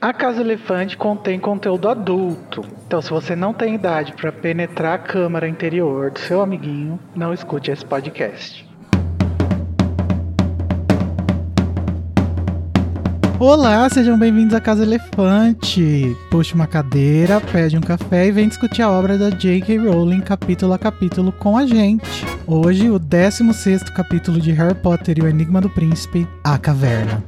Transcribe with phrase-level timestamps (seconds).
[0.00, 2.64] A Casa Elefante contém conteúdo adulto.
[2.86, 7.34] Então, se você não tem idade para penetrar a câmara interior do seu amiguinho, não
[7.34, 8.64] escute esse podcast.
[13.40, 16.16] Olá, sejam bem-vindos à Casa Elefante.
[16.30, 19.78] Puxe uma cadeira, pede um café e vem discutir a obra da J.K.
[19.78, 22.24] Rowling capítulo a capítulo com a gente.
[22.46, 27.20] Hoje, o 16 capítulo de Harry Potter e o Enigma do Príncipe, A Caverna.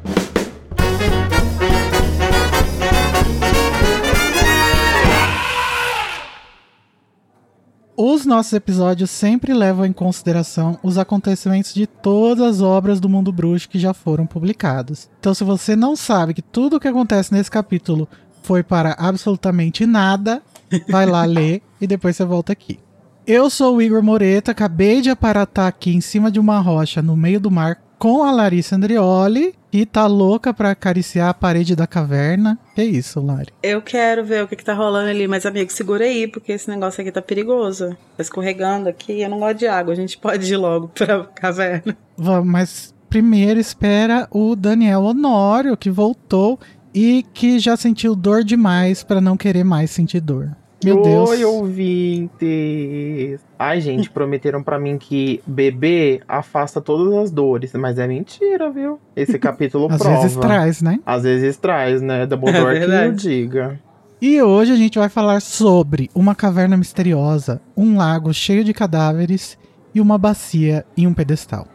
[8.02, 13.30] Os nossos episódios sempre levam em consideração os acontecimentos de todas as obras do mundo
[13.30, 15.10] bruxo que já foram publicadas.
[15.20, 18.08] Então, se você não sabe que tudo o que acontece nesse capítulo
[18.42, 20.40] foi para absolutamente nada,
[20.88, 22.78] vai lá ler e depois você volta aqui.
[23.26, 27.14] Eu sou o Igor Moreto, acabei de aparatar aqui em cima de uma rocha no
[27.14, 31.86] meio do mar com a Larissa Andrioli, que tá louca pra acariciar a parede da
[31.86, 32.58] caverna.
[32.74, 33.52] Que isso, Lari?
[33.62, 36.68] Eu quero ver o que, que tá rolando ali, mas amigo, segura aí, porque esse
[36.68, 37.96] negócio aqui tá perigoso.
[38.16, 41.96] Tá escorregando aqui, eu não gosto de água, a gente pode ir logo pra caverna.
[42.16, 46.58] Vamos, mas primeiro espera o Daniel Honório, que voltou
[46.94, 50.56] e que já sentiu dor demais para não querer mais sentir dor.
[50.82, 51.30] Meu Deus.
[51.30, 53.40] Oi, ouvintes!
[53.58, 58.98] Ai, gente, prometeram para mim que beber afasta todas as dores, mas é mentira, viu?
[59.14, 60.16] Esse capítulo Às prova.
[60.16, 60.98] Às vezes traz, né?
[61.04, 62.24] Às vezes traz, né?
[62.26, 63.80] Dumbledore é que eu diga.
[64.22, 69.58] E hoje a gente vai falar sobre uma caverna misteriosa, um lago cheio de cadáveres
[69.94, 71.66] e uma bacia em um pedestal.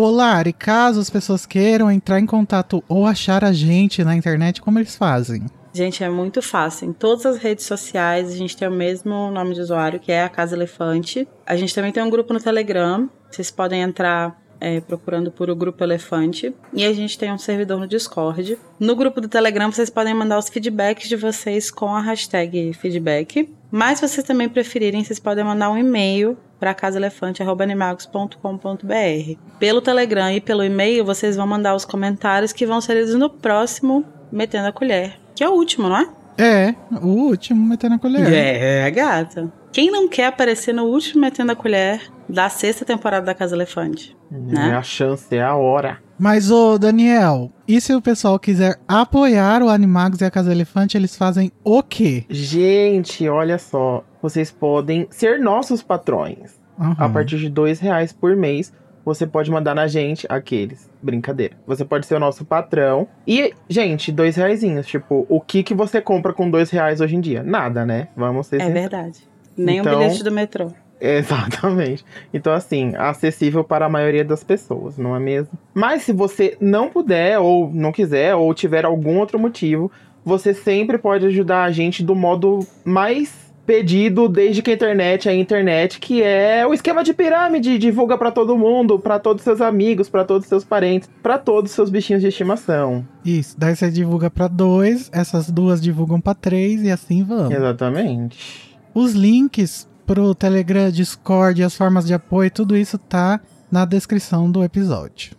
[0.00, 4.62] Olá, e caso as pessoas queiram entrar em contato ou achar a gente na internet,
[4.62, 5.44] como eles fazem?
[5.72, 6.88] Gente, é muito fácil.
[6.88, 10.22] Em todas as redes sociais, a gente tem o mesmo nome de usuário, que é
[10.22, 11.26] a Casa Elefante.
[11.44, 13.10] A gente também tem um grupo no Telegram.
[13.28, 16.54] Vocês podem entrar é, procurando por o Grupo Elefante.
[16.72, 18.56] E a gente tem um servidor no Discord.
[18.78, 23.52] No grupo do Telegram, vocês podem mandar os feedbacks de vocês com a hashtag feedback.
[23.68, 29.38] Mas se vocês também preferirem, vocês podem mandar um e-mail para casaelefante.animagos.com.br.
[29.58, 33.30] Pelo Telegram e pelo e-mail, vocês vão mandar os comentários que vão ser lidos no
[33.30, 35.18] próximo Metendo a Colher.
[35.34, 36.08] Que é o último, não é?
[36.38, 38.32] É, o último Metendo a Colher.
[38.32, 39.52] É, gata.
[39.72, 44.16] Quem não quer aparecer no último Metendo a Colher da sexta temporada da Casa Elefante?
[44.30, 44.70] Né?
[44.70, 46.00] É a chance, é a hora.
[46.18, 50.96] Mas, ô Daniel, e se o pessoal quiser apoiar o Animagos e a Casa Elefante,
[50.96, 52.24] eles fazem o quê?
[52.28, 54.04] Gente, olha só.
[54.20, 56.58] Vocês podem ser nossos patrões.
[56.76, 56.94] Uhum.
[56.98, 58.72] A partir de dois reais por mês,
[59.04, 60.90] você pode mandar na gente aqueles.
[61.00, 61.56] Brincadeira.
[61.66, 63.06] Você pode ser o nosso patrão.
[63.26, 64.60] E, gente, dois reais.
[64.86, 67.42] Tipo, o que, que você compra com dois reais hoje em dia?
[67.44, 68.08] Nada, né?
[68.16, 69.20] Vamos ser É verdade.
[69.56, 70.72] Nem então, um bilhete do metrô.
[71.18, 72.04] Exatamente.
[72.32, 75.52] Então, assim, acessível para a maioria das pessoas, não é mesmo?
[75.74, 79.90] Mas se você não puder, ou não quiser, ou tiver algum outro motivo,
[80.24, 85.32] você sempre pode ajudar a gente do modo mais pedido desde que a internet é
[85.32, 89.60] a internet, que é o esquema de pirâmide, divulga para todo mundo, para todos seus
[89.60, 93.06] amigos, para todos seus parentes, para todos seus bichinhos de estimação.
[93.22, 97.54] Isso, daí você divulga para dois, essas duas divulgam para três e assim vamos.
[97.54, 98.78] Exatamente.
[98.94, 103.38] Os links pro Telegram, Discord, as formas de apoio, tudo isso tá
[103.70, 105.36] na descrição do episódio.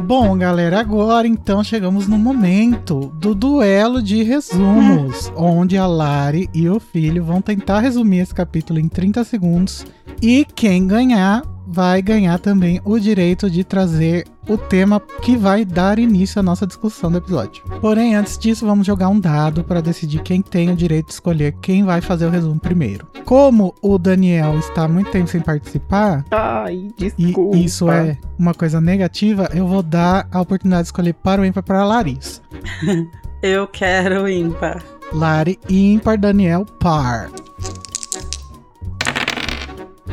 [0.00, 6.66] Bom, galera, agora então chegamos no momento do duelo de resumos, onde a Lari e
[6.66, 9.84] o filho vão tentar resumir esse capítulo em 30 segundos.
[10.22, 16.00] E quem ganhar vai ganhar também o direito de trazer o tema que vai dar
[16.00, 17.62] início à nossa discussão do episódio.
[17.80, 21.54] Porém, antes disso, vamos jogar um dado para decidir quem tem o direito de escolher
[21.62, 23.06] quem vai fazer o resumo primeiro.
[23.24, 27.56] Como o Daniel está muito tempo sem participar, Ai, desculpa.
[27.56, 31.44] e isso é uma coisa negativa, eu vou dar a oportunidade de escolher para o
[31.44, 32.42] ímpar para a Larissa.
[33.40, 34.82] eu quero o ímpar.
[35.12, 37.30] Lari ímpar, Daniel par.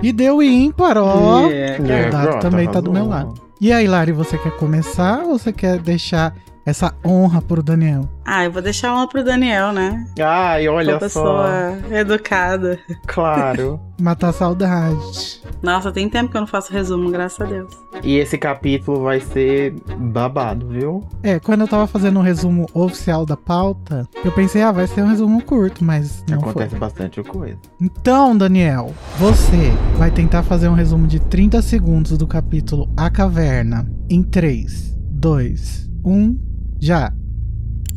[0.01, 1.47] E deu ímpar, ó.
[1.49, 3.33] Yeah, o dado também tá do meu lado.
[3.59, 6.35] E aí, Lari, você quer começar ou você quer deixar
[6.67, 8.09] essa honra pro Daniel?
[8.25, 10.05] Ah, eu vou deixar uma pro Daniel, né?
[10.19, 12.77] Ai, olha Uma pessoa educada.
[13.07, 13.79] Claro.
[13.99, 15.41] Matar saudade.
[15.63, 17.73] Nossa, tem tempo que eu não faço resumo, graças a Deus.
[18.03, 21.07] E esse capítulo vai ser babado, viu?
[21.23, 25.01] É, quando eu tava fazendo um resumo oficial da pauta, eu pensei, ah, vai ser
[25.03, 26.79] um resumo curto, mas não Acontece foi.
[26.79, 27.57] bastante coisa.
[27.81, 33.89] Então, Daniel, você vai tentar fazer um resumo de 30 segundos do capítulo A Caverna
[34.09, 36.46] em 3, 2, 1,
[36.79, 37.13] já!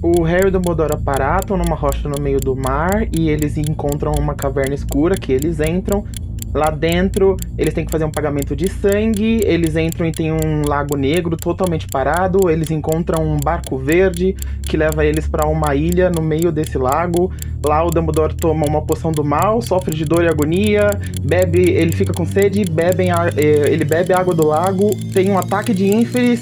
[0.02, 4.12] O Harry e o Dumbledore aparatam numa rocha no meio do mar e eles encontram
[4.18, 6.04] uma caverna escura que eles entram
[6.52, 9.40] Lá dentro, eles têm que fazer um pagamento de sangue.
[9.44, 12.50] Eles entram e tem um lago negro totalmente parado.
[12.50, 17.30] Eles encontram um barco verde que leva eles para uma ilha no meio desse lago.
[17.64, 21.92] Lá o Dumbledore toma uma poção do mal, sofre de dor e agonia, bebe, ele
[21.92, 25.86] fica com sede, bebem a, eh, ele bebe água do lago, tem um ataque de
[25.86, 26.40] ínferes,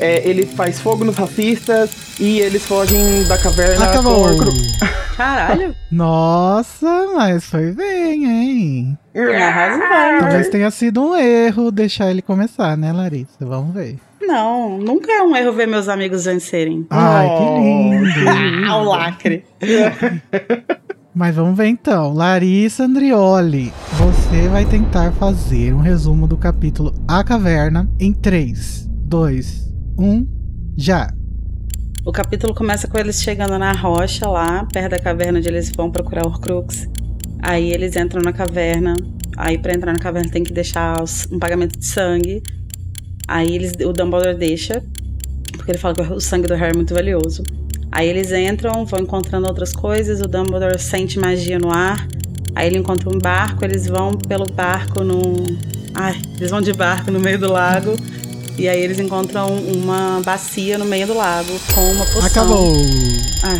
[0.00, 4.14] eh, ele faz fogo nos racistas e eles fogem da caverna Acabou.
[4.14, 4.60] com o Horcrux.
[5.16, 5.74] Caralho.
[5.90, 8.98] Nossa, mas foi bem, hein?
[9.14, 10.20] Arrasou.
[10.20, 13.44] Talvez tenha sido um erro deixar ele começar, né, Larissa?
[13.44, 13.96] Vamos ver.
[14.22, 16.86] Não, nunca é um erro ver meus amigos vencerem.
[16.90, 17.58] Ai, que Oh.
[17.58, 18.10] lindo.
[18.70, 19.44] Ah, o lacre.
[21.14, 22.14] Mas vamos ver então.
[22.14, 29.69] Larissa Andrioli, você vai tentar fazer um resumo do capítulo A Caverna em 3, 2,
[30.00, 30.26] 1,
[30.78, 31.12] já.
[32.06, 35.90] O capítulo começa com eles chegando na rocha lá, perto da caverna onde eles vão
[35.90, 36.88] procurar Horcrux.
[37.42, 38.94] Aí eles entram na caverna.
[39.36, 42.42] Aí pra entrar na caverna tem que deixar um pagamento de sangue.
[43.28, 44.82] Aí eles, o Dumbledore deixa,
[45.52, 47.42] porque ele fala que o sangue do Harry é muito valioso.
[47.92, 50.22] Aí eles entram, vão encontrando outras coisas.
[50.22, 52.08] O Dumbledore sente magia no ar.
[52.54, 55.20] Aí ele encontra um barco, eles vão pelo barco no.
[55.94, 57.94] Ai, eles vão de barco no meio do lago.
[58.58, 62.26] E aí eles encontram uma bacia no meio do lago com uma poção.
[62.26, 62.72] Acabou.
[63.42, 63.58] Ah,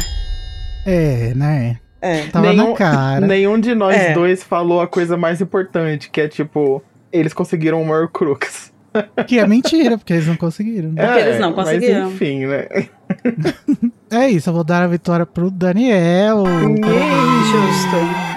[0.87, 1.77] É, né?
[2.03, 2.27] é.
[2.27, 3.27] Tava na cara.
[3.27, 4.13] nenhum de nós É.
[4.13, 6.83] dois falou a coisa mais importante, que é tipo,
[7.13, 8.71] eles conseguiram uma Horcrux.
[9.27, 10.91] Que é mentira, porque eles não conseguiram.
[10.91, 11.07] né?
[11.07, 12.11] Porque eles não mas conseguiram.
[12.11, 12.67] enfim, né?
[14.11, 16.43] É isso, eu vou dar a vitória pro Daniel.
[16.45, 18.30] Justo.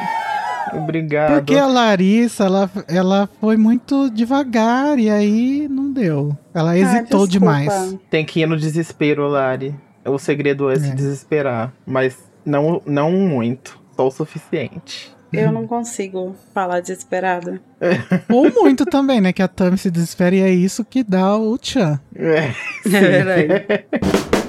[0.81, 1.33] Obrigado.
[1.35, 6.35] Porque a Larissa, ela, ela foi muito devagar e aí não deu.
[6.53, 7.29] Ela hesitou Ah, desculpa.
[7.29, 7.95] demais.
[8.09, 9.75] Tem que ir no desespero, Lari.
[10.05, 10.93] O segredo é, se É.
[10.95, 11.73] desesperar.
[11.85, 13.79] Mas não, não muito.
[13.95, 15.13] Só o suficiente.
[15.31, 17.59] Eu não consigo falar desesperada.
[18.29, 19.33] Ou muito também, né?
[19.33, 21.99] Que a Tami se desespera e é isso que dá o tchan.
[22.15, 22.51] É.
[22.85, 23.85] É verdade.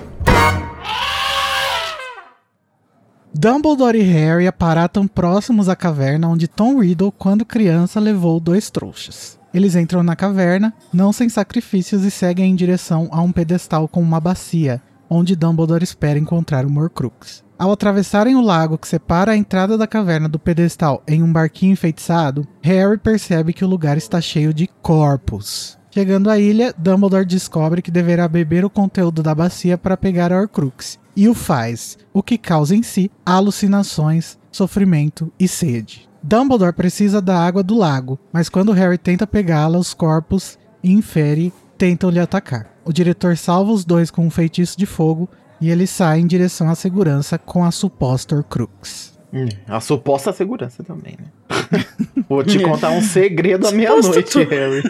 [3.36, 9.36] Dumbledore e Harry aparatam próximos à caverna onde Tom Riddle, quando criança, levou dois trouxas.
[9.52, 14.00] Eles entram na caverna, não sem sacrifícios, e seguem em direção a um pedestal com
[14.00, 17.42] uma bacia, onde Dumbledore espera encontrar o Horcrux.
[17.58, 21.72] Ao atravessarem o lago que separa a entrada da caverna do pedestal em um barquinho
[21.72, 25.76] enfeitiçado, Harry percebe que o lugar está cheio de corpos.
[25.94, 30.41] Chegando à ilha, Dumbledore descobre que deverá beber o conteúdo da bacia para pegar a
[30.41, 36.08] Horcrux, e o faz, o que causa em si alucinações, sofrimento e sede.
[36.20, 42.11] Dumbledore precisa da água do lago, mas quando Harry tenta pegá-la, os corpos infere tentam
[42.11, 42.75] lhe atacar.
[42.85, 45.29] O diretor salva os dois com um feitiço de fogo
[45.61, 49.17] e ele sai em direção à segurança com a suposta Horcrux.
[49.32, 51.85] Hum, A suposta segurança também, né?
[52.29, 54.82] Vou te contar um segredo à meia-noite, Harry.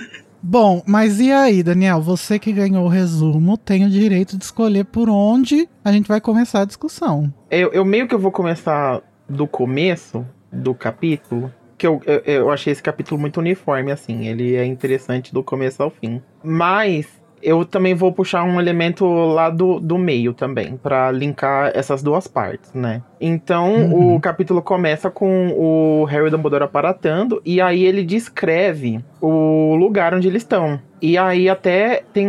[0.47, 2.03] Bom, mas e aí, Daniel?
[2.03, 6.21] Você que ganhou o resumo tem o direito de escolher por onde a gente vai
[6.21, 7.33] começar a discussão.
[7.51, 11.51] Eu, eu meio que eu vou começar do começo do capítulo.
[11.79, 14.27] Que eu, eu, eu achei esse capítulo muito uniforme, assim.
[14.27, 16.21] Ele é interessante do começo ao fim.
[16.43, 17.07] Mas
[17.45, 22.27] eu também vou puxar um elemento lá do, do meio também, pra linkar essas duas
[22.27, 23.03] partes, né?
[23.21, 24.17] Então, Uhum.
[24.17, 30.27] o capítulo começa com o Harry Dumbledore aparatando, e aí ele descreve o lugar onde
[30.29, 30.81] eles estão.
[31.01, 32.27] E aí até tem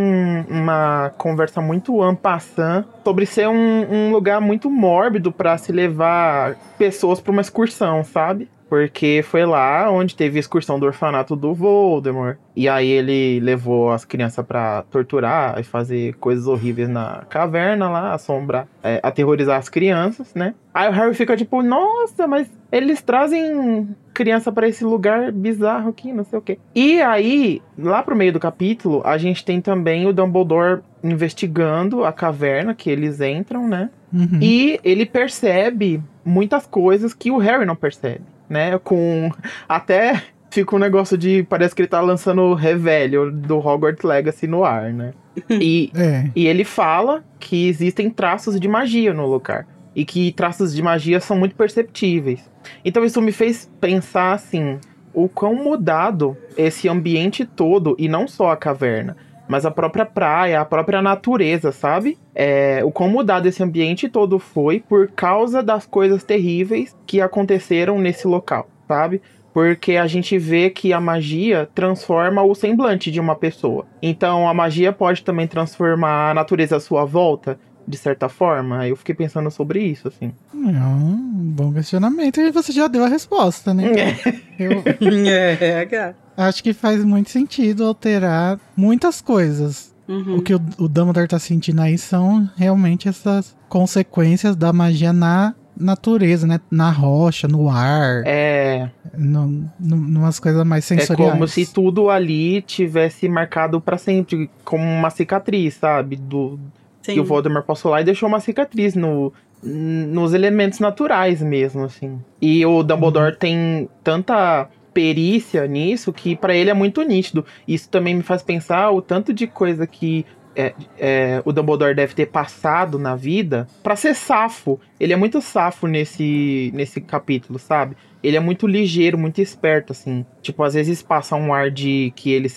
[0.49, 7.21] uma conversa muito ampassant sobre ser um, um lugar muito mórbido pra se levar pessoas
[7.21, 8.49] pra uma excursão, sabe?
[8.67, 12.37] Porque foi lá onde teve a excursão do orfanato do Voldemort.
[12.55, 18.13] E aí ele levou as crianças pra torturar e fazer coisas horríveis na caverna lá,
[18.13, 20.55] assombrar, é, aterrorizar as crianças, né?
[20.73, 26.11] Aí o Harry fica tipo, nossa, mas eles trazem criança pra esse lugar bizarro aqui,
[26.11, 26.57] não sei o quê.
[26.73, 32.11] E aí, lá pro meio do capítulo, a gente tem também o Dumbledore investigando a
[32.11, 33.89] caverna que eles entram, né?
[34.13, 34.39] Uhum.
[34.41, 38.77] E ele percebe muitas coisas que o Harry não percebe, né?
[38.83, 39.29] Com
[39.67, 44.47] até fica um negócio de parece que ele tá lançando o revelio do Hogwarts Legacy
[44.47, 45.13] no ar, né?
[45.49, 46.29] E, É.
[46.35, 51.19] e ele fala que existem traços de magia no lugar e que traços de magia
[51.19, 52.49] são muito perceptíveis.
[52.85, 54.79] Então isso me fez pensar assim,
[55.13, 59.15] o quão mudado esse ambiente todo e não só a caverna,
[59.47, 62.17] mas a própria praia, a própria natureza, sabe?
[62.33, 67.99] É, o quão mudado esse ambiente todo foi por causa das coisas terríveis que aconteceram
[67.99, 69.21] nesse local, sabe?
[69.53, 73.85] Porque a gente vê que a magia transforma o semblante de uma pessoa.
[74.01, 77.57] Então a magia pode também transformar a natureza à sua volta.
[77.87, 78.87] De certa forma?
[78.87, 80.31] Eu fiquei pensando sobre isso, assim.
[80.53, 81.15] É um
[81.55, 84.17] bom questionamento e você já deu a resposta, né?
[84.57, 84.83] Eu
[85.29, 86.15] é, cara.
[86.35, 89.93] acho que faz muito sentido alterar muitas coisas.
[90.07, 90.37] Uhum.
[90.37, 95.55] O que o, o Dumbledore tá sentindo aí são realmente essas consequências da magia na
[95.77, 96.59] natureza, né?
[96.71, 99.47] Na rocha, no ar, É, no,
[99.79, 101.33] no, numas coisas mais é sensoriais.
[101.33, 106.15] como se tudo ali tivesse marcado pra sempre, como uma cicatriz, sabe?
[106.15, 106.57] Do,
[107.05, 107.17] Sim.
[107.17, 109.31] E o Voldemort passou lá e deixou uma cicatriz no,
[109.61, 112.19] nos elementos naturais mesmo, assim.
[112.41, 117.45] E o Dumbledore tem tanta perícia nisso que pra ele é muito nítido.
[117.67, 122.15] Isso também me faz pensar o tanto de coisa que é, é, o Dumbledore deve
[122.15, 124.79] ter passado na vida pra ser safo.
[124.99, 127.95] Ele é muito safo nesse, nesse capítulo, sabe?
[128.23, 130.25] Ele é muito ligeiro, muito esperto, assim.
[130.41, 132.47] Tipo, às vezes passa um ar de que ele,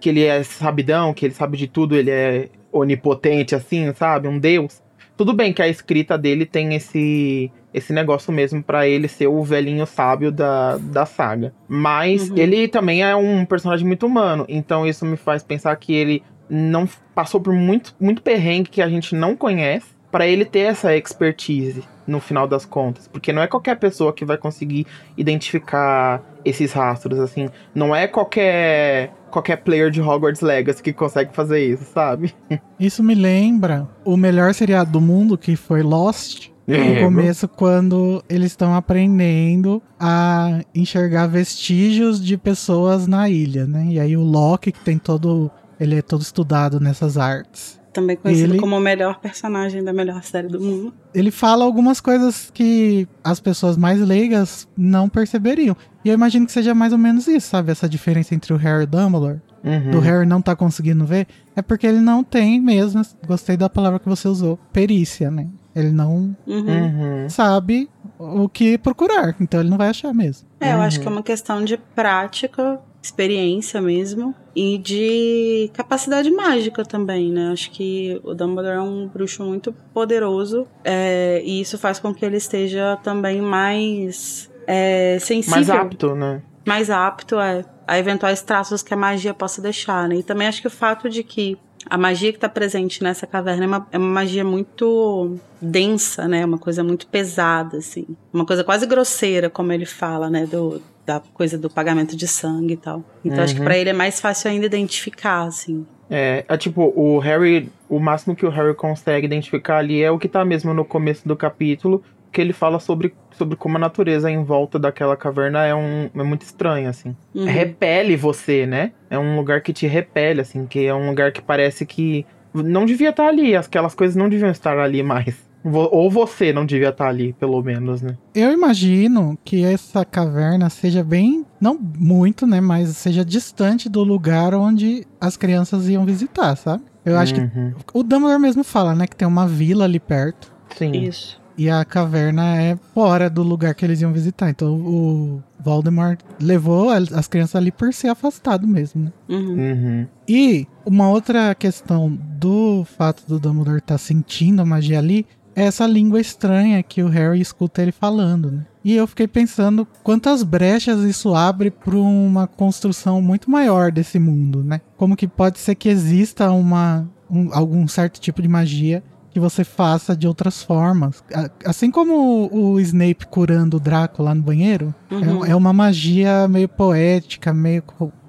[0.00, 4.28] que ele é sabidão, que ele sabe de tudo, ele é onipotente, assim, sabe?
[4.28, 4.82] Um deus.
[5.16, 9.42] Tudo bem que a escrita dele tem esse esse negócio mesmo pra ele ser o
[9.44, 11.52] velhinho sábio da, da saga.
[11.68, 12.38] Mas Uhum.
[12.38, 16.88] ele também é um personagem muito humano, então isso me faz pensar que ele não
[17.14, 21.82] passou por muito muito perrengue que a gente não conhece pra ele ter essa expertise
[22.06, 24.86] no final das contas, porque não é qualquer pessoa que vai conseguir
[25.16, 31.62] identificar esses rastros assim, não é qualquer qualquer player de Hogwarts Legacy que consegue fazer
[31.62, 32.34] isso, sabe?
[32.80, 36.48] Isso me lembra o melhor seriado do mundo, que foi Lost.
[36.66, 43.86] É, No começo, quando eles estão aprendendo a enxergar vestígios de pessoas na ilha, né?
[43.90, 45.50] E aí o Loki, que tem todo.
[45.80, 47.77] Ele é todo estudado nessas artes.
[47.92, 50.92] Também conhecido Ele- como o melhor personagem da melhor série do mundo.
[51.14, 55.76] Ele fala algumas coisas que as pessoas mais leigas não perceberiam.
[56.04, 57.72] E eu imagino que seja mais ou menos isso, sabe?
[57.72, 59.40] Essa diferença entre o Harry e o Dumbledore.
[59.64, 59.90] Uhum.
[59.90, 61.26] Do Harry não tá conseguindo ver.
[61.56, 63.02] É porque ele não tem mesmo.
[63.26, 64.58] Gostei da palavra que você usou.
[64.72, 65.48] Perícia, né?
[65.74, 66.66] Ele não Uhum.
[66.66, 67.28] Uhum.
[67.28, 69.34] sabe o que procurar.
[69.40, 70.46] Então ele não vai achar mesmo.
[70.60, 71.02] É, eu acho Uhum.
[71.02, 77.50] que é uma questão de prática, experiência mesmo, e de capacidade mágica também, né?
[77.52, 82.24] Acho que o Dumbledore é um bruxo muito poderoso, é, e isso faz com que
[82.24, 86.42] ele esteja também mais é, sensível, Mais apto, né?
[86.66, 90.16] mais apto é, a eventuais traços que a magia possa deixar, né?
[90.16, 91.56] E também acho que o fato de que
[91.88, 96.44] a magia que está presente nessa caverna é uma, é uma magia muito densa, né?
[96.44, 98.06] Uma coisa muito pesada, assim.
[98.32, 100.44] Uma coisa quase grosseira, como ele fala, né?
[100.44, 103.02] Do, da coisa do pagamento de sangue e tal.
[103.24, 103.64] Então acho que Uhum.
[103.64, 105.86] para ele é mais fácil ainda identificar, assim.
[106.10, 110.18] É, é tipo, o Harry, o máximo que o Harry consegue identificar ali é o
[110.18, 114.30] que tá mesmo no começo do capítulo, que ele fala sobre, sobre como a natureza
[114.30, 117.16] em volta daquela caverna é, um, é muito estranha, assim.
[117.34, 117.46] Uhum.
[117.46, 118.92] Repele você, né?
[119.08, 122.84] É um lugar que te repele, assim, que é um lugar que parece que não
[122.84, 125.47] devia estar ali, aquelas coisas não deviam estar ali mais.
[125.64, 128.16] Ou você não devia estar ali, pelo menos, né?
[128.34, 134.54] Eu imagino que essa caverna seja bem, não muito, né, mas seja distante do lugar
[134.54, 136.84] onde as crianças iam visitar, sabe?
[137.04, 137.72] Eu acho que Uhum.
[137.94, 140.92] o Dumbledore mesmo fala, né, que tem uma vila ali perto Sim.
[140.92, 141.40] Isso.
[141.56, 144.50] e a caverna é fora do lugar que eles iam visitar.
[144.50, 149.12] Então o Voldemort levou as as crianças ali por ser afastado mesmo, né?
[149.28, 149.56] Uhum.
[149.58, 150.06] Uhum.
[150.28, 155.26] E uma outra questão do fato do Dumbledore estar sentindo a magia ali
[155.62, 158.66] essa língua estranha que o Harry escuta ele falando, né?
[158.84, 164.62] E eu fiquei pensando quantas brechas isso abre para uma construção muito maior desse mundo,
[164.64, 164.80] né?
[164.96, 169.62] Como que pode ser que exista uma um- algum certo tipo de magia que você
[169.62, 171.22] faça de outras formas.
[171.62, 175.44] Assim como o, Snape curando o Draco lá no banheiro, Uhum.
[175.44, 177.82] é, é uma magia meio poética, meio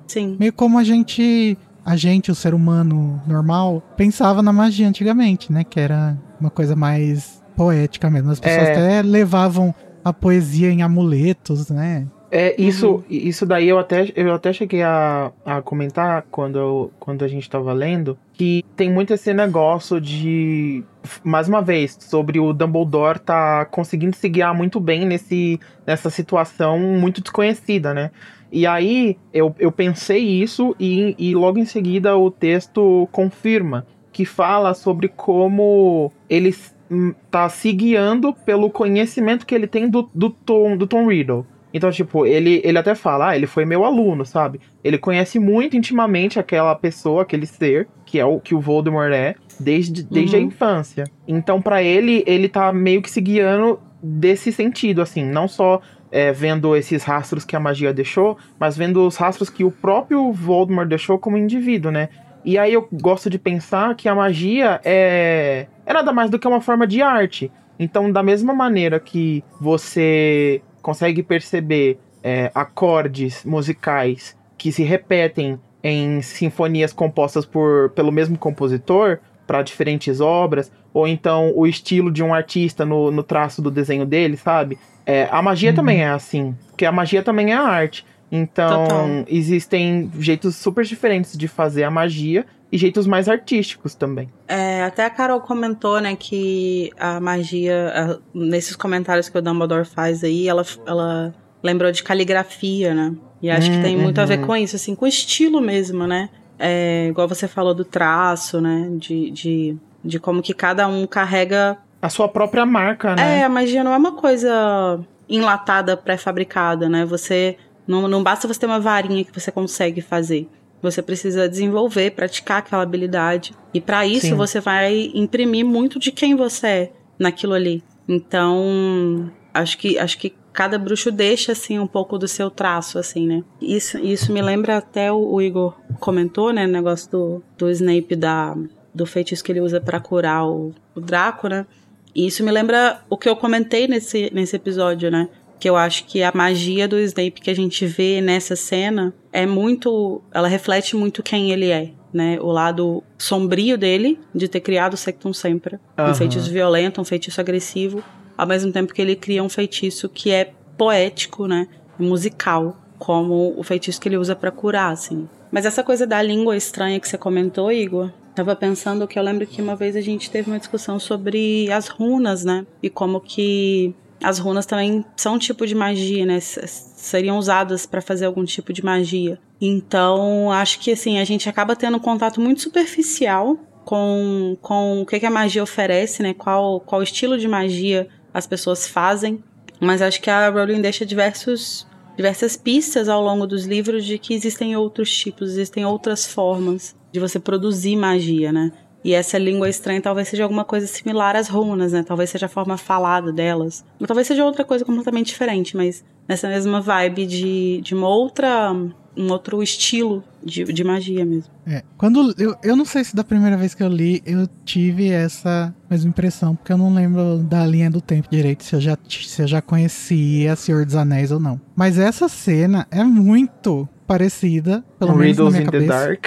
[0.05, 0.35] Sim.
[0.37, 5.63] meio como a gente, a gente, o ser humano normal, pensava na magia antigamente, né?
[5.63, 8.31] Que era uma coisa mais poética mesmo.
[8.31, 8.71] As pessoas É.
[8.71, 12.07] até levavam a poesia em amuletos, né?
[12.31, 13.03] É, isso, Uhum.
[13.09, 17.49] isso daí eu até, eu até cheguei a, a comentar quando, eu- quando a gente
[17.49, 20.83] tava lendo, que tem muito esse negócio de,
[21.23, 26.77] mais uma vez, sobre o Dumbledore tá conseguindo se guiar muito bem nesse, nessa situação
[26.79, 28.11] muito desconhecida, né?
[28.51, 34.25] E aí eu, eu pensei isso e, e logo em seguida o texto confirma, que
[34.25, 36.53] fala sobre como ele
[36.89, 41.45] hum, tá se guiando pelo conhecimento que ele tem do, do, Tom, do Tom Riddle.
[41.71, 44.59] Então, tipo, ele, ele até fala, ah, ele foi meu aluno, sabe?
[44.83, 49.35] Ele conhece muito intimamente aquela pessoa, aquele ser, que é o que o Voldemort é,
[49.59, 50.45] desde, desde a Uhum.
[50.45, 51.03] infância.
[51.27, 55.79] Então, pra ele, ele tá meio que se guiando desse sentido, assim, não só
[56.11, 60.31] é, vendo esses rastros que a magia deixou, mas vendo os rastros que o próprio
[60.31, 62.09] Voldemort deixou como indivíduo, né?
[62.43, 66.47] E aí eu gosto de pensar que a magia é, é nada mais do que
[66.47, 67.51] uma forma de arte.
[67.77, 76.21] Então, da mesma maneira que você consegue perceber é, acordes musicais que se repetem em
[76.21, 82.33] sinfonias compostas por, pelo mesmo compositor para diferentes obras, ou então o estilo de um
[82.33, 84.77] artista no, no traço do desenho dele, sabe?
[85.05, 85.75] É, a magia uhum.
[85.75, 88.05] também é assim, porque a magia também é a arte.
[88.31, 89.07] Então, Total.
[89.27, 94.29] existem jeitos super diferentes de fazer a magia e jeitos mais artísticos também.
[94.47, 99.85] É, até a Carol comentou, né, que a magia, a, nesses comentários que o Dumbledore
[99.85, 103.15] faz aí, ela, ela lembrou de caligrafia, né?
[103.41, 104.23] E acho hum, que tem muito uhum.
[104.23, 104.45] a ver uhum.
[104.45, 106.29] com isso, assim, com estilo mesmo, né?
[106.57, 108.89] É, igual você falou do traço, né?
[108.97, 111.77] De, de, de como que cada um carrega.
[112.01, 113.39] A sua própria marca, né?
[113.39, 117.05] É, a magia não é uma coisa enlatada, pré-fabricada, né?
[117.05, 117.57] Você.
[117.87, 120.47] Não, não basta você ter uma varinha que você consegue fazer.
[120.81, 123.53] Você precisa desenvolver, praticar aquela habilidade.
[123.73, 124.35] E para isso Sim.
[124.35, 127.83] você vai imprimir muito de quem você é naquilo ali.
[128.07, 133.27] Então, acho que acho que cada bruxo deixa assim um pouco do seu traço assim,
[133.27, 133.43] né?
[133.61, 138.15] Isso isso me lembra até o, o Igor comentou, né, o negócio do, do Snape
[138.15, 138.55] da
[138.99, 141.65] do feitiço que ele usa para curar o, o Draco, né?
[142.13, 145.29] E isso me lembra o que eu comentei nesse nesse episódio, né?
[145.59, 149.45] Que eu acho que a magia do Snape que a gente vê nessa cena é
[149.45, 152.37] muito, ela reflete muito quem ele é, né?
[152.41, 156.11] O lado sombrio dele de ter criado o Sectum Sempra, uhum.
[156.11, 158.03] um feitiço violento, um feitiço agressivo,
[158.37, 161.67] ao mesmo tempo que ele cria um feitiço que é poético, né?
[161.97, 165.27] Musical, como o feitiço que ele usa para curar, assim.
[165.51, 169.45] Mas essa coisa da língua estranha que você comentou, Igor, tava pensando que eu lembro
[169.45, 172.65] que uma vez a gente teve uma discussão sobre as runas, né?
[172.81, 173.93] E como que
[174.23, 176.39] as runas também são um tipo de magia, né?
[176.39, 179.37] Seriam usadas para fazer algum tipo de magia.
[179.59, 185.05] Então, acho que assim, a gente acaba tendo um contato muito superficial com, com o
[185.05, 186.33] que, que a magia oferece, né?
[186.33, 189.43] Qual, qual estilo de magia as pessoas fazem,
[189.81, 194.33] mas acho que a Rowling deixa diversos, diversas pistas ao longo dos livros de que
[194.33, 198.71] existem outros tipos, existem outras formas de você produzir magia, né?
[199.03, 202.03] E essa língua estranha talvez seja alguma coisa similar às runas, né?
[202.03, 203.83] Talvez seja a forma falada delas.
[203.99, 208.75] Ou talvez seja outra coisa completamente diferente, mas nessa mesma vibe de, de uma outra
[209.17, 211.51] um outro estilo de, de magia mesmo.
[211.67, 215.09] É, quando eu, eu não sei se da primeira vez que eu li eu tive
[215.09, 218.97] essa mesma impressão, porque eu não lembro da linha do tempo direito, se eu já,
[219.07, 221.59] se eu já conhecia Senhor dos Anéis ou não.
[221.75, 225.85] Mas essa cena é muito parecida, pelo menos na minha cabeça.
[225.85, 226.25] in the Dark.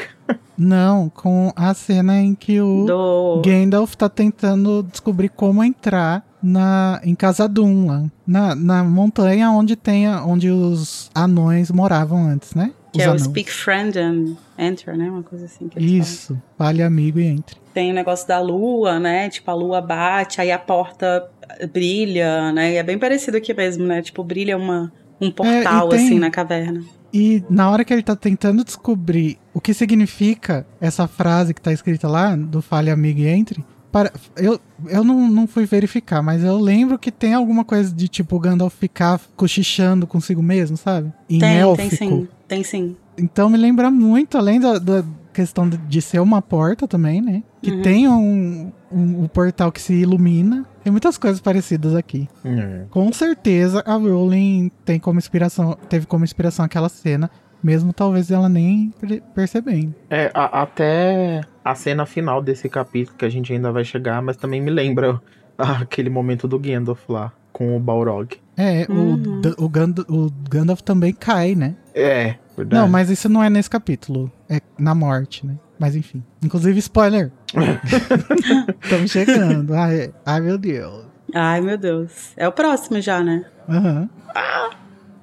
[0.57, 3.43] Não, com a cena em que o Do...
[3.45, 10.09] Gandalf tá tentando descobrir como entrar na em Casadum, lá, na, na montanha onde tem
[10.09, 12.71] onde os anões moravam antes, né?
[12.93, 13.23] Que os é anões.
[13.23, 15.11] o Speak Friend and Enter, né?
[15.11, 15.69] Uma coisa assim.
[15.77, 17.57] Isso, fale amigo e entre.
[17.75, 19.29] Tem o negócio da lua, né?
[19.29, 21.29] Tipo, a lua bate, aí a porta
[21.73, 22.75] brilha, né?
[22.75, 24.01] E é bem parecido aqui mesmo, né?
[24.03, 26.07] Tipo, brilha uma, um é, portal, é, tem...
[26.07, 26.85] assim, na caverna.
[27.13, 31.73] E na hora que ele tá tentando descobrir o que significa essa frase que tá
[31.73, 36.43] escrita lá, do fale amigo e entre, para, eu, eu não, não fui verificar, mas
[36.43, 41.13] eu lembro que tem alguma coisa de tipo o Gandalf ficar cochichando consigo mesmo, sabe?
[41.29, 41.89] Em tem, élfico.
[41.89, 42.97] Tem sim, tem sim.
[43.19, 47.43] Então me lembra muito, além da, da questão de ser uma porta também, né?
[47.61, 47.83] Que uhum.
[47.83, 50.65] tem um, um, um, portal que se ilumina.
[50.83, 52.29] Tem muitas coisas parecidas aqui.
[52.45, 52.87] Uhum.
[52.91, 57.31] Com certeza a Rowling tem como inspiração, teve como inspiração aquela cena
[57.63, 58.93] mesmo talvez ela nem
[59.35, 59.95] percebendo.
[60.11, 64.37] É, a, até a cena final desse capítulo, que a gente ainda vai chegar, mas
[64.37, 65.21] também me lembra
[65.57, 68.37] aquele momento do Gandalf lá, com o Balrog.
[68.57, 69.41] É, uhum.
[69.59, 71.77] o, o, Gandalf, o Gandalf também cai, né?
[71.95, 72.83] É, verdade.
[72.83, 74.31] Não, mas isso não é nesse capítulo.
[74.49, 75.57] É na morte, né?
[75.79, 76.23] Mas enfim.
[76.43, 77.33] Inclusive, spoiler.
[78.83, 79.75] Estamos chegando.
[79.75, 81.05] Ai, ai, meu Deus.
[81.35, 82.33] Ai, meu Deus.
[82.37, 83.45] É o próximo já, né?
[83.69, 84.09] Uhum.
[84.35, 84.71] Ah.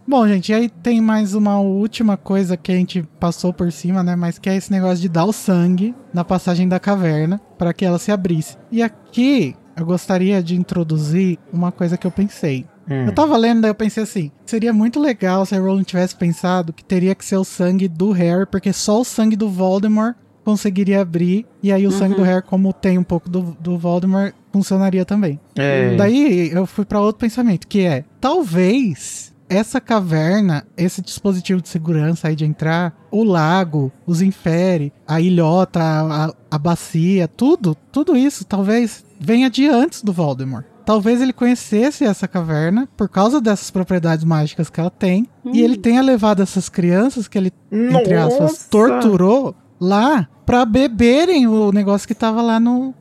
[0.08, 4.02] Bom, gente, e aí tem mais uma última coisa que a gente passou por cima,
[4.02, 4.16] né?
[4.16, 7.86] Mas que é esse negócio de dar o sangue na passagem da caverna para que
[7.86, 8.58] ela se abrisse.
[8.72, 12.66] E aqui eu gostaria de introduzir uma coisa que eu pensei.
[12.90, 13.06] Hum.
[13.06, 16.74] Eu tava lendo, daí eu pensei assim: seria muito legal se a Rowling tivesse pensado
[16.74, 20.16] que teria que ser o sangue do Harry, porque só o sangue do Voldemort
[20.50, 21.98] conseguiria abrir, e aí o uhum.
[21.98, 22.28] sangue do uhum.
[22.28, 25.40] Harry, como tem um pouco do, do Voldemort, funcionaria também.
[25.56, 25.96] É.
[25.96, 32.28] Daí eu fui para outro pensamento, que é: talvez essa caverna, esse dispositivo de segurança
[32.28, 38.46] aí de entrar, o lago, os infere, a ilhota, a, a bacia, tudo, tudo isso
[38.46, 40.66] talvez venha de antes do Voldemort.
[40.86, 45.28] Talvez ele conhecesse essa caverna por causa dessas propriedades mágicas que ela tem.
[45.46, 45.52] Hum.
[45.54, 48.00] E ele tenha levado essas crianças que ele, Nossa.
[48.00, 52.94] entre aspas, torturou lá pra beberem o negócio que tava lá no.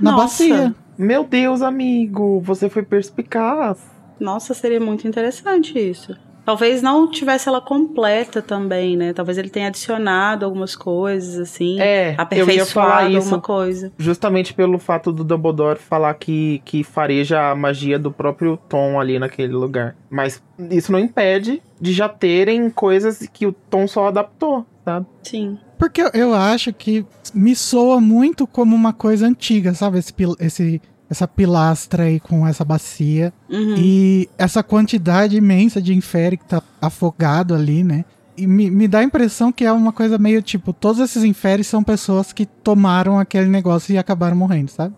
[0.00, 0.16] na Nossa.
[0.16, 0.74] bacia.
[0.96, 3.78] Meu Deus, amigo, você foi perspicaz.
[4.18, 6.16] Nossa, seria muito interessante isso.
[6.48, 9.12] Talvez não tivesse ela completa também, né?
[9.12, 11.78] Talvez ele tenha adicionado algumas coisas, assim.
[11.78, 13.92] É, eu ia falar aperfeiçoado isso alguma coisa.
[13.98, 19.18] justamente pelo fato do Dumbledore falar que, que fareja a magia do próprio Tom ali
[19.18, 19.94] naquele lugar.
[20.08, 25.06] Mas isso não impede de já terem coisas que o Tom só adaptou, sabe?
[25.22, 25.58] Sim.
[25.78, 29.98] Porque eu- eu acho que me soa muito como uma coisa antiga, sabe?
[29.98, 33.32] Esse, esse, essa pilastra aí com essa bacia.
[33.50, 33.74] Uhum.
[33.76, 38.04] E essa quantidade imensa de infere que tá afogado ali, né?
[38.46, 41.82] Me, me dá a impressão que é uma coisa meio tipo, todos esses inferes são
[41.82, 44.94] pessoas que tomaram aquele negócio e acabaram morrendo, sabe?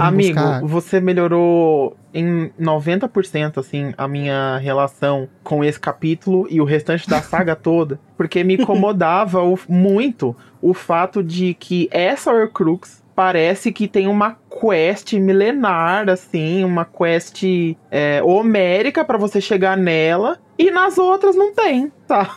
[0.00, 6.64] Amigo, buscar você melhorou em 90% assim a minha relação com esse capítulo e o
[6.64, 13.02] restante da saga toda, porque me incomodava o- muito o fato de que essa Horcrux
[13.14, 17.42] parece que tem uma quest milenar, assim, uma quest
[17.90, 22.30] é, homérica pra você chegar nela, e nas outras não tem, tá?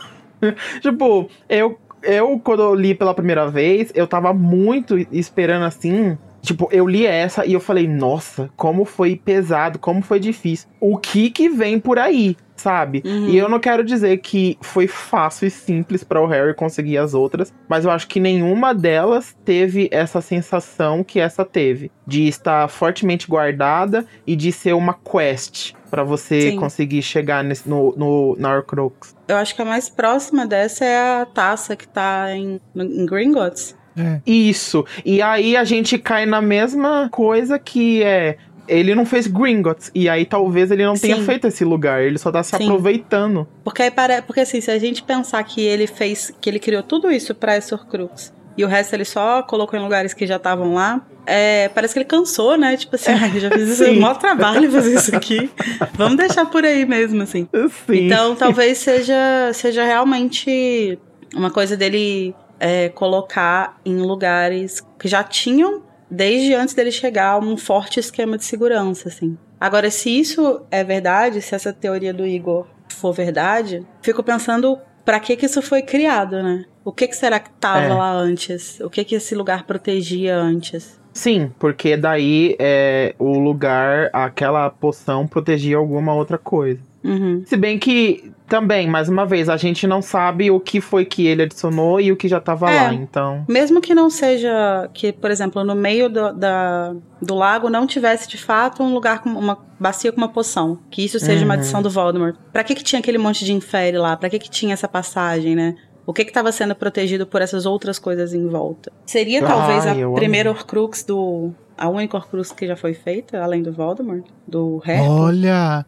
[0.80, 6.16] tipo, eu, eu, quando eu li pela primeira vez, eu tava muito esperando assim.
[6.42, 10.68] Tipo, eu li essa e eu falei, nossa, como foi pesado, como foi difícil.
[10.80, 13.02] O que que vem por aí, sabe?
[13.04, 13.28] Uhum.
[13.28, 17.14] E eu não quero dizer que foi fácil e simples para o Harry conseguir as
[17.14, 22.68] outras, mas eu acho que nenhuma delas teve essa sensação que essa teve, de estar
[22.68, 26.56] fortemente guardada e de ser uma quest para você Sim.
[26.56, 29.14] conseguir chegar nesse, no, no, na Horcrux.
[29.28, 33.76] Eu acho que a mais próxima dessa é a taça que tá em, em Gringotts.
[33.96, 34.20] É.
[34.26, 34.84] Isso.
[35.04, 38.36] E aí a gente cai na mesma coisa que é.
[38.68, 39.90] Ele não fez Gringotts.
[39.94, 41.24] E aí talvez ele não tenha Sim.
[41.24, 42.02] feito esse lugar.
[42.02, 42.64] Ele só tá se Sim.
[42.64, 43.46] aproveitando.
[43.64, 44.22] Porque aí pare...
[44.22, 47.54] porque assim, se a gente pensar que ele fez, que ele criou tudo isso pra
[47.54, 51.68] essa Horcrux e o resto ele só colocou em lugares que já estavam lá, é,
[51.68, 52.76] parece que ele cansou, né?
[52.76, 55.50] Tipo assim, "Ai, eu já fiz isso, maior trabalho fazer isso aqui.
[55.94, 57.46] Vamos deixar por aí mesmo, assim.
[57.86, 58.06] Sim.
[58.06, 60.98] Então, talvez seja, seja realmente
[61.34, 67.56] uma coisa dele é, colocar em lugares que já tinham, desde antes dele chegar, um
[67.56, 69.36] forte esquema de segurança, assim.
[69.60, 75.18] Agora, se isso é verdade, se essa teoria do Igor for verdade, fico pensando pra
[75.20, 76.64] que que isso foi criado, né?
[76.84, 77.94] O que que será que tava É.
[77.94, 78.78] lá antes?
[78.80, 81.00] O que que esse lugar protegia antes?
[81.12, 86.80] Sim, porque daí é, o lugar, aquela poção protegia alguma outra coisa.
[87.06, 87.42] Uhum.
[87.46, 91.26] Se bem que também, mais uma vez, a gente não sabe o que foi que
[91.26, 92.74] ele adicionou e o que já tava É.
[92.82, 92.94] lá.
[92.94, 93.44] Então.
[93.48, 98.28] Mesmo que não seja que, por exemplo, no meio do, da, do lago não tivesse
[98.28, 101.60] de fato um lugar com uma bacia com uma poção, que isso seja uma Uhum.
[101.60, 102.36] adição do Voldemort.
[102.52, 104.16] Pra que que tinha aquele monte de infere lá?
[104.16, 105.74] Pra que que tinha essa passagem, né?
[106.06, 108.92] O que que estava sendo protegido por essas outras coisas em volta?
[109.04, 110.60] Seria Ah, talvez a primeira amei.
[110.62, 115.06] Horcrux do a única Horcrux que já foi feita, além do Voldemort, do Harry.
[115.06, 115.84] Olha!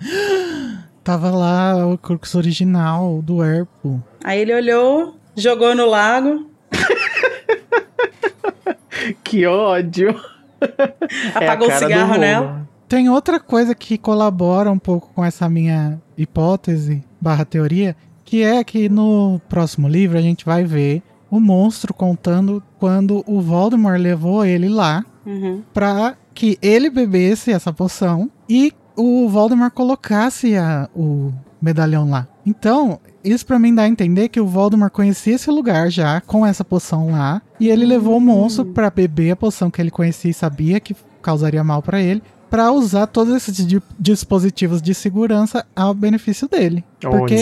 [1.08, 3.98] Tava lá o Crux original do Erpo.
[4.22, 6.50] Aí ele olhou, jogou no lago,
[9.24, 10.14] Que ódio!
[11.40, 12.68] É apagou o cara do cigarro nela.
[12.86, 18.62] Tem outra coisa que colabora um pouco com essa minha hipótese barra teoria, que é
[18.62, 24.44] que no próximo livro a gente vai ver o monstro contando quando o Voldemort levou
[24.44, 25.62] ele lá Uhum.
[25.72, 31.32] pra que ele bebesse essa poção e o Voldemort colocasse a- o
[31.62, 32.26] medalhão lá.
[32.44, 36.44] Então, isso pra mim dá a entender que o Voldemort conhecia esse lugar já com
[36.46, 40.30] essa poção lá e ele levou o monstro pra beber a poção que ele conhecia
[40.30, 45.66] e sabia que causaria mal pra ele, pra usar todos esses di- dispositivos de segurança
[45.76, 46.84] ao benefício dele.
[47.18, 47.34] Porque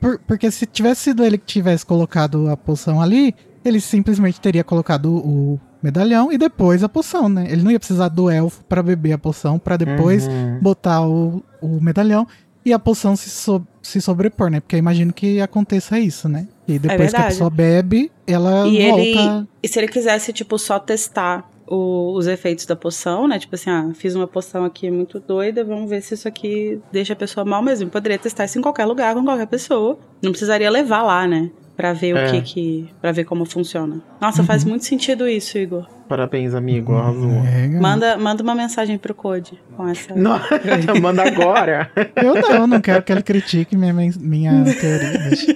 [0.00, 4.62] por- porque se tivesse sido ele que tivesse colocado a poção ali, ele simplesmente teria
[4.64, 7.46] colocado o medalhão e depois a poção, né?
[7.50, 10.58] Ele não ia precisar do elfo pra beber a poção, pra depois Uhum.
[10.60, 12.26] botar o, o medalhão
[12.64, 14.60] e a poção se, so- se sobrepor, né?
[14.60, 16.48] Porque eu imagino que aconteça isso, né?
[16.66, 19.02] E depois que a pessoa bebe, ela E volta.
[19.02, 19.46] ele.
[19.62, 23.38] E se ele quisesse, tipo, só testar o- os efeitos da poção, né?
[23.38, 27.12] Tipo assim, ah, fiz uma poção aqui muito doida, vamos ver se isso aqui deixa
[27.12, 27.88] a pessoa mal mesmo.
[27.90, 29.96] Poderia testar isso em qualquer lugar, com qualquer pessoa.
[30.22, 31.50] Não precisaria levar lá, né?
[31.76, 32.26] Pra ver É.
[32.28, 32.88] o que que.
[33.02, 34.00] pra ver como funciona.
[34.20, 35.86] Nossa, faz muito sentido isso, Igor.
[36.08, 36.94] Parabéns, amigo.
[36.94, 37.30] Arrasou.
[37.46, 37.68] É.
[37.68, 40.14] Manda, manda uma mensagem pro Code com essa.
[40.14, 40.40] Não,
[41.02, 41.90] manda agora.
[42.16, 45.18] Eu não, não quero que ele critique minha, minha teoria.
[45.28, 45.52] deixa.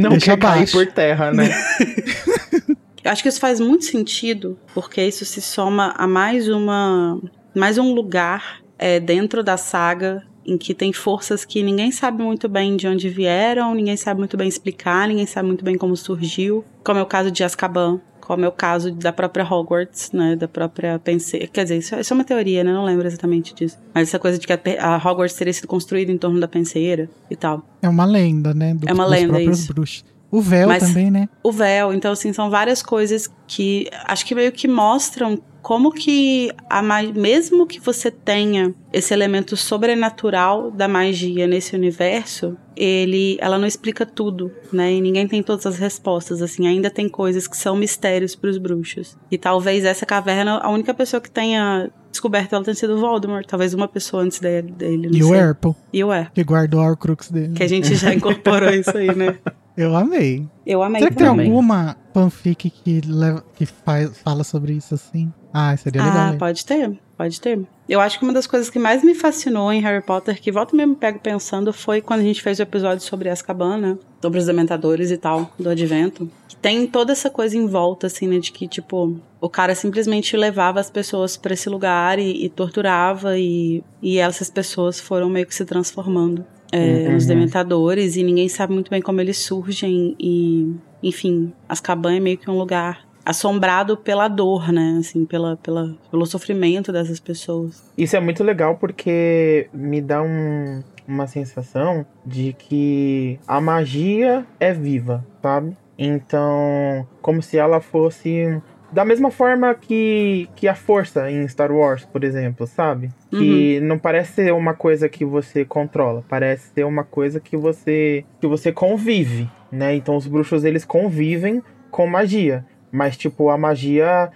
[0.00, 0.72] Não Deixa quer cair abaixo.
[0.72, 1.48] por terra, né?
[3.04, 7.18] Eu acho que isso faz muito sentido, porque isso se soma a mais uma.
[7.54, 12.48] mais um lugar é, dentro da saga em que tem forças que ninguém sabe muito
[12.48, 16.64] bem de onde vieram, ninguém sabe muito bem explicar, ninguém sabe muito bem como surgiu,
[16.84, 18.00] como é o caso de Azkaban.
[18.20, 21.48] como é o caso da própria Hogwarts, né, da própria penseira.
[21.48, 23.76] Quer dizer, isso, isso, é uma teoria, né, não lembro exatamente disso.
[23.92, 27.10] Mas essa coisa de que a, a Hogwarts teria sido construída em torno da penseira
[27.28, 27.62] e tal.
[27.82, 29.74] É uma lenda, né, do, é uma lenda, isso.
[29.74, 30.04] bruxos.
[30.30, 31.28] O véu Mas também, né?
[31.42, 36.50] O véu, então assim, são várias coisas que acho que meio que mostram como que
[36.68, 43.66] a mesmo que você tenha esse elemento sobrenatural da magia nesse universo, ele ela não
[43.66, 44.92] explica tudo, né?
[44.92, 48.58] E ninguém tem todas as respostas, assim, ainda tem coisas que são mistérios para os
[48.58, 49.16] bruxos.
[49.30, 53.46] E talvez essa caverna, a única pessoa que tenha descoberto ela tenha sido o Voldemort,
[53.46, 55.22] talvez uma pessoa antes dele, dele E sei.
[55.22, 55.76] o Erpo.
[55.92, 56.32] E o Erpo.
[56.34, 57.54] Que guardou a Horcrux dele.
[57.54, 59.38] Que a gente já incorporou isso aí, né?
[59.74, 60.46] Eu amei.
[60.66, 61.46] Eu amei Será que também.
[61.46, 65.32] tem alguma fanfic que, leva, que faz, fala sobre isso assim?
[65.52, 66.32] Ah, seria legal.
[66.32, 67.60] Ah, pode ter, pode ter.
[67.88, 70.74] Eu acho que uma das coisas que mais me fascinou em Harry Potter, que volta
[70.74, 73.98] mesmo pego pensando, foi quando a gente fez o episódio sobre Azkaban, né?
[74.20, 76.30] Sobre os dementadores e tal, do advento.
[76.48, 78.38] Que tem toda essa coisa em volta, assim, né?
[78.38, 83.38] De que, tipo, o cara simplesmente levava as pessoas para esse lugar e, e torturava,
[83.38, 87.12] e, e essas pessoas foram meio que se transformando é, uhum.
[87.12, 92.38] nos dementadores, e ninguém sabe muito bem como eles surgem, e, enfim, Azkaban é meio
[92.38, 94.96] que um lugar assombrado pela dor, né?
[94.98, 97.90] Assim, pela, pela, pelo sofrimento dessas pessoas.
[97.96, 104.72] Isso é muito legal porque me dá um, uma sensação de que a magia é
[104.72, 105.76] viva, sabe?
[105.98, 108.60] Então, como se ela fosse
[108.92, 113.08] da mesma forma que, que a força em Star Wars, por exemplo, sabe?
[113.32, 113.38] Uhum.
[113.38, 118.24] Que não parece ser uma coisa que você controla, parece ser uma coisa que você
[118.40, 119.94] que você convive, né?
[119.94, 122.64] Então os bruxos eles convivem com magia.
[122.92, 124.30] Mas, tipo, a magia.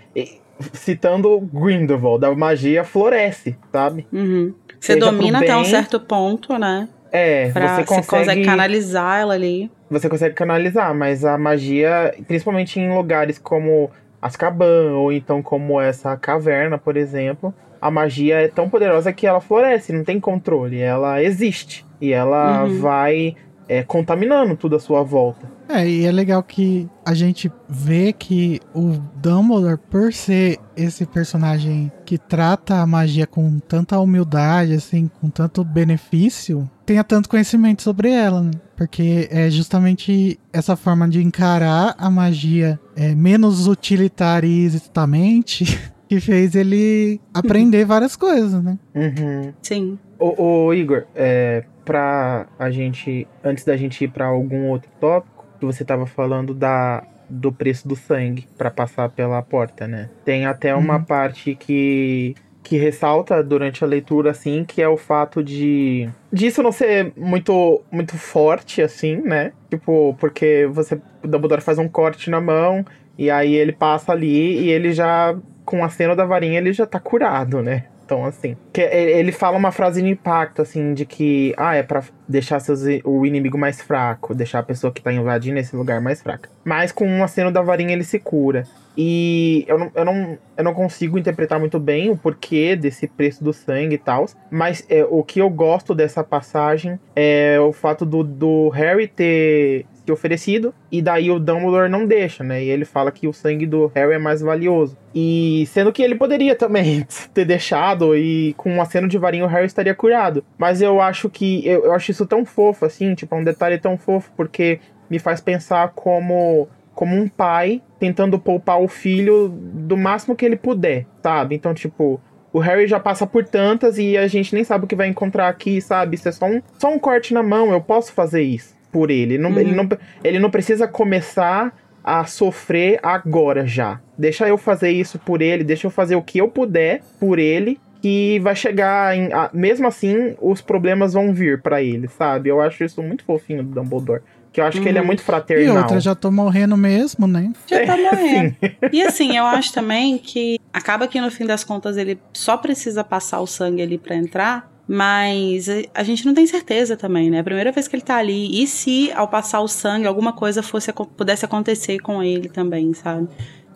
[0.73, 4.07] Citando Grindelwald, a magia floresce, sabe?
[4.11, 4.55] Uhum.
[4.81, 6.89] Você Seja domina bem, até um certo ponto, né?
[7.13, 9.71] É, pra, você consegue, você consegue canalizar ela ali.
[9.91, 13.91] Você consegue canalizar, mas a magia, principalmente em lugares como
[14.21, 19.41] Azkaban, ou então como essa caverna, por exemplo, a magia é tão poderosa que ela
[19.41, 21.85] floresce, não tem controle, ela existe.
[22.01, 22.81] E ela uhum.
[22.81, 23.37] vai
[23.69, 25.51] é, contaminando tudo à sua volta.
[25.69, 31.91] É, e é legal que a gente vê que o Dumbledore, por ser esse personagem
[32.05, 38.11] que trata a magia com tanta humildade, assim, com tanto benefício, tenha tanto conhecimento sobre
[38.11, 38.53] ela, né?
[38.77, 45.65] Porque é justamente essa forma de encarar a magia é, menos utilitaristicamente
[46.09, 48.79] que fez ele aprender várias coisas, né?
[48.95, 49.53] Uhum.
[49.61, 49.99] Sim.
[50.19, 55.47] Ô, ô Igor, é, pra a gente, antes da gente ir para algum outro tópico,
[55.59, 60.11] que você tava falando da do preço do sangue para passar pela porta, né?
[60.25, 61.05] Tem até uma uhum.
[61.05, 66.73] parte que que ressalta durante a leitura assim, que é o fato de disso não
[66.73, 69.53] ser muito muito forte assim, né?
[69.71, 72.85] Tipo, porque você o Dumbledore faz um corte na mão
[73.17, 76.87] e aí ele passa ali e ele já com a cena da varinha ele já
[76.87, 77.85] tá curado, né?
[78.07, 82.05] Então, assim, que ele fala uma frase de impacto, assim, de que, ah, é pra
[82.29, 86.23] deixar seus, o inimigo mais fraco, deixar a pessoa que tá invadindo esse lugar mais
[86.23, 86.49] fraca.
[86.65, 88.65] Mas com um aceno da varinha ele se cura.
[88.97, 93.43] E eu não, eu não, eu não consigo interpretar muito bem o porquê desse preço
[93.43, 94.27] do sangue e tal.
[94.51, 99.85] Mas é, o que eu gosto dessa passagem é o fato do, do Harry ter
[100.07, 102.63] se oferecido, e daí o Dumbledore não deixa, né?
[102.63, 104.97] E ele fala que o sangue do Harry é mais valioso.
[105.15, 109.49] E sendo que ele poderia também ter deixado e com um aceno de varinha o
[109.49, 110.45] Harry estaria curado.
[110.57, 113.79] Mas eu acho que eu, eu acho isso tão fofo assim, tipo, é um detalhe
[113.79, 114.79] tão fofo porque
[115.11, 120.57] me faz pensar como como um pai tentando poupar o filho do máximo que ele
[120.57, 121.55] puder, sabe?
[121.55, 122.19] Então, tipo,
[122.51, 125.49] o Harry já passa por tantas e a gente nem sabe o que vai encontrar
[125.49, 126.15] aqui, sabe?
[126.15, 129.39] Isso é só um, só um corte na mão, eu posso fazer isso por ele.
[129.39, 129.59] Não, uhum.
[129.59, 129.89] ele, não,
[130.25, 134.01] ele não precisa começar a sofrer agora já.
[134.17, 137.81] Deixa eu fazer isso por ele, deixa eu fazer o que eu puder por ele,
[138.01, 139.33] que vai chegar em.
[139.33, 142.49] A, mesmo assim, os problemas vão vir para ele, sabe?
[142.49, 144.23] Eu acho isso muito fofinho do Dumbledore.
[144.53, 144.85] Que eu acho uhum.
[144.85, 145.07] que ele é uhum.
[145.09, 145.75] muito fraternal.
[145.75, 147.53] E outra, já tô morrendo mesmo, né?
[147.67, 148.57] Já tá morrendo.
[148.91, 153.05] e assim, eu acho também que acaba que no fim das contas ele só precisa
[153.05, 157.41] passar o sangue ali para entrar mas a gente não tem certeza também, né?
[157.41, 160.63] A primeira vez que ele tá ali, e se ao passar o sangue alguma coisa
[160.63, 163.29] fosse pudesse acontecer com ele também, sabe?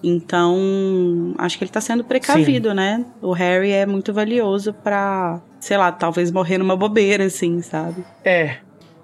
[0.03, 2.75] Então, acho que ele tá sendo precavido, Sim.
[2.75, 3.05] né?
[3.21, 8.03] O Harry é muito valioso para, sei lá, talvez morrer numa bobeira assim, sabe?
[8.25, 8.59] É.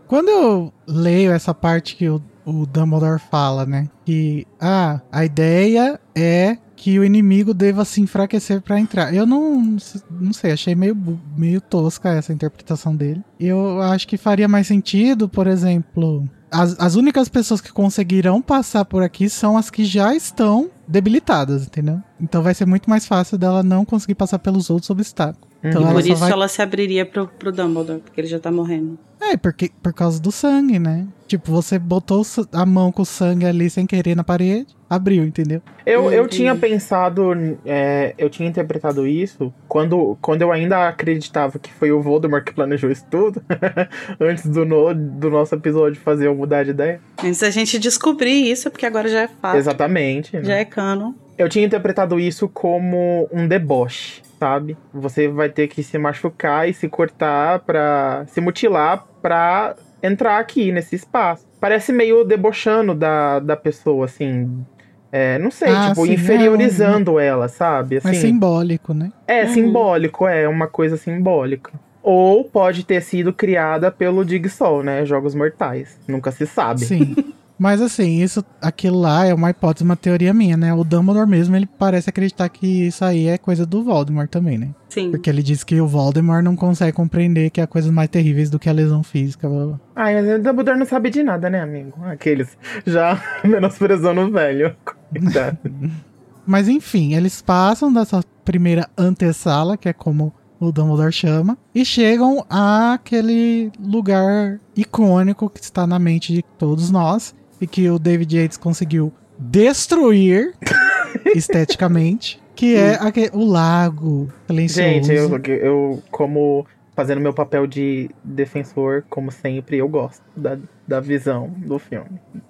[0.06, 3.88] Quando eu leio essa parte que o, o Dumbledore fala, né?
[4.04, 9.12] Que ah, a ideia é que o inimigo deva se enfraquecer para entrar.
[9.14, 9.76] Eu não,
[10.10, 10.96] não sei, achei meio,
[11.36, 13.24] meio tosca essa interpretação dele.
[13.40, 18.84] Eu acho que faria mais sentido, por exemplo, as, as únicas pessoas que conseguirão passar
[18.84, 22.00] por aqui são as que já estão debilitadas, entendeu?
[22.20, 25.55] Então vai ser muito mais fácil dela não conseguir passar pelos outros obstáculos.
[25.62, 26.30] Então e por isso vai...
[26.30, 28.98] ela se abriria pro, pro Dumbledore, porque ele já tá morrendo.
[29.20, 31.06] É, porque, por causa do sangue, né?
[31.26, 35.60] Tipo, você botou a mão com o sangue ali sem querer na parede, abriu, entendeu?
[35.84, 37.32] Eu, eu tinha pensado,
[37.64, 42.52] é, eu tinha interpretado isso quando, quando eu ainda acreditava que foi o Voldemort que
[42.52, 43.42] planejou isso tudo,
[44.20, 47.00] antes do, no, do nosso episódio fazer eu mudar de ideia.
[47.24, 49.58] Antes da gente descobrir isso, porque agora já é fácil.
[49.58, 50.36] Exatamente.
[50.36, 50.44] né?
[50.44, 51.12] Já é canon.
[51.36, 54.76] Eu tinha interpretado isso como um deboche, sabe?
[54.92, 58.24] Você vai ter que se machucar e se cortar pra.
[58.28, 61.44] se mutilar pra entrar aqui nesse espaço.
[61.60, 64.64] Parece meio debochando da, da pessoa, assim.
[65.10, 67.96] É, não sei, Ah, tipo, sim, é inferiorizando ela, sabe?
[67.98, 69.10] Assim, Mas simbólico, né?
[69.26, 69.48] É Uhum.
[69.48, 71.72] simbólico, é uma coisa simbólica.
[72.02, 75.04] Ou pode ter sido criada pelo Digsol, né?
[75.04, 75.98] Jogos Mortais.
[76.06, 76.84] Nunca se sabe.
[76.84, 77.16] Sim.
[77.58, 80.74] Mas assim, isso, aquilo lá é uma hipótese, uma teoria minha, né?
[80.74, 84.68] O Dumbledore mesmo, ele parece acreditar que isso aí é coisa do Voldemort também, né?
[84.90, 85.10] Sim.
[85.10, 88.58] Porque ele diz que o Voldemort não consegue compreender que há coisas mais terríveis do
[88.58, 89.48] que a lesão física.
[89.48, 89.80] blá, blá.
[89.94, 91.94] Ai, mas o Dumbledore não sabe de nada, né, amigo?
[92.04, 94.76] Aqueles já menosprezando o velho.
[94.84, 95.58] Coitado.
[96.48, 102.46] Mas enfim, eles passam dessa primeira antessala, que é como o Dumbledore chama, e chegam
[102.48, 108.56] àquele lugar icônico que está na mente de todos nós e que o David Yates
[108.56, 110.54] conseguiu destruir
[111.34, 114.88] esteticamente, que é aque- o lago silencioso.
[114.90, 115.10] Gente,
[115.50, 120.56] eu, eu, como fazendo meu papel de defensor, como sempre, eu gosto da,
[120.88, 122.06] da visão do filme.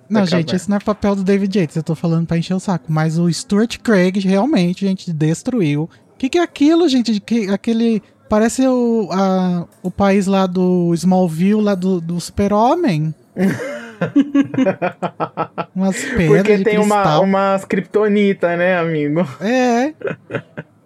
[0.08, 0.56] Não, gente, caverna.
[0.56, 2.84] esse não é papel do David Yates, eu tô falando pra encher o saco.
[2.92, 5.90] Mas o Stuart Craig realmente, gente, destruiu.
[6.14, 7.18] O que, que é aquilo, gente?
[7.20, 8.00] Que, aquele.
[8.28, 13.12] Parece o, a- o país lá do Smallville, lá do, do Super-Homem.
[15.74, 19.26] Umas pedras Porque de tem uma, umas kryptonita, né, amigo?
[19.40, 19.92] É,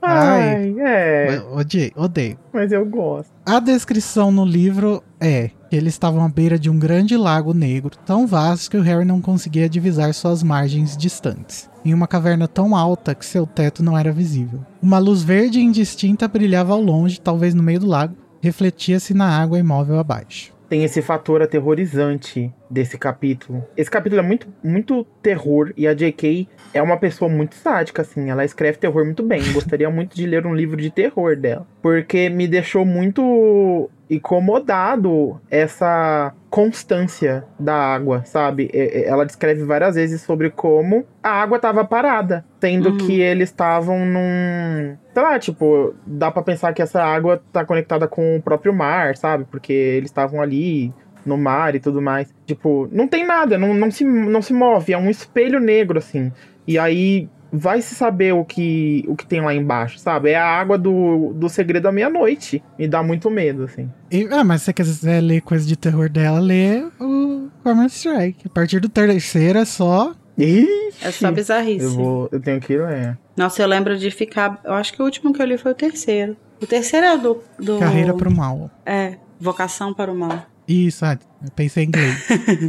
[0.02, 1.42] Ai, é.
[1.52, 2.38] odeio, odeio.
[2.52, 3.30] Mas eu gosto.
[3.44, 7.96] A descrição no livro é que eles estavam à beira de um grande lago negro,
[8.06, 11.68] tão vasto que o Harry não conseguia divisar suas margens distantes.
[11.84, 14.60] Em uma caverna tão alta que seu teto não era visível.
[14.82, 19.58] Uma luz verde indistinta brilhava ao longe, talvez no meio do lago, refletia-se na água
[19.58, 20.52] imóvel abaixo.
[20.70, 23.66] Tem esse fator aterrorizante desse capítulo.
[23.76, 26.48] Esse capítulo é muito, muito terror e a J.K.
[26.72, 28.30] é uma pessoa muito sádica, assim.
[28.30, 29.42] Ela escreve terror muito bem.
[29.52, 31.66] Gostaria muito de ler um livro de terror dela.
[31.82, 38.68] Porque me deixou muito incomodado essa constância da água, sabe?
[38.74, 42.96] Ela descreve várias vezes sobre como a água estava parada, sendo Uhum.
[42.98, 48.08] que eles estavam num, sei lá, tipo, dá pra pensar que essa água tá conectada
[48.08, 49.44] com o próprio mar, sabe?
[49.50, 50.92] Porque eles estavam ali
[51.24, 52.34] no mar e tudo mais.
[52.44, 56.32] Tipo, não tem nada, não, não, se, não se move, é um espelho negro, assim.
[56.66, 60.30] E aí vai se saber o que, o que tem lá embaixo, sabe?
[60.30, 62.62] É a água do, do segredo à meia-noite.
[62.78, 63.90] Me dá muito medo, assim.
[64.10, 68.46] E, ah, mas se você quiser ler coisa de terror dela, lê o Cormoran Strike.
[68.46, 70.12] A partir do terceiro é só.
[70.38, 70.68] Ixi,
[71.02, 71.84] É só bizarrice.
[71.84, 73.18] eu, vou, eu tenho que ler.
[73.36, 74.60] Nossa, eu lembro de ficar.
[74.64, 76.36] Eu acho que o último que eu li foi o terceiro.
[76.62, 77.42] O terceiro é o do.
[77.58, 78.70] do Carreira pro mal.
[78.86, 80.44] É, Vocação para o Mal.
[80.70, 82.28] Isso, ah, eu pensei em inglês.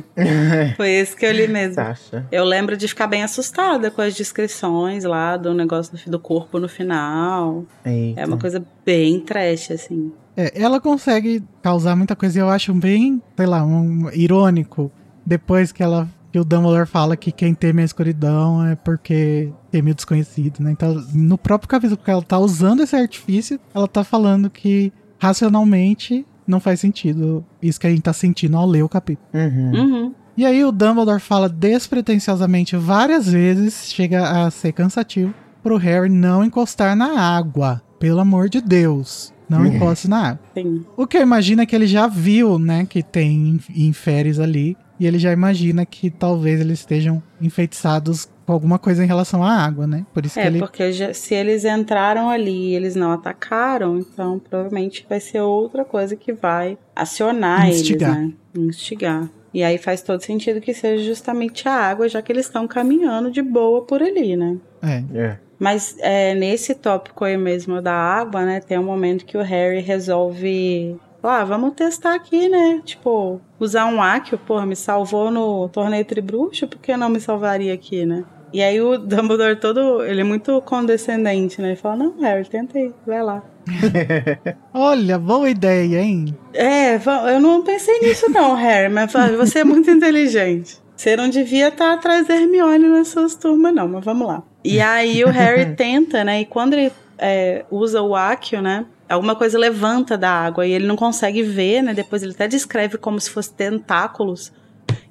[0.76, 1.76] Foi esse que eu li mesmo.
[1.76, 2.26] Sasha.
[2.32, 6.58] Eu lembro de ficar bem assustada com as descrições lá do negócio do, do corpo
[6.58, 7.64] no final.
[7.86, 8.22] Eita.
[8.22, 10.12] É uma coisa bem trash, assim.
[10.36, 14.92] É, ela consegue causar muita coisa e eu acho bem, sei lá, um, irônico.
[15.24, 19.92] Depois que ela que o Dumbledore fala que quem teme a escuridão é porque teme
[19.92, 20.72] o desconhecido, né?
[20.72, 26.26] Então, no próprio capítulo que ela tá usando esse artifício, ela tá falando que racionalmente
[26.52, 29.28] não faz sentido isso que a gente tá sentindo ao ler o capítulo.
[29.34, 29.72] Uhum.
[29.74, 30.16] Uhum.
[30.38, 35.34] E aí o Dumbledore fala despretensiosamente várias vezes, chega a ser cansativo,
[35.64, 37.82] pro Harry não encostar na água.
[38.00, 40.40] Pelo amor de Deus, não encoste na água.
[40.56, 40.84] Sim.
[40.98, 45.06] O que eu imagino é que ele já viu, né, que tem inferes ali, e
[45.06, 50.06] ele já imagina que talvez eles estejam enfeitiçados alguma coisa em relação à água, né?
[50.14, 53.98] Por isso que É, ele porque já- se eles entraram ali e eles não atacaram,
[53.98, 58.18] então provavelmente vai ser outra coisa que vai acionar Instigar.
[58.18, 58.34] eles, né?
[58.58, 59.30] Instigar.
[59.54, 63.30] E aí faz todo sentido que seja justamente a água, já que eles estão caminhando
[63.30, 64.58] de boa por ali, né?
[64.82, 65.38] é, É.
[65.60, 68.60] Mas é, nesse tópico aí mesmo da água, né?
[68.60, 70.96] Tem um momento que o Harry resolve.
[71.24, 72.82] Ah, vamos testar aqui, né?
[72.84, 77.74] Tipo, usar um Accio, porra, me salvou no torneio Tribruxo, por que não me salvaria
[77.74, 78.24] aqui, né?
[78.54, 81.70] E aí o Dumbledore todo, ele é muito condescendente, né?
[81.70, 83.44] Ele fala, não, Harry, tenta aí, vai lá.
[84.74, 86.38] Olha, boa ideia, hein?
[86.54, 86.96] É,
[87.34, 90.82] eu não pensei nisso não, Harry, mas você é muito inteligente.
[90.96, 94.44] Você não devia estar atrás da Hermione nas suas turmas, não, mas vamos lá.
[94.64, 96.42] E aí o Harry tenta, né?
[96.42, 98.86] E quando ele é, usa o Accio, né?
[99.12, 101.94] Alguma coisa levanta da água e ele não consegue ver, né?
[101.94, 104.54] Depois ele até descreve como se fosse tentáculos.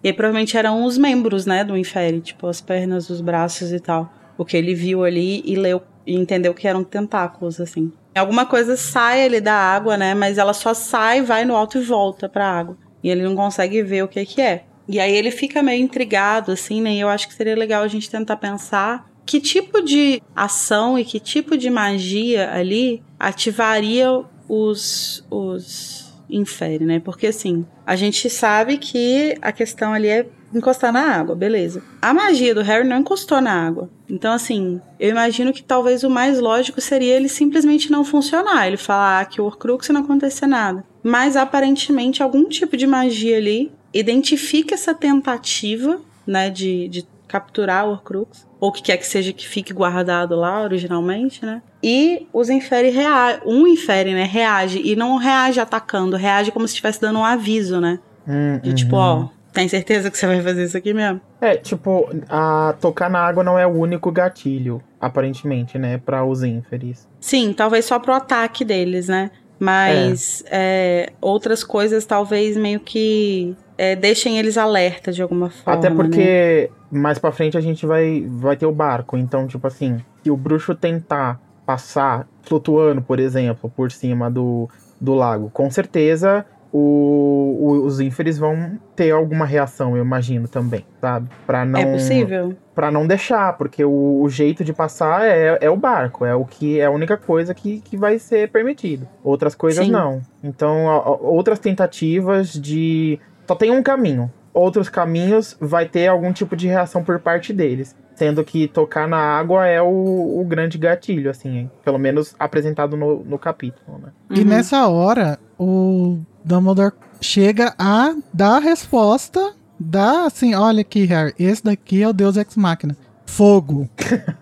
[0.03, 3.79] E aí, provavelmente eram os membros, né, do Inferi, tipo as pernas, os braços e
[3.79, 4.11] tal.
[4.39, 7.93] O que ele viu ali e leu e entendeu que eram tentáculos, assim.
[8.15, 10.15] Alguma coisa sai ali da água, né?
[10.15, 12.77] Mas ela só sai, vai no alto e volta pra água.
[13.05, 14.65] E ele não consegue ver o que que é.
[14.89, 16.95] E aí ele fica meio intrigado, assim, né?
[16.95, 21.05] E eu acho que seria legal a gente tentar pensar que tipo de ação e
[21.05, 26.99] que tipo de magia ali ativaria os, os infere, né?
[26.99, 31.81] Porque assim, a gente sabe que a questão ali é encostar na água, beleza.
[32.03, 33.89] A magia do Harry não encostou na água.
[34.09, 38.67] Então, assim, eu imagino que talvez o mais lógico seria ele simplesmente não funcionar.
[38.67, 40.85] Ele falar que o Horcrux não acontecer nada.
[41.05, 47.93] Mas aparentemente algum tipo de magia ali identifica essa tentativa, né, de, de capturar o
[47.93, 51.63] Horcrux, ou que quer que seja que fique guardado lá originalmente, né?
[51.81, 56.73] E os infere reage, um infere, né, reage e não reage atacando, reage como se
[56.73, 58.01] estivesse dando um aviso, né?
[58.27, 61.21] Hum, de tipo, ó, tem certeza que você vai fazer isso aqui mesmo?
[61.41, 66.43] É, tipo, a tocar na água não é o único gatilho, aparentemente, né, para os
[66.43, 67.09] inferis.
[67.21, 69.31] Sim, talvez só pro ataque deles, né?
[69.59, 71.11] Mas é.
[71.11, 75.79] É, outras coisas talvez meio que é, deixem eles alerta de alguma forma.
[75.79, 77.01] Até porque né?
[77.01, 79.17] mais pra frente a gente vai, vai ter o barco.
[79.17, 84.69] Então, tipo assim, se o bruxo tentar passar flutuando, por exemplo, por cima do,
[85.01, 90.85] do lago, com certeza o, o, os ínferes vão ter alguma reação, eu imagino também,
[91.01, 91.29] sabe?
[91.47, 92.55] Pra não, é possível.
[92.75, 96.45] Pra não deixar, porque o, o, jeito de passar é, é o barco, é o
[96.45, 99.09] que é a única coisa que, que vai ser permitido.
[99.25, 99.91] Outras coisas Sim.
[99.91, 100.21] não.
[100.45, 103.19] Então, a, a, outras tentativas de.
[103.51, 104.33] Só tem um caminho.
[104.55, 107.97] Outros caminhos vai ter algum tipo de reação por parte deles.
[108.15, 111.71] Sendo que tocar na água é o, o grande gatilho, assim, hein?
[111.85, 114.11] pelo menos apresentado no, no capítulo, né?
[114.31, 114.47] E uhum.
[114.47, 121.65] nessa hora, o Dumbledore chega a dar a resposta, dá assim, olha aqui, Harry, esse
[121.65, 122.97] daqui é o Deus Ex Machina.
[123.27, 123.91] Fogo.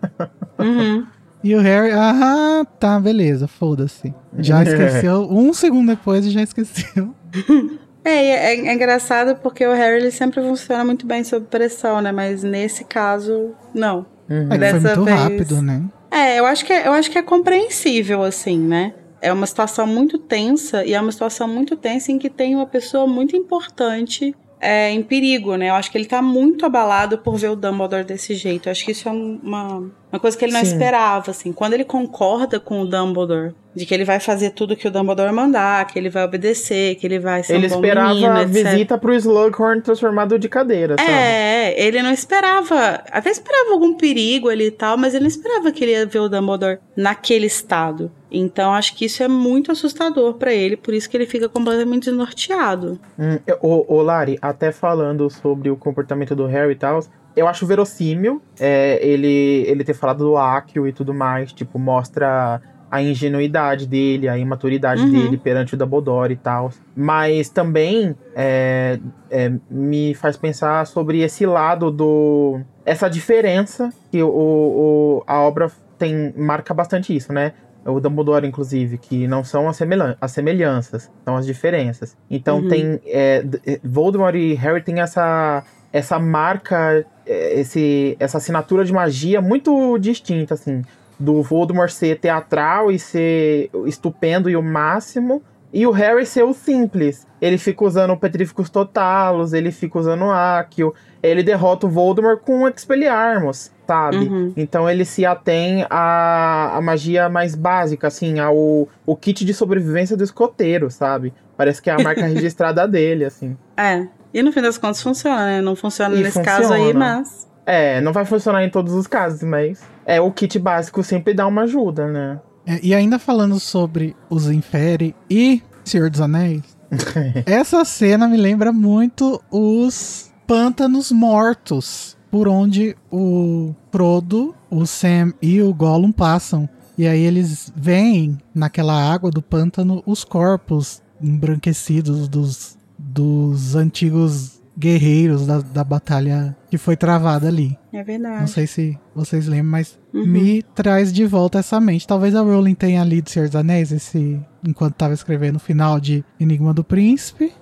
[0.60, 1.06] uhum.
[1.42, 4.12] E o Harry, ah, tá, beleza, foda-se.
[4.36, 7.14] Já esqueceu, um segundo depois já esqueceu.
[8.08, 12.10] É, é, é, engraçado porque o Harry ele sempre funciona muito bem sob pressão, né?
[12.10, 14.06] Mas nesse caso, não.
[14.28, 14.48] Uhum.
[14.52, 15.20] É, foi muito vez...
[15.20, 15.82] rápido, né?
[16.10, 18.94] É, eu acho que é, eu acho que é compreensível, assim, né?
[19.20, 22.66] é uma situação muito tensa e é uma situação muito tensa em que tem uma
[22.66, 25.70] pessoa muito importante é, em perigo, né?
[25.70, 28.68] Eu acho que ele tá muito abalado por ver o Dumbledore desse jeito.
[28.68, 30.72] Eu acho que isso é uma, uma coisa que ele não Sim.
[30.72, 31.52] esperava, assim.
[31.52, 35.32] Quando ele concorda com o Dumbledore de que ele vai fazer tudo que o Dumbledore
[35.32, 38.44] mandar, que ele vai obedecer, que ele vai ser ele um bom esperava menino, a
[38.44, 41.10] visita pro Slughorn transformado de cadeira, sabe?
[41.10, 45.70] É, ele não esperava, até esperava algum perigo ali e tal, mas ele não esperava
[45.70, 48.10] que ele ia ver o Dumbledore naquele estado.
[48.30, 52.04] Então acho que isso é muito assustador para ele, por isso que ele fica completamente
[52.06, 52.98] desnorteado.
[53.18, 57.00] Hum, o, o Lari, até falando sobre o comportamento do Harry e tal,
[57.36, 62.60] eu acho verossímil é, ele, ele ter falado do Akio e tudo mais, tipo, mostra
[62.90, 65.10] a ingenuidade dele, a imaturidade uhum.
[65.10, 66.70] dele perante o Dumbledore e tal.
[66.96, 68.98] Mas também é,
[69.30, 72.60] é, me faz pensar sobre esse lado do.
[72.84, 77.52] essa diferença que o, o, a obra tem marca bastante isso, né?
[77.84, 82.16] O Dumbledore, inclusive, que não são as, semelhan as semelhanças, são as diferenças.
[82.30, 82.68] Então uhum.
[82.68, 83.00] tem.
[83.06, 83.44] É,
[83.82, 85.62] Voldemort e Harry tem essa,
[85.92, 90.82] essa marca, é, esse, essa assinatura de magia muito distinta, assim
[91.18, 96.54] do Voldemort ser teatral e ser estupendo e o máximo, e o Harry ser o
[96.54, 97.26] simples.
[97.40, 102.68] Ele fica usando Petríficos Totalos, ele fica usando Accio, ele derrota o Voldemort com o
[102.68, 104.16] Expelliarmus, sabe?
[104.16, 104.52] Uhum.
[104.56, 110.16] Então ele se atém à, à magia mais básica, assim, ao o kit de sobrevivência
[110.16, 111.34] do escoteiro, sabe?
[111.56, 113.56] Parece que é a marca registrada dele, assim.
[113.76, 114.06] É.
[114.32, 115.60] E no fim das contas funciona, né?
[115.60, 116.58] Não funciona e nesse funciona.
[116.58, 117.48] caso aí, mas.
[117.64, 121.46] É, não vai funcionar em todos os casos, mas é o kit básico sempre dá
[121.46, 122.40] uma ajuda, né?
[122.66, 126.62] É, e ainda falando sobre os Inferi e Senhor dos Anéis,
[127.44, 135.60] essa cena me lembra muito os pântanos mortos por onde o Frodo, o Sam e
[135.60, 136.68] o Gollum passam.
[136.96, 142.77] E aí eles veem naquela água do pântano os corpos embranquecidos dos,
[143.08, 147.76] dos antigos guerreiros da, da batalha que foi travada ali.
[147.92, 148.40] É verdade.
[148.40, 150.24] Não sei se vocês lembram, mas uhum.
[150.24, 152.06] me traz de volta essa mente.
[152.06, 156.24] Talvez a Rowling tenha lido Senhor dos Anéis esse, enquanto estava escrevendo o final de
[156.38, 157.52] Enigma do Príncipe.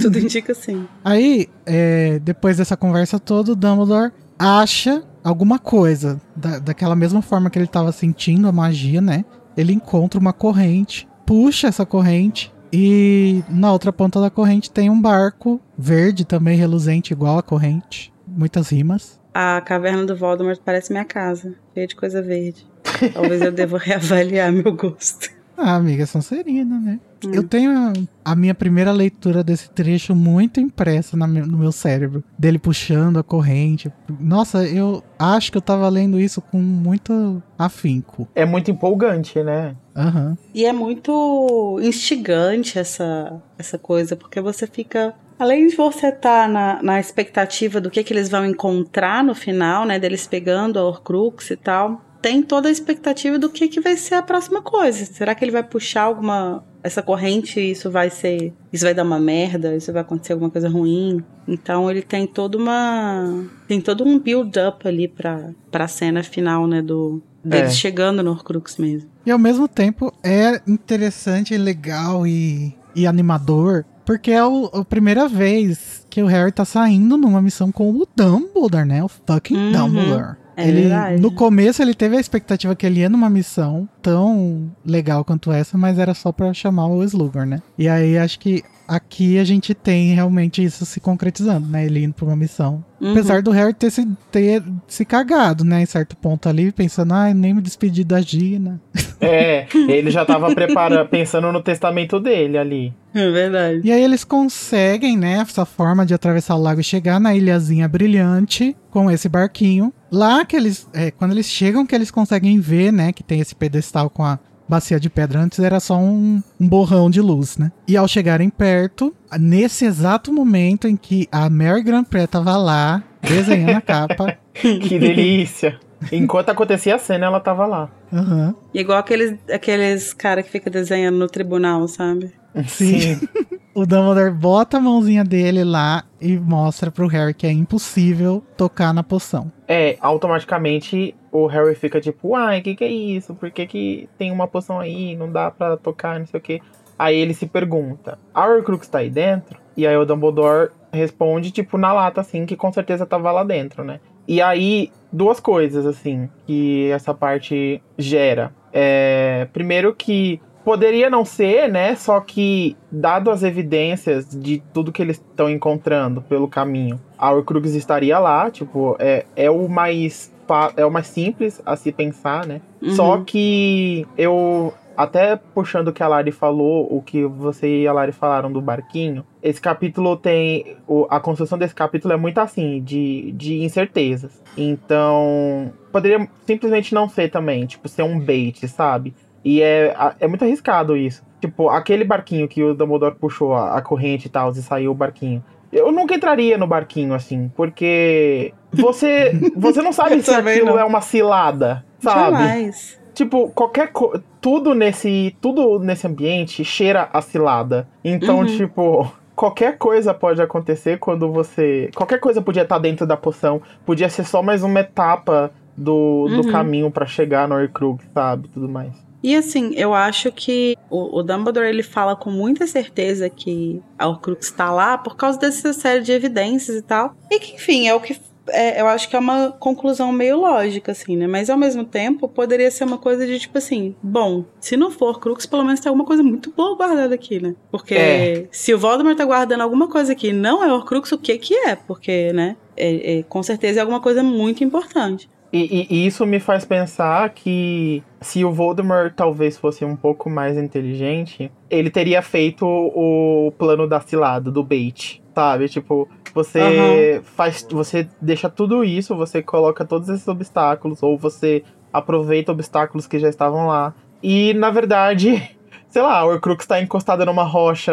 [0.00, 0.86] Tudo indica sim.
[1.04, 6.20] Aí, é, depois dessa conversa toda, o Dumbledore acha alguma coisa.
[6.36, 9.24] Da, daquela mesma forma que ele tava sentindo a magia, né?
[9.56, 15.00] Ele encontra uma corrente, puxa essa corrente e na outra ponta da corrente tem um
[15.00, 18.12] barco verde também reluzente igual a corrente.
[18.26, 19.20] Muitas rimas.
[19.34, 22.66] A caverna do Voldemort parece minha casa, cheia de coisa verde.
[23.12, 25.30] Talvez eu deva reavaliar meu gosto.
[25.62, 26.98] Ah, amiga, Sonserina, né?
[27.24, 27.34] Hum.
[27.34, 27.92] Eu tenho a,
[28.24, 32.24] a, minha primeira leitura desse trecho muito impressa no meu cérebro.
[32.38, 33.92] Dele puxando a corrente.
[34.18, 38.26] Nossa, eu acho que eu tava lendo isso com muito afinco.
[38.34, 39.76] É muito empolgante, né?
[39.96, 40.36] Uhum.
[40.54, 46.48] E é muito instigante essa, essa coisa, porque você fica Além de você estar tá
[46.48, 49.98] na, na expectativa do que, que eles vão encontrar no final, né?
[49.98, 54.16] Deles pegando a Horcrux e tal, tem toda a expectativa do que, que vai ser
[54.16, 55.04] a próxima coisa.
[55.06, 56.62] Será que ele vai puxar alguma.
[56.82, 58.52] Essa corrente, isso vai ser.
[58.70, 61.24] Isso vai dar uma merda, isso vai acontecer alguma coisa ruim.
[61.48, 63.44] Então ele tem toda uma.
[63.66, 66.82] Tem todo um build-up ali pra, pra cena final, né?
[66.82, 67.74] Do, deles é.
[67.74, 69.10] chegando no Horcrux mesmo.
[69.24, 75.28] E ao mesmo tempo é interessante, legal e, e animador porque é o, a primeira
[75.28, 79.04] vez que o Harry tá saindo numa missão com o Dumbledore, né?
[79.04, 79.70] O fucking uhum.
[79.70, 80.36] Dumbledore.
[80.56, 81.22] É ele, verdade.
[81.22, 85.78] No começo ele teve a expectativa que ele ia numa missão tão legal quanto essa,
[85.78, 87.62] mas era só para chamar o Slughorn, né?
[87.78, 91.86] E aí acho que aqui a gente tem realmente isso se concretizando, né?
[91.86, 92.84] Ele indo pra uma missão.
[93.00, 93.12] Uhum.
[93.12, 95.82] Apesar do Harry ter se, ter se cagado, né?
[95.82, 98.80] Em certo ponto ali, pensando, ah, nem me despedi da Gina.
[99.22, 102.94] É, ele já tava preparando, pensando no testamento dele ali.
[103.14, 103.82] É verdade.
[103.84, 107.86] E aí eles conseguem, né, essa forma de atravessar o lago e chegar na ilhazinha
[107.86, 109.92] brilhante com esse barquinho.
[110.10, 113.54] Lá que eles, é, quando eles chegam, que eles conseguem ver, né, que tem esse
[113.54, 114.38] pedestal com a
[114.70, 115.40] bacia de pedra.
[115.40, 117.70] Antes era só um, um borrão de luz, né?
[117.86, 123.02] E ao chegarem perto, nesse exato momento em que a Mary Grand Prix tava lá,
[123.20, 124.38] desenhando a capa.
[124.54, 125.78] que delícia!
[126.10, 127.90] Enquanto acontecia a cena, ela tava lá.
[128.10, 128.54] Uhum.
[128.72, 132.32] Igual aqueles, aqueles caras que fica desenhando no tribunal, sabe?
[132.66, 133.20] Sim.
[133.74, 138.92] o Dumbledore bota a mãozinha dele lá e mostra pro Harry que é impossível tocar
[138.94, 139.52] na poção.
[139.68, 143.34] É, automaticamente o Harry fica tipo, ai, o que, que é isso?
[143.34, 145.16] Por que, que tem uma poção aí?
[145.16, 146.62] Não dá pra tocar, não sei o que.
[146.98, 149.58] Aí ele se pergunta, a Horcrux tá aí dentro?
[149.76, 153.82] E aí o Dumbledore responde, tipo, na lata, assim, que com certeza tava lá dentro,
[153.82, 154.00] né?
[154.28, 158.52] E aí, duas coisas, assim, que essa parte gera.
[158.72, 161.96] É, primeiro que poderia não ser, né?
[161.96, 167.74] Só que, dado as evidências de tudo que eles estão encontrando pelo caminho, a Horcrux
[167.74, 170.32] estaria lá, tipo, é, é o mais
[170.76, 172.60] é o mais simples a se pensar, né?
[172.82, 172.90] Uhum.
[172.90, 177.92] Só que eu até puxando o que a Lari falou, o que você e a
[177.92, 180.76] Lari falaram do barquinho, esse capítulo tem.
[181.08, 184.42] A construção desse capítulo é muito assim, de, de incertezas.
[184.56, 189.14] Então, poderia simplesmente não ser também, tipo, ser um bait, sabe?
[189.42, 191.24] E é, é muito arriscado isso.
[191.40, 194.94] Tipo, aquele barquinho que o Dumbledore puxou a, a corrente e tal, e saiu o
[194.94, 195.42] barquinho.
[195.72, 200.78] Eu nunca entraria no barquinho assim, porque você você não sabe se aquilo não.
[200.78, 202.36] é uma cilada, sabe?
[202.36, 203.00] Jamais.
[203.14, 207.86] Tipo, qualquer co tudo nesse tudo nesse ambiente cheira a cilada.
[208.02, 208.46] Então, uhum.
[208.46, 214.08] tipo, qualquer coisa pode acontecer quando você, qualquer coisa podia estar dentro da poção, podia
[214.08, 216.52] ser só mais uma etapa do, do uhum.
[216.52, 218.92] caminho para chegar no Horcrux, sabe, tudo mais.
[219.22, 224.08] E assim, eu acho que o, o, Dumbledore ele fala com muita certeza que a
[224.08, 227.14] Horcrux está lá por causa dessa série de evidências e tal.
[227.30, 228.14] E que, enfim, é o que
[228.52, 231.26] é, eu acho que é uma conclusão meio lógica, assim, né?
[231.26, 235.20] Mas ao mesmo tempo, poderia ser uma coisa de tipo assim: bom, se não for
[235.20, 237.54] Crux, pelo menos tem alguma coisa muito boa guardada aqui, né?
[237.70, 238.46] Porque é.
[238.50, 241.76] se o Voldemort tá guardando alguma coisa aqui não é Horcrux, o que que é?
[241.76, 242.56] Porque, né?
[242.76, 245.28] É, é, com certeza é alguma coisa muito importante.
[245.52, 250.56] E, e, isso me faz pensar que se o Voldemort talvez fosse um pouco mais
[250.56, 255.68] inteligente, ele teria feito o plano da cilada, do bait, sabe?
[255.68, 257.22] Tipo, você uhum.
[257.24, 257.66] faz.
[257.70, 263.28] Você deixa tudo isso, você coloca todos esses obstáculos, ou você aproveita obstáculos que já
[263.28, 263.92] estavam lá.
[264.22, 265.50] E, na verdade,
[265.90, 267.92] sei lá, o Horcrux tá encostada numa rocha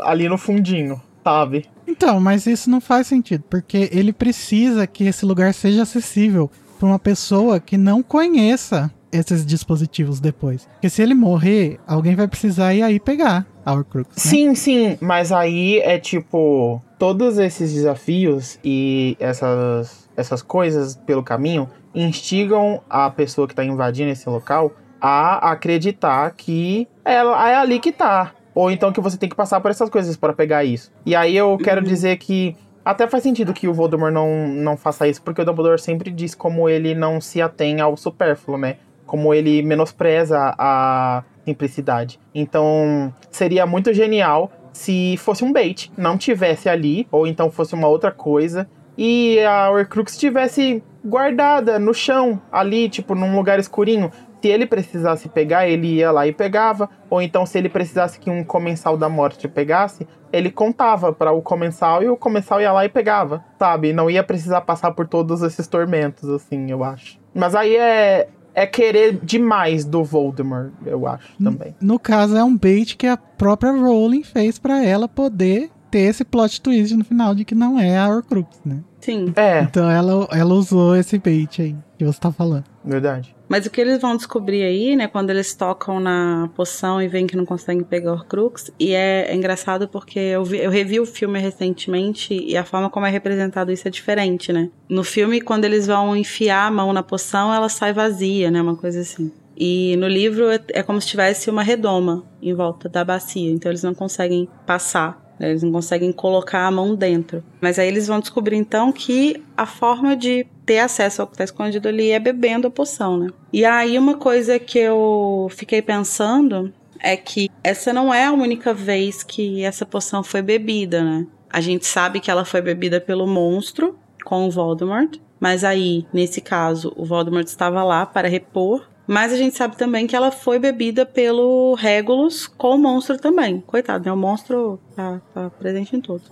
[0.00, 1.66] ali no fundinho, sabe?
[1.86, 6.86] Então, mas isso não faz sentido, porque ele precisa que esse lugar seja acessível para
[6.86, 10.68] uma pessoa que não conheça esses dispositivos depois.
[10.74, 14.08] Porque se ele morrer, alguém vai precisar ir aí pegar a Horcrux.
[14.08, 14.14] Né?
[14.16, 21.68] Sim, sim, mas aí é tipo todos esses desafios e essas essas coisas pelo caminho
[21.94, 27.92] instigam a pessoa que está invadindo esse local a acreditar que ela é ali que
[27.92, 28.32] tá.
[28.54, 30.90] Ou então que você tem que passar por essas coisas para pegar isso.
[31.04, 31.86] E aí eu quero uhum.
[31.86, 32.56] dizer que
[32.86, 36.36] Até faz sentido que o Voldemort não, não faça isso, porque o Dumbledore sempre diz
[36.36, 38.76] como ele não se atém ao supérfluo, né?
[39.04, 42.20] Como ele menospreza a simplicidade.
[42.32, 47.88] Então, seria muito genial se fosse um bait, não tivesse ali, ou então fosse uma
[47.88, 54.12] outra coisa, e a Horcrux estivesse guardada no chão, ali, tipo, num lugar escurinho.
[54.46, 56.88] Se ele precisasse pegar, ele ia lá e pegava.
[57.10, 61.42] Ou então, se ele precisasse que um comensal da morte pegasse, ele contava para o
[61.42, 63.92] comensal e o comensal ia lá e pegava, sabe?
[63.92, 67.18] Não ia precisar passar por todos esses tormentos, assim, eu acho.
[67.34, 71.74] Mas aí é, é querer demais do Voldemort, eu acho também.
[71.80, 76.00] No, no caso, é um bait que a própria Rowling fez para ela poder ter
[76.00, 78.78] esse plot twist no final de que não é a Horcrux, né?
[79.00, 79.32] Sim.
[79.34, 82.64] É, Então ela, ela usou esse bait aí que você tá falando.
[82.84, 83.35] verdade.
[83.48, 87.26] Mas o que eles vão descobrir aí, né, quando eles tocam na poção e veem
[87.26, 90.98] que não conseguem pegar o Horcrux, e é, é engraçado porque eu, vi- eu revi
[90.98, 94.68] o filme recentemente e a forma como é representado isso é diferente, né?
[94.88, 98.76] No filme, quando eles vão enfiar a mão na poção, ela sai vazia, né, uma
[98.76, 99.30] coisa assim.
[99.56, 103.70] E no livro é, é como se tivesse uma redoma em volta da bacia, então
[103.70, 105.24] eles não conseguem passar.
[105.38, 107.42] Eles não conseguem colocar a mão dentro.
[107.60, 111.44] Mas aí eles vão descobrir então que a forma de ter acesso ao que está
[111.44, 113.28] escondido ali é bebendo a poção, né?
[113.52, 118.72] E aí uma coisa que eu fiquei pensando é que essa não é a única
[118.72, 121.26] vez que essa poção foi bebida, né?
[121.50, 126.40] A gente sabe que ela foi bebida pelo monstro com o Voldemort, mas aí, nesse
[126.40, 128.88] caso, o Voldemort estava lá para repor.
[129.06, 133.60] Mas a gente sabe também que ela foi bebida pelo Regulus com o monstro também.
[133.66, 134.12] Coitado, né?
[134.12, 136.24] O monstro tá, tá presente em tudo.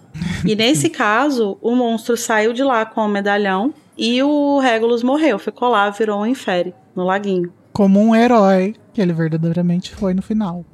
[0.44, 5.38] E nesse caso, o monstro saiu de lá com o medalhão e o Regulus morreu.
[5.38, 7.52] Ficou lá, virou um infere no laguinho.
[7.72, 10.64] Como um herói que ele verdadeiramente foi no final.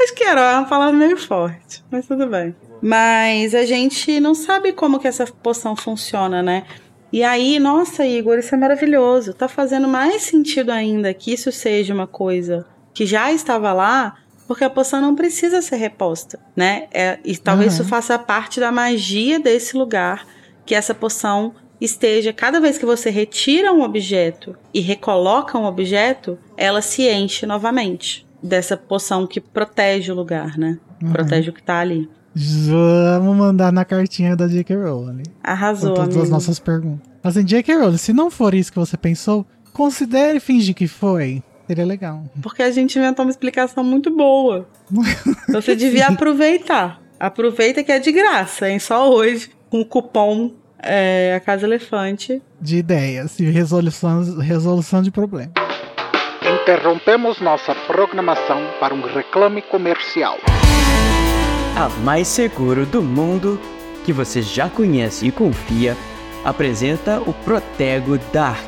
[0.00, 2.54] Acho que herói é uma palavra meio forte, mas tudo bem.
[2.80, 6.64] Mas a gente não sabe como que essa poção funciona, né?
[7.12, 9.34] E aí, nossa, Igor, isso é maravilhoso.
[9.34, 14.16] Tá fazendo mais sentido ainda que isso seja uma coisa que já estava lá,
[14.48, 16.88] porque a poção não precisa ser reposta, né?
[16.92, 17.80] É, e talvez Uhum.
[17.80, 20.26] isso faça parte da magia desse lugar,
[20.64, 26.38] que essa poção esteja, cada vez que você retira um objeto e recoloca um objeto,
[26.56, 30.78] ela se enche novamente dessa poção que protege o lugar, né?
[31.02, 31.12] Uhum.
[31.12, 32.08] Protege o que tá ali.
[32.34, 34.76] Vamos mandar na cartinha da J.K.
[34.76, 35.22] Rowling.
[35.24, 36.22] Com Arrasou, todas amigo.
[36.22, 37.06] as nossas perguntas.
[37.22, 37.76] Mas em J.K.
[37.76, 41.42] Rowling, se não for isso que você pensou, considere fingir que foi.
[41.66, 42.24] Seria legal.
[42.42, 44.66] Porque a gente inventou uma explicação muito boa.
[45.48, 47.00] Você devia aproveitar.
[47.18, 48.78] Aproveita que é de graça, hein?
[48.80, 50.50] Só hoje, com o cupom
[50.82, 52.42] é, A Casa Elefante.
[52.60, 55.52] De ideias e resolução, resolução de problema.
[56.62, 60.36] Interrompemos nossa programação para um reclame comercial.
[61.74, 63.58] A mais seguro do mundo,
[64.04, 65.96] que você já conhece e confia,
[66.44, 68.62] apresenta o Protego Dark.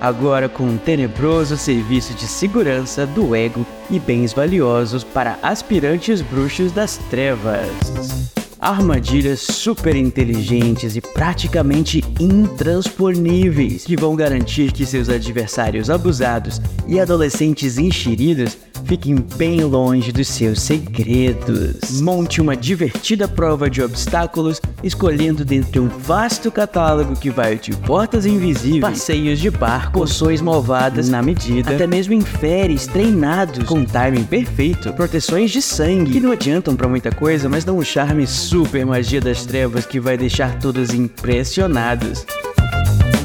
[0.00, 6.70] Agora com um tenebroso serviço de segurança do ego e bens valiosos para aspirantes bruxos
[6.70, 8.30] das trevas.
[8.60, 17.76] Armadilhas super inteligentes e praticamente intransponíveis que vão garantir que seus adversários abusados e adolescentes
[17.76, 18.56] enxeridos
[18.90, 22.00] fiquem bem longe dos seus segredos.
[22.00, 28.26] Monte uma divertida prova de obstáculos, escolhendo dentre um vasto catálogo que vai de portas
[28.26, 34.92] invisíveis, passeios de barco, poções malvadas na medida, até mesmo inferes treinados com timing perfeito,
[34.94, 39.20] proteções de sangue que não adiantam pra muita coisa, mas dão um charme super magia
[39.20, 42.26] das trevas que vai deixar todos impressionados.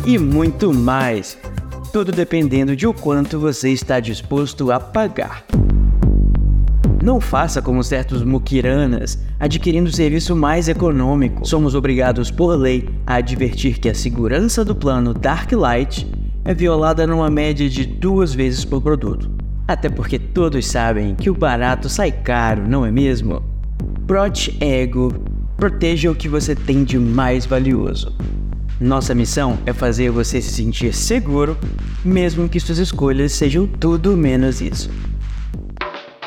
[0.06, 1.36] E muito mais.
[1.96, 5.46] Tudo dependendo de o quanto você está disposto a pagar.
[7.02, 11.48] Não faça como certos mukiranas, adquirindo o serviço mais econômico.
[11.48, 16.06] Somos obrigados por lei a advertir que a segurança do plano Dark Light
[16.44, 19.32] é violada numa média de duas vezes por produto.
[19.66, 23.42] Até porque todos sabem que o barato sai caro, não é mesmo?
[24.06, 25.14] Prot Ego,
[25.56, 28.14] proteja o que você tem de mais valioso.
[28.80, 31.58] Nossa missão é fazer você se sentir seguro,
[32.04, 34.90] mesmo que suas escolhas sejam tudo menos isso.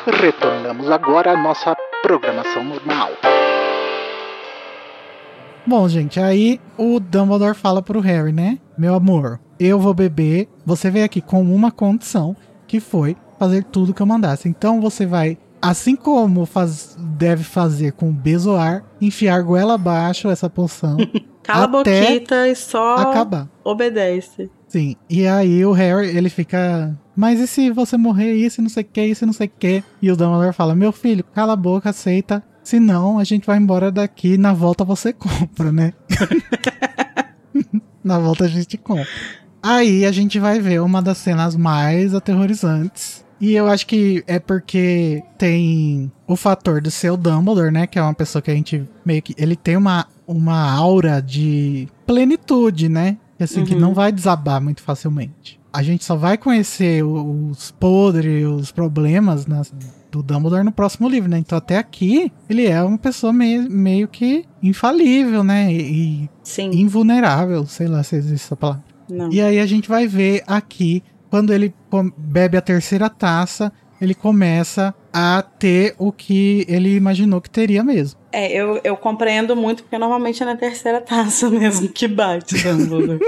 [0.05, 3.09] Retornamos agora à nossa programação normal.
[5.67, 8.57] Bom, gente, aí o Dumbledore fala pro Harry, né?
[8.75, 10.49] Meu amor, eu vou beber.
[10.65, 12.35] Você veio aqui com uma condição,
[12.65, 14.49] que foi fazer tudo que eu mandasse.
[14.49, 20.49] Então você vai, assim como faz, deve fazer com o Bezoar, enfiar goela abaixo essa
[20.49, 20.97] poção,
[21.43, 23.47] Cala a boquita e só acabar.
[23.63, 24.49] obedece.
[24.67, 26.95] Sim, e aí o Harry, ele fica.
[27.15, 29.47] Mas e se você morrer, isso e não sei o que, isso e não sei
[29.47, 29.83] o que?
[30.01, 33.91] E o Dumbledore fala: Meu filho, cala a boca, aceita Senão a gente vai embora
[33.91, 35.91] daqui na volta você compra, né?
[38.03, 39.07] na volta a gente compra.
[39.61, 43.25] Aí a gente vai ver uma das cenas mais aterrorizantes.
[43.41, 47.87] E eu acho que é porque tem o fator do seu Dumbledore, né?
[47.87, 49.33] Que é uma pessoa que a gente meio que.
[49.35, 53.17] Ele tem uma, uma aura de plenitude, né?
[53.39, 53.79] Assim, que Uhum.
[53.79, 55.59] não vai desabar muito facilmente.
[55.73, 59.73] A gente só vai conhecer os podres, os problemas nas-
[60.11, 61.37] do Dumbledore no próximo livro, né?
[61.37, 65.71] Então até aqui ele é uma pessoa meio, meio que infalível, né?
[65.71, 66.71] E, Sim.
[66.73, 68.83] invulnerável, sei lá se existe essa palavra.
[69.09, 69.31] Não.
[69.31, 71.73] E aí a gente vai ver aqui, quando ele
[72.17, 73.71] bebe a terceira taça,
[74.01, 78.19] ele começa a ter o que ele imaginou que teria mesmo.
[78.31, 83.19] É, eu, eu compreendo muito, porque normalmente é na terceira taça mesmo que bate, Dumbledore.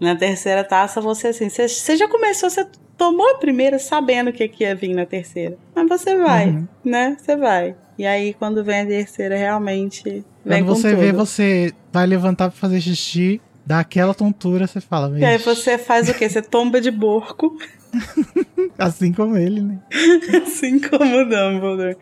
[0.00, 2.64] na terceira taça, você assim, você, você já começou, você
[2.96, 5.56] tomou a primeira sabendo o que, que ia vir na terceira.
[5.74, 6.68] Mas você vai, Uhum.
[6.84, 7.16] né?
[7.18, 7.74] Você vai.
[7.98, 10.02] E aí, quando vem a terceira, realmente
[10.44, 11.00] vem Quando com você tudo.
[11.00, 15.76] vê, você vai levantar pra fazer xixi, dá aquela tontura, você fala, E aí você
[15.76, 16.28] faz o quê?
[16.28, 17.56] Você tomba de borco,
[18.78, 19.78] assim como ele, né?
[20.42, 21.96] assim como o Dumbledore.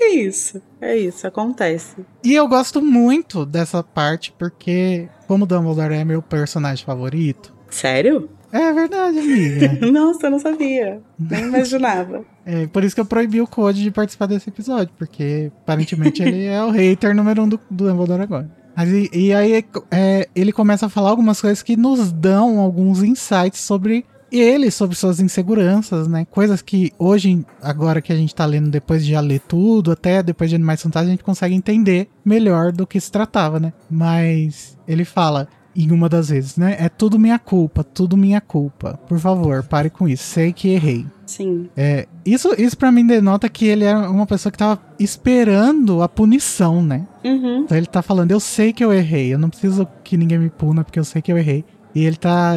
[0.00, 2.04] É isso, é isso, acontece.
[2.22, 8.28] E eu gosto muito dessa parte, porque como o Dumbledore é meu personagem favorito, Sério?
[8.52, 9.78] é verdade, amiga.
[9.90, 11.00] Nossa, eu não sabia.
[11.18, 12.24] Nem imaginava.
[12.46, 16.44] É por isso que eu proibi o Code de participar desse episódio, porque aparentemente ele
[16.44, 18.50] é o hater número um do, do Dumbledore agora.
[18.76, 23.02] Mas e, e aí é, ele começa a falar algumas coisas que nos dão alguns
[23.02, 24.04] insights sobre
[24.40, 26.26] ele, sobre suas inseguranças, né?
[26.30, 30.22] Coisas que hoje, agora que a gente tá lendo, depois de já ler tudo, até
[30.22, 33.72] depois de Animais Fantásticos, a gente consegue entender melhor do que se tratava, né?
[33.90, 36.76] Mas ele fala, em uma das vezes, né?
[36.78, 38.98] É tudo minha culpa, tudo minha culpa.
[39.08, 40.24] Por favor, pare com isso.
[40.24, 41.04] Sei que errei.
[41.26, 41.68] Sim.
[41.76, 46.08] É, isso, isso para mim denota que ele é uma pessoa que tava esperando a
[46.08, 47.06] punição, né?
[47.24, 47.60] Uhum.
[47.60, 50.50] Então ele tá falando, eu sei que eu errei, eu não preciso que ninguém me
[50.50, 51.64] puna porque eu sei que eu errei.
[51.94, 52.54] E ele tá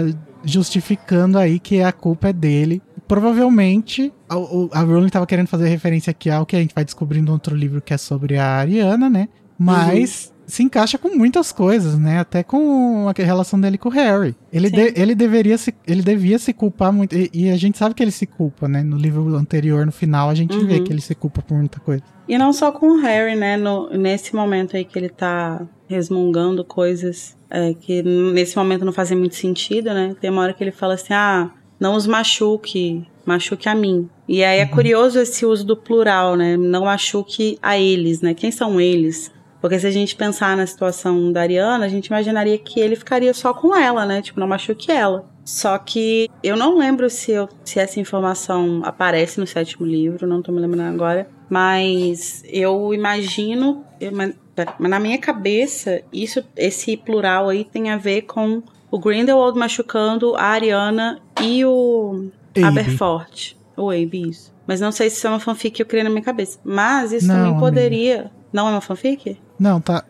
[0.48, 2.82] justificando aí que a culpa é dele.
[3.08, 4.36] Provavelmente, a,
[4.80, 7.56] a Rowling tava querendo fazer referência aqui ao que a gente vai descobrir no outro
[7.56, 9.28] livro que é sobre a Ariana, né?
[9.60, 12.20] Mas se encaixa com muitas coisas, né?
[12.20, 14.36] Até com a relação dele com o Harry.
[14.52, 17.16] Ele, de- ele, deveria se, ele devia se culpar muito.
[17.16, 18.82] E, e a gente sabe que ele se culpa, né?
[18.84, 20.84] No livro anterior, no final, a gente vê Uhum.
[20.84, 22.04] que ele se culpa por muita coisa.
[22.28, 23.58] E não só com o Harry, né?
[23.58, 29.18] No, nesse momento aí que ele tá resmungando coisas é, que nesse momento não fazem
[29.18, 30.16] muito sentido, né?
[30.20, 34.10] Tem uma hora que ele fala assim: ah, não os machuque, machuque a mim.
[34.28, 36.58] E aí é curioso esse uso do plural, né?
[36.58, 38.34] Não machuque a eles, né?
[38.34, 39.32] Quem são eles?
[39.62, 43.34] Porque se a gente pensar na situação da Ariana, a gente imaginaria que ele ficaria
[43.34, 44.22] só com ela, né?
[44.22, 45.26] Tipo, não machuque ela.
[45.43, 50.41] Só que eu não lembro se, eu- se essa informação aparece no sétimo livro, não
[50.41, 51.28] tô me lembrando agora.
[51.50, 53.84] Mas eu imagino.
[54.00, 54.34] Eu- mas,
[54.80, 60.43] na minha cabeça, isso, esse plural aí tem a ver com o Grindelwald machucando a
[60.43, 62.64] Ariana e o Abe.
[62.66, 63.56] Aberforth.
[63.76, 64.54] O Abe, isso.
[64.66, 66.60] Mas não sei se isso é uma fanfic que eu criei na minha cabeça.
[66.64, 67.60] Mas isso Não, também amiga.
[67.66, 68.32] poderia.
[68.52, 69.38] Não é uma fanfic?
[69.60, 70.04] Não, tá.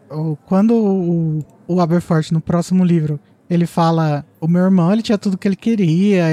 [0.45, 3.19] Quando o, o Aberforth, no próximo livro,
[3.49, 6.23] ele fala: O meu irmão, ele tinha tudo que ele queria,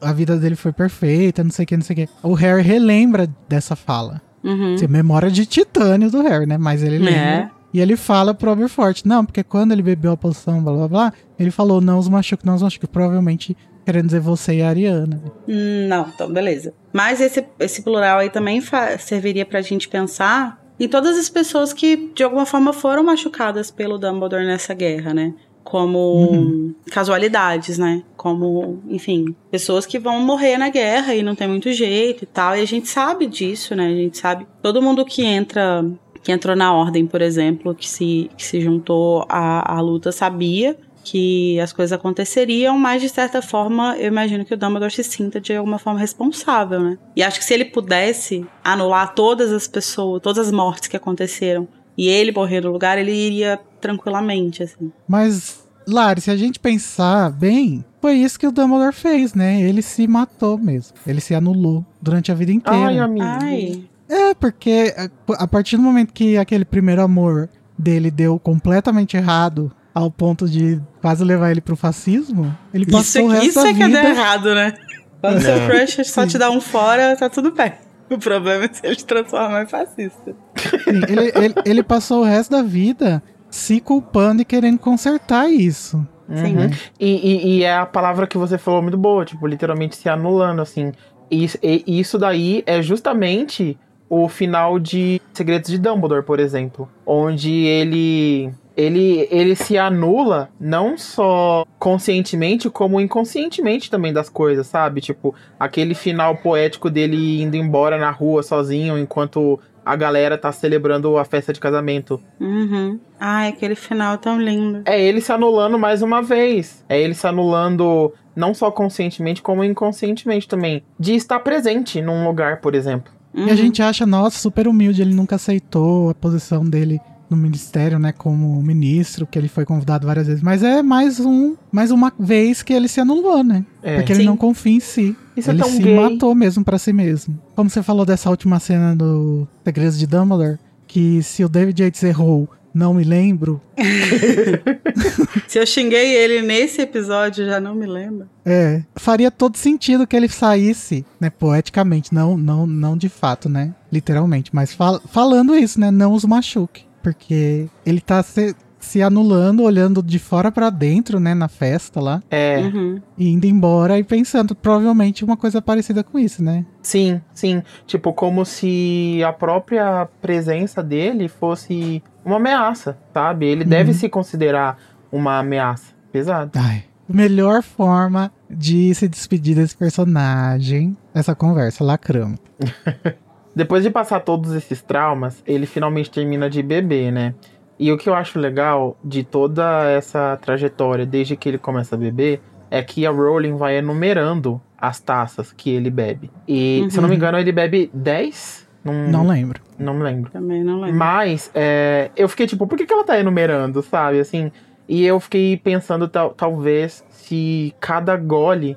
[0.00, 2.08] a vida dele foi perfeita, não sei o que, não sei o que.
[2.22, 4.20] O Harry relembra dessa fala.
[4.44, 4.74] Uhum.
[4.74, 6.58] Assim, memória de titânio do Harry, né?
[6.58, 7.20] Mas ele lembra.
[7.20, 7.50] É.
[7.72, 11.12] E ele fala pro Aberforth: Não, porque quando ele bebeu a poção, blá blá blá,
[11.38, 12.86] ele falou: Não os machuque, não os machuque.
[12.86, 15.06] Provavelmente querendo dizer você e a Ariana.
[15.22, 15.30] né?
[15.48, 16.72] Hum, Não, então beleza.
[16.92, 18.62] Mas esse, esse plural aí também
[18.98, 23.98] serviria pra gente pensar em todas as pessoas que de alguma forma foram machucadas pelo
[23.98, 25.34] Dumbledore nessa guerra, né?
[25.64, 25.98] Como
[26.30, 26.74] Uhum.
[26.90, 28.02] casualidades, né?
[28.16, 32.54] Como, enfim, pessoas que vão morrer na guerra e não tem muito jeito e tal.
[32.56, 33.86] E a gente sabe disso, né?
[33.86, 34.46] A gente sabe.
[34.62, 35.84] Todo mundo que entra,
[36.22, 40.76] que entrou na ordem, por exemplo, que se, que se juntou à, à luta, sabia
[41.02, 45.38] que as coisas aconteceriam, mas de certa forma eu imagino que o Dumbledore se sinta
[45.38, 46.98] de alguma forma responsável, né?
[47.14, 51.68] E acho que se ele pudesse anular todas as pessoas, todas as mortes que aconteceram
[51.96, 54.90] e ele morrer no lugar, ele iria tranquilamente, assim.
[55.06, 59.60] Mas, Lari, se a gente pensar bem, foi isso que o Dumbledore fez, né?
[59.60, 60.96] Ele se matou mesmo.
[61.06, 62.86] Ele se anulou durante a vida inteira.
[62.86, 63.26] Ai, amigo.
[63.26, 69.16] Ai, É, porque a- a partir do momento que aquele primeiro amor dele deu completamente
[69.16, 73.48] errado, ao ponto de quase levar ele pro fascismo, ele isso, passou o é- resto
[73.48, 74.02] isso da é que é vida...
[74.02, 74.74] dar errado, né?
[75.20, 75.66] Quando seu É.
[75.68, 76.28] crush só Sim.
[76.28, 77.72] te dá um fora, tá tudo bem.
[78.10, 80.36] O problema é se ele te transformar em fascista.
[80.84, 83.22] Sim, ele, ele- ele passou o resto da vida
[83.54, 86.04] se culpando e querendo consertar isso.
[86.34, 86.56] Sim.
[86.56, 86.70] Uhum.
[86.98, 90.60] E, e- e é a palavra que você falou muito boa, tipo, literalmente se anulando,
[90.60, 90.90] assim.
[91.30, 91.46] E,
[91.86, 93.78] e isso daí é justamente
[94.08, 100.98] o final de Segredos de Dumbledore, por exemplo, onde ele ele, ele se anula não
[100.98, 105.00] só conscientemente, como inconscientemente também das coisas, sabe?
[105.00, 111.16] Tipo, aquele final poético dele indo embora na rua sozinho enquanto a galera tá celebrando
[111.18, 112.20] a festa de casamento.
[112.40, 112.98] Uhum.
[113.18, 114.82] Ai, aquele final tão lindo.
[114.84, 116.84] É ele se anulando mais uma vez.
[116.88, 120.82] É ele se anulando não só conscientemente, como inconscientemente também.
[120.98, 123.12] De estar presente num lugar, por exemplo.
[123.34, 123.46] Uhum.
[123.46, 127.00] E a gente acha, nossa, super humilde, ele nunca aceitou a posição dele
[127.30, 131.56] no ministério, né, como ministro, que ele foi convidado várias vezes, mas é mais um,
[131.72, 133.64] mais uma vez que ele se anulou, né?
[133.82, 133.96] É.
[133.96, 134.26] Porque ele Sim.
[134.26, 135.16] não confia em si.
[135.36, 135.96] Isso é ele tão se gay.
[135.96, 137.38] matou mesmo pra si mesmo.
[137.56, 142.02] Como você falou dessa última cena do Segredos de Dumbledore, que se o David Yates
[142.04, 143.60] errou, não me lembro,
[145.48, 148.28] Se eu xinguei ele nesse episódio, já não me lembro.
[148.44, 153.72] é, faria todo sentido que ele saísse, né, poeticamente, não, não, não de fato, né,
[153.92, 159.62] literalmente, mas fal- falando isso, né, não os machuque, porque ele tá se, se anulando,
[159.62, 162.58] olhando de fora pra dentro, né, na festa lá, É.
[162.60, 163.00] Uhum.
[163.16, 166.64] e indo embora e pensando provavelmente uma coisa parecida com isso, né?
[166.82, 167.62] Sim, sim.
[167.86, 173.46] Tipo, como se a própria presença dele fosse uma ameaça, sabe?
[173.46, 173.96] Ele deve Uhum.
[173.98, 174.78] se considerar
[175.12, 175.92] uma ameaça.
[176.10, 176.52] Pesado.
[176.56, 182.38] Ai, melhor forma de se despedir desse personagem, essa conversa, lacramos.
[183.54, 187.34] Depois de passar todos esses traumas, ele finalmente termina de beber, né?
[187.78, 191.98] E o que eu acho legal de toda essa trajetória, desde que ele começa a
[191.98, 192.40] beber,
[192.70, 196.30] é que a Rowling vai enumerando as taças que ele bebe.
[196.46, 197.18] E, se eu não me Uhum.
[197.18, 198.68] engano, ele bebe 10?
[198.84, 199.60] Não, Não lembro.
[199.78, 200.30] não me lembro.
[200.30, 200.96] Também não lembro.
[200.96, 204.20] Mas é, eu fiquei tipo, por que, que ela tá enumerando, sabe?
[204.20, 204.52] Assim,
[204.88, 208.76] e eu fiquei pensando, tal, talvez, se cada gole,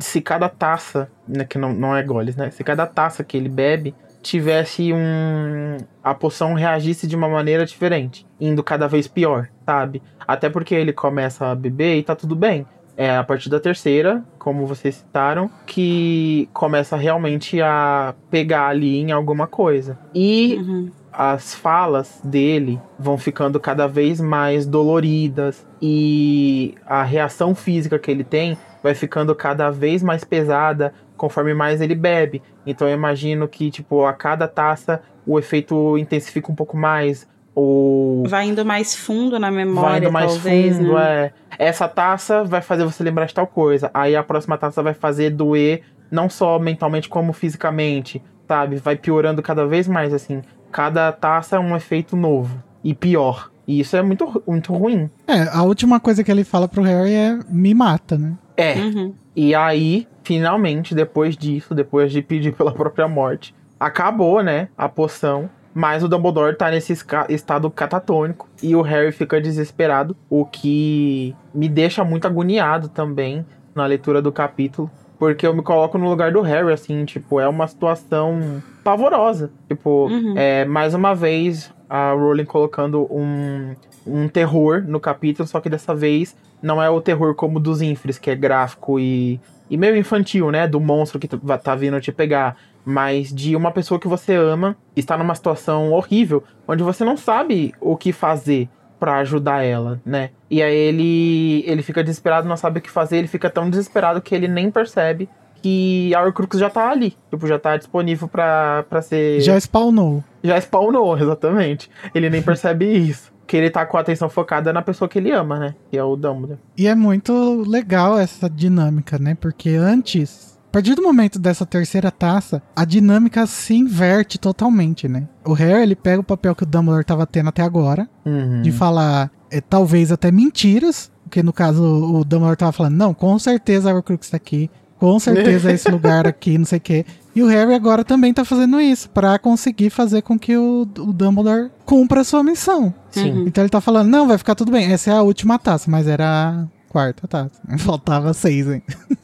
[0.00, 2.50] se cada taça, né, que não, não é goles, né?
[2.50, 5.76] Se cada taça que ele bebe tivesse um.
[6.02, 10.02] a poção reagisse de uma maneira diferente, indo cada vez pior, sabe?
[10.26, 12.66] Até porque ele começa a beber e tá tudo bem.
[12.96, 19.12] É a partir da terceira, como vocês citaram, que começa realmente a pegar ali em
[19.12, 19.96] alguma coisa.
[20.12, 20.90] E Uhum.
[21.12, 28.24] as falas dele vão ficando cada vez mais doloridas e a reação física que ele
[28.24, 32.42] tem vai ficando cada vez mais pesada conforme mais ele bebe.
[32.66, 38.24] Então eu imagino que tipo a cada taça o efeito intensifica um pouco mais ou
[38.28, 41.24] Vai indo mais fundo na memória, vai indo mais talvez, fundo, né?
[41.24, 41.32] é.
[41.58, 43.90] Essa taça vai fazer você lembrar de tal coisa.
[43.92, 48.76] Aí a próxima taça vai fazer doer não só mentalmente como fisicamente, sabe?
[48.76, 50.40] Vai piorando cada vez mais assim.
[50.70, 53.50] Cada taça é um efeito novo e pior.
[53.66, 55.10] E isso é muito, muito ruim.
[55.26, 58.32] É, a última coisa que ele fala pro Harry é me mata, né?
[58.58, 58.74] É.
[58.74, 59.14] Uhum.
[59.36, 65.48] E aí, finalmente, depois disso, depois de pedir pela própria morte, acabou, né, a poção.
[65.72, 66.92] Mas o Dumbledore tá nesse
[67.28, 73.46] estado catatônico e o Harry fica desesperado, o que me deixa muito agoniado também
[73.76, 77.48] na leitura do capítulo, porque eu me coloco no lugar do Harry, assim, tipo, é
[77.48, 79.50] uma situação pavorosa.
[79.68, 80.34] Tipo, Uhum.
[80.36, 83.74] é, mais uma vez a Rowling colocando um,
[84.06, 88.18] um terror no capítulo, só que dessa vez não é o terror como dos Infres,
[88.18, 89.40] que é gráfico e,
[89.70, 90.66] e meio infantil, né?
[90.68, 92.56] Do monstro que tá vindo te pegar.
[92.84, 97.74] Mas de uma pessoa que você ama está numa situação horrível, onde você não sabe
[97.80, 100.30] o que fazer pra ajudar ela, né?
[100.50, 104.20] E aí ele ele fica desesperado, não sabe o que fazer, ele fica tão desesperado
[104.20, 105.28] que ele nem percebe
[105.62, 110.22] que a Horcrux já tá ali, tipo, já tá disponível pra, pra ser Já spawnou.
[110.42, 111.90] já spawnou, exatamente.
[112.14, 113.32] Ele nem percebe isso.
[113.46, 115.74] Que ele tá com a atenção focada na pessoa que ele ama, né?
[115.90, 116.58] Que é o Dumbledore.
[116.76, 119.34] E é muito legal essa dinâmica, né?
[119.40, 125.24] Porque antes, a partir do momento dessa terceira taça, a dinâmica se inverte totalmente, né?
[125.44, 128.60] O Harry, ele pega o papel que o Dumbledore tava tendo até agora, Uhum.
[128.62, 133.38] de falar é, talvez até mentiras, porque no caso o Dumbledore tava falando, não, com
[133.38, 137.06] certeza a Horcrux tá aqui, com certeza é esse lugar aqui, não sei o quê.
[137.34, 141.12] E o Harry agora também tá fazendo isso, pra conseguir fazer com que o, o
[141.12, 142.92] Dumbledore cumpra a sua missão.
[143.10, 143.44] Sim.
[143.46, 144.92] Então ele tá falando, não, vai ficar tudo bem.
[144.92, 147.60] Essa é a última taça, mas era quarta taça.
[147.78, 148.82] Faltava seis, hein?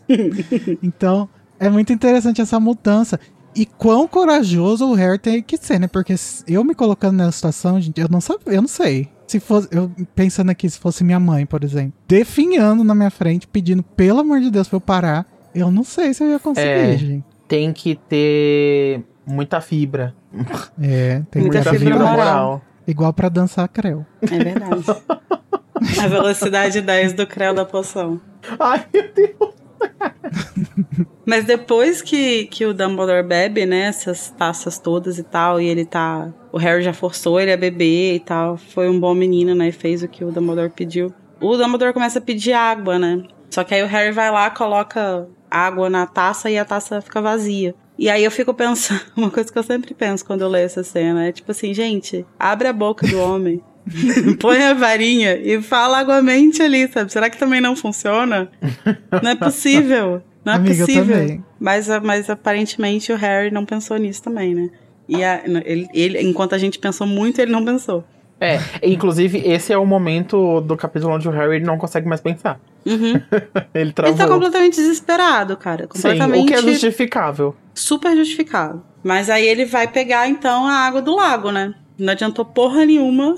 [0.82, 3.18] então, é muito interessante essa mudança.
[3.56, 5.86] E quão corajoso o Harry tem que ser, né?
[5.86, 6.14] Porque
[6.48, 9.08] eu me colocando nessa situação, gente, eu não sabia, eu não sei.
[9.28, 13.46] Se fosse, eu pensando aqui, se fosse minha mãe, por exemplo, definhando na minha frente,
[13.46, 16.68] pedindo, pelo amor de Deus, pra eu parar, eu não sei se eu ia conseguir,
[16.68, 16.96] É.
[16.98, 17.24] gente.
[17.46, 20.14] Tem que ter muita fibra.
[20.80, 22.62] É, tem Muita muita fibra fibra moral.
[22.86, 24.04] Igual pra dançar creu.
[24.20, 24.82] É verdade.
[26.03, 28.20] A velocidade 10 do creu da poção.
[28.59, 29.55] Ai, meu Deus.
[31.26, 35.85] Mas depois que, que o Dumbledore bebe, né, essas taças todas e tal, e ele
[35.85, 36.32] tá.
[36.53, 38.57] O Harry já forçou ele a beber e tal.
[38.57, 39.68] Foi um bom menino, né?
[39.68, 41.12] E fez o que o Dumbledore pediu.
[41.41, 43.22] O Dumbledore começa a pedir água, né?
[43.51, 47.20] Só que aí o Harry vai lá, coloca água na taça e a taça fica
[47.22, 47.74] vazia.
[47.97, 50.82] E aí eu fico pensando, uma coisa que eu sempre penso quando eu leio essa
[50.82, 53.62] cena, é tipo assim, gente, abre a boca do homem.
[54.41, 57.12] Põe a varinha e fala aguamente ali, sabe?
[57.12, 58.51] Será que também não funciona?
[59.22, 60.22] Não é possível.
[60.45, 61.43] Não é Amiga, possível.
[61.61, 64.70] Mas, mas aparentemente o Harry não pensou nisso também, né?
[65.09, 68.05] E a- ele, ele- enquanto a gente pensou muito, ele não pensou.
[68.41, 72.59] É, inclusive, esse é o momento do capítulo onde o Harry não consegue mais pensar.
[72.85, 73.14] Uhum.
[73.72, 74.14] Ele travou.
[74.14, 75.85] Ele tá completamente desesperado, cara.
[75.85, 77.55] Sim, o Completamente que é justificável.
[77.74, 78.85] super justificado.
[79.03, 81.72] Mas aí ele vai pegar, então, a água do lago, né?
[81.99, 83.35] Não adiantou porra nenhuma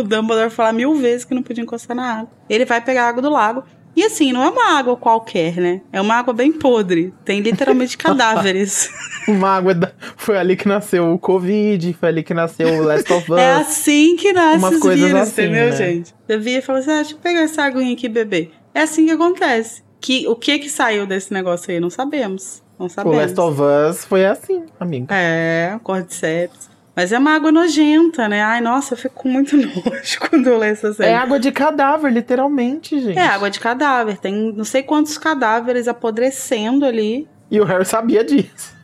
[0.00, 2.30] o Dumbledore falar mil vezes que não podia encostar na água.
[2.48, 3.62] Ele vai pegar a água do lago.
[3.94, 5.80] E assim, não é uma água qualquer, né?
[5.90, 7.14] É uma água bem podre.
[7.24, 8.90] Tem literalmente cadáveres.
[9.26, 13.10] Uma água da- Foi ali que nasceu o Covid, foi ali que nasceu o Last
[13.10, 13.38] of Us.
[13.38, 15.72] É assim que nasce Umas coisas vírus, assim, entendeu, né?
[15.76, 16.14] gente?
[16.28, 18.50] Eu vi e falei assim, ah, deixa eu pegar essa aguinha aqui e beber.
[18.74, 19.82] É assim que acontece.
[19.98, 21.80] Que, o que que saiu desse negócio aí?
[21.80, 22.62] Não sabemos.
[22.78, 23.16] Não o sabemos.
[23.18, 25.06] Last of Us foi assim, amigo.
[25.10, 26.68] É, cordyceps.
[26.96, 28.42] Mas é uma água nojenta, né?
[28.42, 31.18] Ai, nossa, eu fico com muito nojo quando eu leio essa É cena.
[31.20, 33.18] água de cadáver, literalmente, gente.
[33.18, 34.16] É, água de cadáver.
[34.16, 37.28] Tem não sei quantos cadáveres apodrecendo ali.
[37.50, 38.74] E o Harry sabia disso.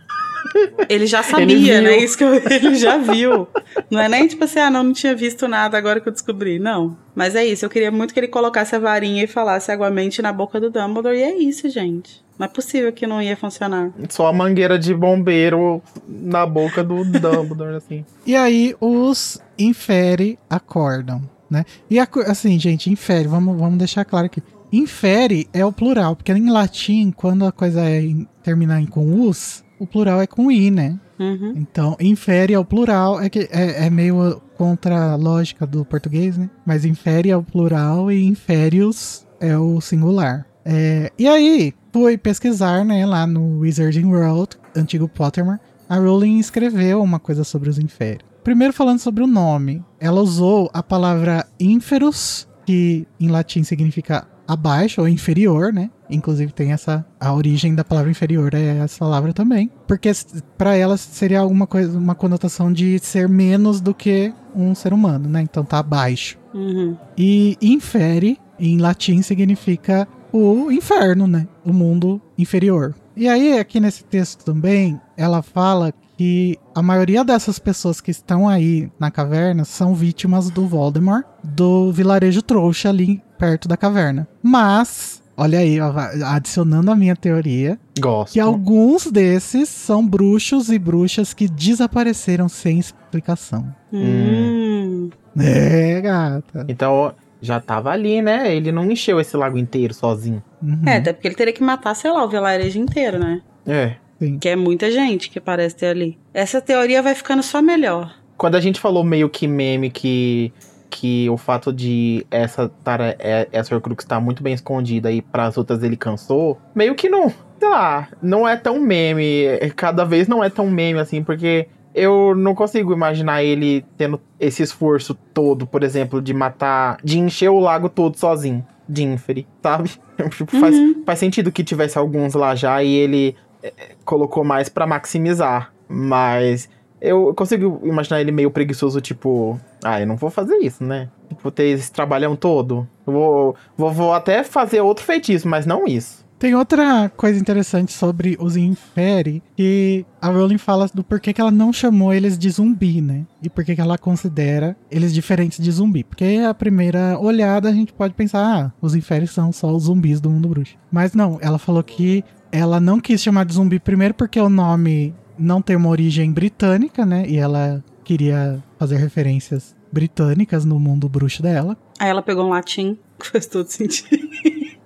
[0.89, 1.83] Ele já Ele sabia, viu.
[1.83, 1.97] né?
[1.99, 3.47] Isso que eu- ele já viu.
[3.91, 6.59] Não é nem tipo assim, ah, não, não tinha visto nada agora que eu descobri.
[6.59, 6.97] Não.
[7.15, 10.33] Mas é isso, eu queria muito que ele colocasse a varinha e falasse aguamente na
[10.33, 11.17] boca do Dumbledore.
[11.19, 12.23] E é isso, gente.
[12.39, 13.91] Não é possível que não ia funcionar.
[14.09, 18.05] Só a mangueira de bombeiro na boca do Dumbledore, assim.
[18.27, 21.65] E aí os infere acordam, né?
[21.91, 24.43] E a assim, gente, infere, vamos, vamos deixar claro aqui.
[24.73, 29.21] Infere é o plural, porque em latim, quando a coisa é em, terminar em com
[29.21, 30.97] us, o plural é com i, né?
[31.19, 31.55] Uhum.
[31.57, 36.39] Então, infere é o plural, é que é, é meio contra a lógica do português,
[36.39, 36.49] né?
[36.65, 40.47] Mas infere é o plural e inférios é o singular.
[40.65, 45.59] É, e aí, fui pesquisar, né, lá no Wizarding World, antigo Pottermore,
[45.89, 48.31] a Rowling escreveu uma coisa sobre os inférios.
[48.45, 55.01] Primeiro falando sobre o nome, ela usou a palavra inferus, que em latim significa abaixo
[55.01, 55.91] ou inferior, né?
[56.15, 60.11] Inclusive tem essa a origem da palavra inferior é essa palavra também, porque
[60.57, 65.29] para ela seria alguma coisa, uma conotação de ser menos do que um ser humano,
[65.29, 65.43] né?
[65.43, 66.39] Então tá abaixo.
[66.55, 66.97] Uhum.
[67.17, 71.47] E infere em latim significa o inferno, né?
[71.65, 72.95] O mundo inferior.
[73.17, 78.49] E aí aqui nesse texto também ela fala que a maioria dessas pessoas que estão
[78.49, 84.29] aí na caverna são vítimas do Voldemort, do vilarejo trouxa ali perto da caverna.
[84.43, 85.93] Mas, olha aí, ó,
[86.27, 88.33] adicionando a minha teoria, Gosto.
[88.33, 93.75] que alguns desses são bruxos e bruxas que desapareceram sem explicação.
[93.93, 95.11] Hum.
[95.39, 96.65] É, gata.
[96.69, 98.55] Então, já tava ali, né?
[98.55, 100.43] Ele não encheu esse lago inteiro sozinho.
[100.63, 100.83] Uhum.
[100.87, 103.43] É, até porque ele teria que matar, sei lá, o vilarejo inteiro, né?
[103.67, 103.97] É.
[104.41, 106.17] Que é muita gente que parece ter ali.
[106.33, 108.15] Essa teoria vai ficando só melhor.
[108.37, 110.53] Quando a gente falou meio que meme que
[110.93, 115.57] que o fato de essa tara, é- essa Horcrux estar muito bem escondida e pras
[115.57, 120.29] outras ele cansou, meio que não, sei lá, não é tão meme, é- cada vez
[120.29, 125.67] não é tão meme assim, porque eu não consigo imaginar ele tendo esse esforço todo,
[125.67, 129.91] por exemplo, de matar, de encher o lago todo sozinho, de Inferi, sabe?
[130.37, 130.77] Tipo, faz,
[131.07, 133.73] faz sentido que tivesse alguns lá já e ele é,
[134.05, 136.69] colocou mais pra maximizar, mas
[137.03, 141.09] eu consigo imaginar ele meio preguiçoso, tipo, ah, eu não vou fazer isso, né?
[141.29, 142.89] Tipo, ter esse trabalhão todo.
[143.05, 146.23] Vou, vou, vou até fazer outro feitiço, mas não isso.
[146.39, 151.53] Tem outra coisa interessante sobre os Inferi, que a Rowling fala do porquê que ela
[151.53, 153.25] não chamou eles de zumbi, né?
[153.41, 156.03] E por que que ela considera eles diferentes de zumbi.
[156.03, 160.21] Porque a primeira olhada a gente pode pensar, ah, os Inferi são só os zumbis
[160.21, 160.77] do mundo bruxo.
[160.91, 165.15] Mas não, ela falou que ela não quis chamar de zumbi primeiro porque o nome
[165.43, 167.25] não tem uma origem britânica, né?
[167.27, 171.77] E ela queria fazer referências britânicas no mundo bruxo dela.
[171.99, 174.29] Aí ela pegou um latim, que faz todo sentido.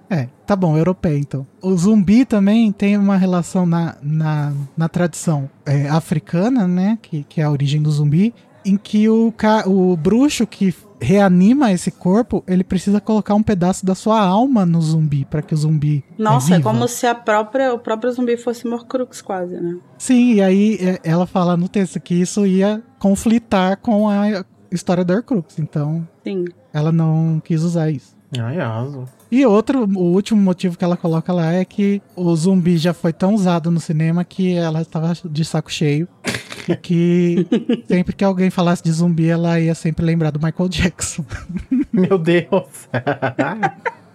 [0.09, 1.47] É, tá bom, europeu então.
[1.61, 6.99] O zumbi também tem uma relação na, na, na tradição é, africana, né?
[7.03, 8.33] Que, que é a origem do zumbi,
[8.65, 9.33] em que o,
[9.67, 14.81] o bruxo que reanima esse corpo, ele precisa colocar um pedaço da sua alma no
[14.81, 16.05] zumbi para que o zumbi.
[16.19, 16.71] Nossa, é viva.
[16.71, 19.77] como se a própria, o próprio zumbi fosse Morcrux, quase, né?
[19.99, 25.05] Sim, e aí é, ela fala no texto que isso ia conflitar com a história
[25.05, 25.59] da Horcrux.
[25.59, 26.47] Então Sim.
[26.73, 28.17] ela não quis usar isso.
[28.39, 29.05] Ai, aso.
[29.31, 33.13] E outro, o último motivo que ela coloca lá é que o zumbi já foi
[33.13, 36.09] tão usado no cinema que ela estava de saco cheio.
[36.69, 37.47] E que
[37.87, 41.25] sempre que alguém falasse de zumbi, ela ia sempre lembrar do Michael Jackson.
[41.93, 42.89] Meu Deus.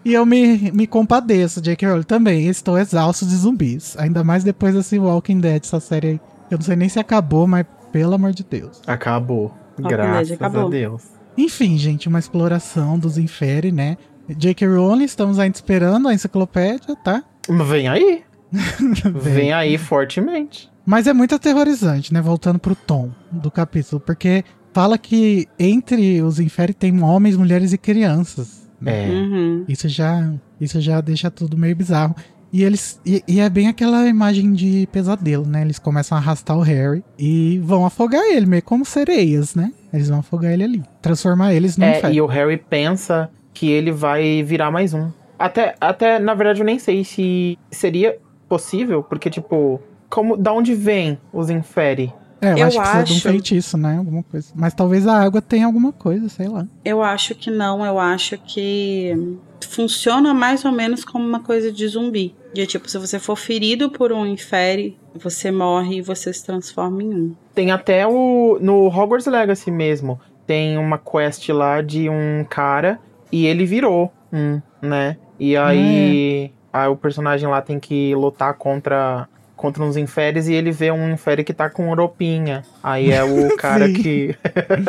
[0.04, 1.88] E eu me, me compadeço, J.K.
[1.88, 2.48] Rowling, também.
[2.48, 3.96] Estou exausto de zumbis.
[3.98, 6.22] Ainda mais depois desse Walking Dead, essa série aí.
[6.50, 8.82] Eu não sei nem se acabou, mas pelo amor de Deus.
[8.88, 9.54] Acabou.
[9.78, 10.68] Dead Graças acabou.
[10.68, 11.04] a Deus.
[11.38, 13.98] Enfim, gente, uma exploração dos infere, né?
[14.28, 14.68] J.K.
[14.68, 17.24] Rowling, estamos ainda esperando a enciclopédia, tá?
[17.48, 18.24] Vem aí.
[19.14, 20.70] Vem aí fortemente.
[20.92, 22.20] Mas é muito aterrorizante, né?
[22.20, 27.78] Voltando pro tom do capítulo, porque fala que entre os infere tem homens, mulheres e
[27.78, 28.70] crianças.
[28.86, 29.08] É.
[29.08, 29.64] Uhum.
[29.70, 32.14] Isso já, isso já deixa tudo meio bizarro.
[32.52, 35.62] E eles e, e é bem aquela imagem de pesadelo, né?
[35.62, 39.72] Eles começam a arrastar o Harry e vão afogar ele, meio como sereias, né?
[39.94, 42.14] Eles vão afogar ele ali, transformar eles no É, inferno.
[42.18, 45.10] e o Harry pensa que ele vai virar mais um.
[45.40, 48.18] Até, até, na verdade, eu nem sei se seria
[48.50, 49.80] possível, porque, tipo,
[50.12, 52.14] como, da onde vem os infere?
[52.40, 53.98] É, eu, Eu acho que precisa de um acho- feitiço, né?
[53.98, 54.52] Alguma coisa.
[54.56, 56.66] Mas talvez a água tenha alguma coisa, sei lá.
[56.84, 59.38] Eu acho que não, eu acho que
[59.70, 62.36] funciona mais ou menos como uma coisa de zumbi.
[62.54, 67.02] De tipo, se você for ferido por um infere, você morre e você se transforma
[67.04, 67.36] em um.
[67.54, 68.58] Tem até o.
[68.60, 70.20] No Hogwarts Legacy mesmo.
[70.48, 73.00] Tem uma quest lá de um cara
[73.32, 75.16] e ele virou um, né?
[75.40, 79.30] E aí, aí o personagem lá tem que lutar contra.
[79.62, 82.64] Contra uns inferes e ele vê um infere que tá com roupinha.
[82.82, 84.36] Aí é o cara que.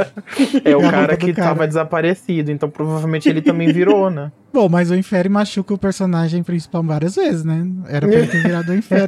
[0.65, 1.49] é o cara que cara.
[1.49, 2.51] tava desaparecido.
[2.51, 4.33] Então provavelmente ele também virou, né?
[4.51, 7.67] Bom, mas o Infere machuca o personagem principal várias vezes, né?
[7.87, 9.07] Era pra ele ter virado o final.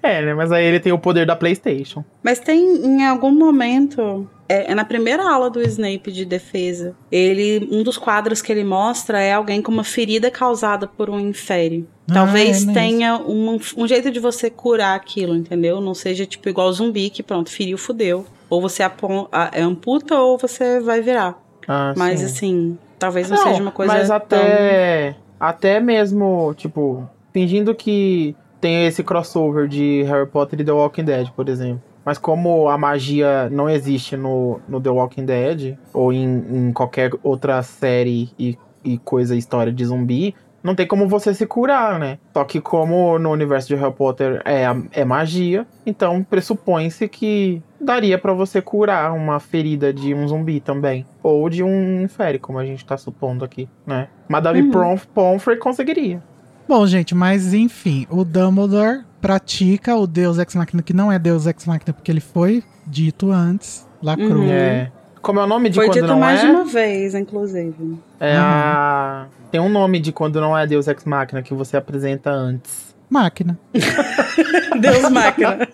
[0.00, 0.34] é, né?
[0.34, 2.04] Mas aí ele tem o poder da PlayStation.
[2.22, 4.30] Mas tem em algum momento.
[4.48, 6.94] É, é na primeira aula do Snape de defesa.
[7.10, 7.68] Ele.
[7.70, 11.18] Um dos quadros que ele mostra é alguém com uma ferida causada por um
[12.08, 12.10] infere.
[12.10, 15.80] Ah, Talvez é tenha um, um jeito de você curar aquilo, entendeu?
[15.80, 18.24] Não seja tipo igual zumbi que pronto, feriu, fudeu.
[18.48, 21.36] Ou você é amputa ou você vai virar.
[21.66, 22.26] Ah, Mas sim.
[22.26, 28.86] assim, talvez não, seja uma coisa Mas tão- até, até mesmo, tipo, fingindo que tem
[28.86, 31.82] esse crossover de Harry Potter e The Walking Dead, por exemplo.
[32.04, 37.10] Mas como a magia não existe no, no The Walking Dead, ou em, em qualquer
[37.20, 40.32] outra série e, e coisa, história de zumbi,
[40.66, 42.18] não tem como você se curar, né?
[42.34, 48.18] Só que como no universo de Harry Potter é, é magia, então pressupõe-se que daria
[48.18, 51.06] pra você curar uma ferida de um zumbi também.
[51.22, 54.08] Ou de um infere, como a gente tá supondo aqui, né?
[54.28, 54.70] Madame Uhum.
[54.70, 56.22] Pomf- Pomfrey conseguiria.
[56.68, 61.46] Bom, gente, mas enfim, o Dumbledore pratica o Deus Ex Machina, que não é Deus
[61.46, 64.30] Ex Machina, porque ele foi dito antes, lacrou.
[64.42, 64.50] Uhum.
[64.50, 64.90] É.
[65.26, 66.46] Como é o nome de Foi quando dito não mais é?
[66.46, 67.98] de uma vez, inclusive.
[68.20, 69.26] É a...
[69.50, 72.94] Tem um nome de quando não é Deus Ex Machina que você apresenta antes.
[73.10, 73.58] Máquina.
[74.80, 75.68] Deus máquina.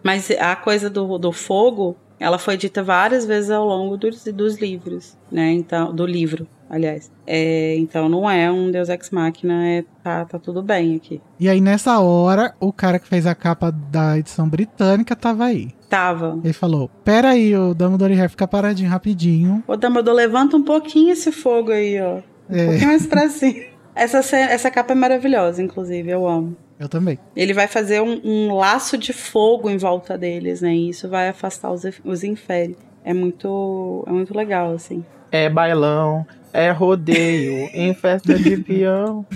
[0.00, 4.58] Mas a coisa do, do fogo, ela foi dita várias vezes ao longo dos, dos
[4.60, 5.50] livros, né?
[5.52, 7.10] Então, do livro, aliás.
[7.26, 11.20] É, então não é um Deus Ex Machina, é, tá, tá tudo bem aqui.
[11.38, 15.70] E aí, nessa hora, o cara que fez a capa da edição britânica tava aí.
[15.88, 16.38] Tava.
[16.42, 19.62] Ele falou: Pera aí, o Dumbledore Harry fica paradinho rapidinho.
[19.66, 22.20] Ô, Dumbledore, levanta um pouquinho esse fogo aí, ó.
[22.48, 23.72] Um É, pouquinho mais pra cima.
[23.94, 26.56] Essa, essa capa é maravilhosa, inclusive, eu amo.
[26.82, 27.18] Eu também.
[27.34, 30.74] Ele vai fazer um, um laço de fogo em volta deles, né?
[30.74, 32.76] E isso vai afastar os, os inferes.
[33.04, 35.04] É muito, é muito legal, assim.
[35.30, 39.26] É bailão, é rodeio, em festa de peão.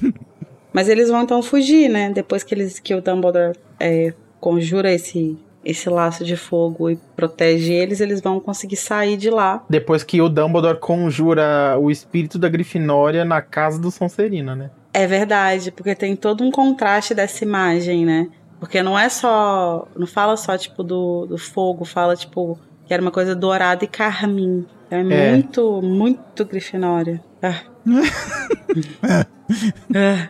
[0.73, 2.11] Mas eles vão então fugir, né?
[2.11, 7.73] Depois que, eles, que o Dumbledore é, conjura esse, esse laço de fogo e protege
[7.73, 9.65] eles, eles vão conseguir sair de lá.
[9.69, 14.71] Depois que o Dumbledore conjura o espírito da Grifinória na casa do Sonserina, né?
[14.97, 18.29] É verdade, porque tem todo um contraste dessa imagem, né?
[18.59, 19.87] Porque não é só.
[19.95, 23.89] Não fala só, tipo, do, do fogo, fala, tipo, que era uma coisa dourada e
[23.89, 24.65] carmim.
[24.91, 25.33] É, É.
[25.33, 27.23] muito, muito Grifinória.
[27.43, 27.61] Ah.
[29.95, 30.29] Ah.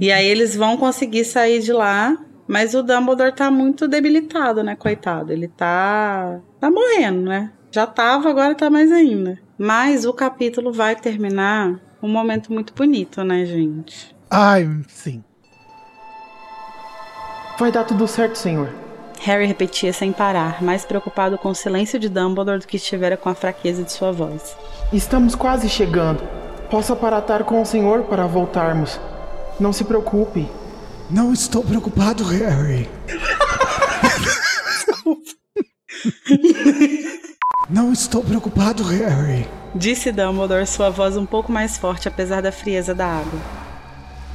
[0.00, 2.16] E aí eles vão conseguir sair de lá,
[2.48, 5.30] mas o Dumbledore tá muito debilitado, né, coitado?
[5.30, 6.40] Ele tá.
[6.58, 7.52] tá morrendo, né?
[7.70, 9.38] Já tava, agora tá mais ainda.
[9.58, 14.14] Mas o capítulo vai terminar um momento muito bonito, né, gente?
[14.30, 15.22] Ai, sim.
[17.58, 18.72] Vai dar tudo certo, senhor.
[19.20, 23.28] Harry repetia sem parar, mais preocupado com o silêncio de Dumbledore do que estivera com
[23.28, 24.56] a fraqueza de sua voz.
[24.92, 26.22] Estamos quase chegando.
[26.70, 29.00] Posso aparatar com o senhor para voltarmos.
[29.58, 30.46] Não se preocupe.
[31.10, 32.88] Não estou preocupado, Harry.
[37.68, 39.46] Não estou preocupado, Harry.
[39.74, 43.40] Disse Dumbledore, sua voz um pouco mais forte apesar da frieza da água.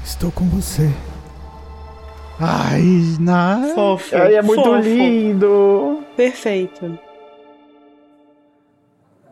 [0.03, 0.91] Estou com você.
[2.39, 2.83] Ai,
[3.19, 3.71] na...
[3.73, 4.15] Fofo.
[4.15, 4.81] Ai, é muito fofo.
[4.81, 6.03] lindo.
[6.17, 6.99] Perfeito.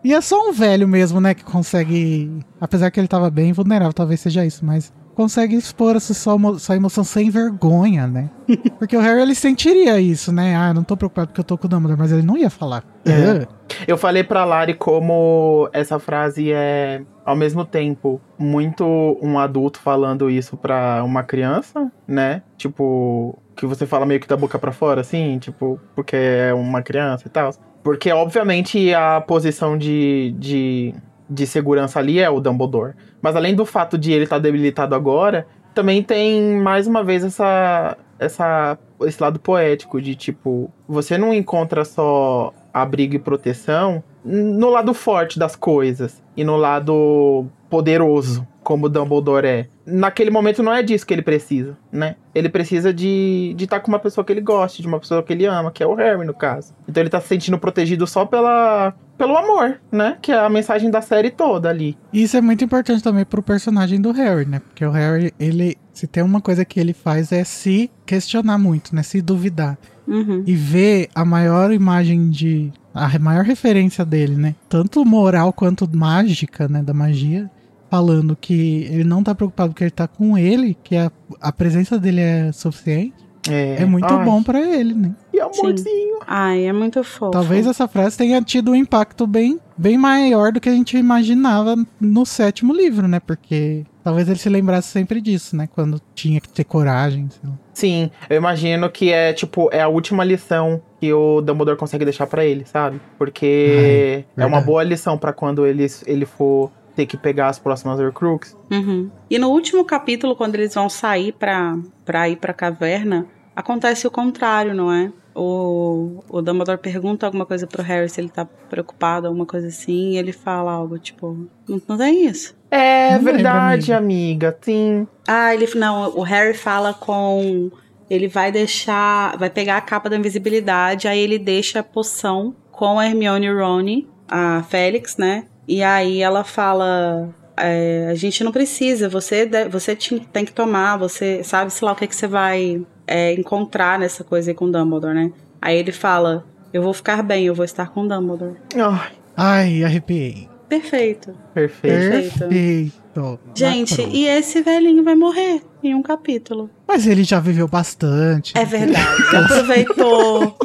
[0.04, 2.32] E é só um velho mesmo, né, que consegue.
[2.62, 6.58] Apesar que ele tava bem vulnerável, talvez seja isso, mas consegue expor essa sua, emo-
[6.60, 8.30] sua emoção sem vergonha, né?
[8.80, 10.56] Porque o Harry ele sentiria isso, né?
[10.56, 12.84] Ah, não tô preocupado porque eu tô com o Dumbledore, mas ele não ia falar.
[13.06, 13.44] É.
[13.44, 13.48] Ah,
[13.88, 18.86] Eu falei pra Lari como essa frase é, ao mesmo tempo, muito
[19.22, 22.42] um adulto falando isso pra uma criança, né?
[22.58, 26.82] Tipo, que você fala meio que da boca pra fora, assim, tipo, porque é uma
[26.82, 27.52] criança e tal.
[27.84, 30.94] Porque, obviamente, a posição de, de,
[31.30, 32.94] de segurança ali é o Dumbledore.
[33.22, 37.98] Mas além do fato de ele estar debilitado agora, também tem mais uma vez essa,
[38.18, 44.94] essa esse lado poético de tipo, você não encontra só abrigo e proteção no lado
[44.94, 49.68] forte das coisas e no lado poderoso, como o Dumbledore é.
[49.86, 52.16] Naquele momento não é disso que ele precisa, né?
[52.36, 55.34] Ele precisa de estar tá com uma pessoa que ele goste, de uma pessoa que
[55.34, 56.74] ele ama, que é o Harry, no caso.
[56.88, 60.18] Então ele tá se sentindo protegido só pela, pelo amor, né?
[60.22, 61.98] Que é a mensagem da série toda ali.
[62.14, 64.60] E Isso é muito importante também pro personagem do Harry, né?
[64.60, 65.76] Porque o Harry, ele.
[65.92, 69.04] Se tem uma coisa que ele faz é se questionar muito, né?
[69.04, 69.78] Se duvidar.
[70.08, 70.44] Uhum.
[70.46, 72.72] E ver a maior imagem de.
[72.94, 74.56] A maior referência dele, né?
[74.70, 76.82] Tanto moral quanto mágica, né?
[76.82, 77.50] Da magia.
[77.90, 81.12] Falando que ele não tá preocupado porque ele tá com ele, que a,
[81.42, 83.30] a presença dele é suficiente.
[83.50, 85.16] É, muito Ai, bom pra ele, né?
[85.34, 86.20] E amorzinho.
[86.28, 87.32] Ai, é muito fofo.
[87.32, 91.76] Talvez essa frase tenha tido um impacto bem, bem maior do que a gente imaginava
[92.00, 93.20] no sétimo livro, né?
[93.20, 95.68] Porque talvez ele se lembrasse sempre disso, né?
[95.74, 97.28] Quando tinha que ter coragem.
[97.30, 97.56] sei lá.
[97.74, 102.28] Sim, eu imagino que é tipo, é a última lição que o Dumbledore consegue deixar
[102.28, 103.00] pra ele, sabe?
[103.18, 106.70] Porque Ai, é uma boa lição pra quando ele, ele for
[107.00, 108.58] ter que pegar as próximas Horcruxes.
[108.70, 109.10] Uhum.
[109.30, 114.12] E no último capítulo, quando eles vão sair pra, pra ir pra caverna, acontece o
[114.12, 115.10] contrário, não é?
[115.34, 120.12] O, o Dumbledore pergunta alguma coisa pro Harry se ele tá preocupado, alguma coisa assim,
[120.12, 122.54] e ele fala algo tipo: Não, não tem isso.
[122.70, 124.58] É Não lembro, verdade, amiga.
[124.60, 125.08] Sim.
[125.26, 125.70] Ah, ele.
[125.76, 127.72] Não, o Harry fala com.
[128.10, 129.38] Ele vai deixar.
[129.38, 133.54] Vai pegar a capa da invisibilidade, aí ele deixa a poção com a Hermione e
[133.54, 135.46] Rony, a Félix, né?
[135.70, 137.30] E aí ela fala.
[137.56, 139.96] é, a gente não precisa, você, você
[140.34, 144.24] tem que tomar, você sabe, sei lá, o que, que você vai é, encontrar nessa
[144.24, 145.32] coisa aí com o Dumbledore, né?
[145.62, 146.44] Aí ele fala:
[146.74, 148.56] Eu vou ficar bem, eu vou estar com o Dumbledore.
[148.76, 150.50] Ai, Ai, arrepiei.
[150.68, 151.36] Perfeito.
[151.54, 152.40] perfeito.
[152.40, 153.40] Perfeito.
[153.56, 156.70] Gente, e esse velhinho vai morrer em um capítulo.
[156.88, 158.58] Mas ele já viveu bastante.
[158.58, 159.22] É verdade.
[159.36, 160.56] Aproveitou.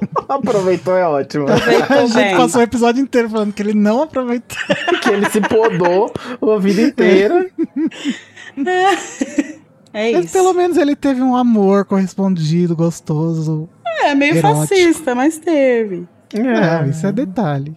[0.28, 1.48] Aproveitou, é ótimo.
[1.48, 2.36] A Aproveitou gente bem.
[2.36, 4.56] passou o episódio inteiro falando que ele não aproveitou.
[5.02, 6.12] que ele se podou
[6.54, 7.50] a vida inteira.
[9.92, 10.32] É Mas isso.
[10.34, 13.68] pelo menos ele teve um amor correspondido, gostoso.
[14.04, 14.60] É meio Erótico.
[14.68, 16.06] fascista, mas teve.
[16.32, 17.74] É, isso é detalhe.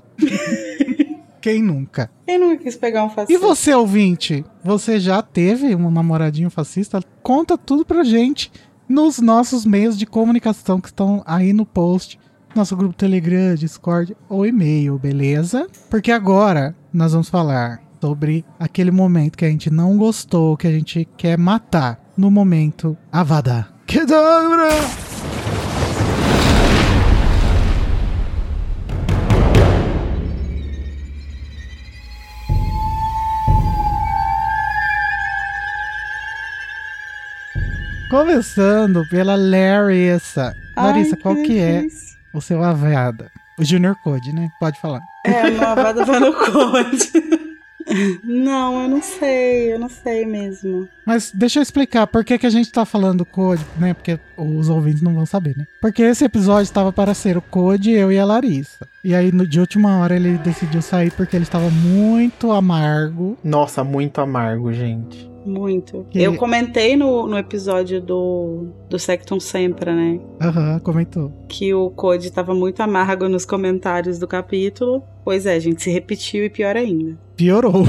[1.42, 2.12] Quem nunca?
[2.26, 3.46] Quem nunca quis pegar um E fascista?
[3.48, 4.46] você, ouvinte?
[4.64, 7.02] Você já teve um namoradinho fascista?
[7.24, 8.52] Conta tudo pra gente
[8.88, 12.20] nos nossos meios de comunicação que estão aí no post.
[12.56, 15.68] Nosso grupo Telegram, Discord ou e-mail, beleza?
[15.90, 20.72] Porque agora nós vamos falar sobre aquele momento que a gente não gostou, que a
[20.72, 22.00] gente quer matar.
[22.16, 23.68] No momento Avada.
[23.88, 24.70] Kedavra!
[38.14, 40.56] Começando pela Larissa.
[40.78, 42.16] Larissa, Ai, qual que é delícia.
[42.32, 43.32] o seu avada?
[43.58, 44.52] O Junior Code, né?
[44.60, 45.02] Pode falar.
[45.26, 47.12] É, uma avada vai no conde.
[48.24, 50.88] Não, eu não sei, eu não sei mesmo.
[51.08, 53.96] Mas deixa eu explicar por que, que a gente tá falando Code, né?
[53.96, 55.66] Porque os ouvintes não vão saber, né?
[55.82, 58.88] Porque esse episódio estava para ser o Code, eu e a Larissa.
[59.04, 63.40] E aí, no, de última hora, ele decidiu sair porque ele estava muito amargo.
[63.44, 65.33] Nossa, muito amargo, gente.
[65.46, 66.06] Muito.
[66.10, 70.20] Que- Eu comentei no, no episódio do, do Sectum Sempra, né?
[70.42, 71.32] Aham, comentou.
[71.48, 75.04] Que o Code tava muito amargo nos comentários do capítulo.
[75.24, 77.18] Pois é, gente, se repetiu e pior ainda.
[77.36, 77.84] Piorou.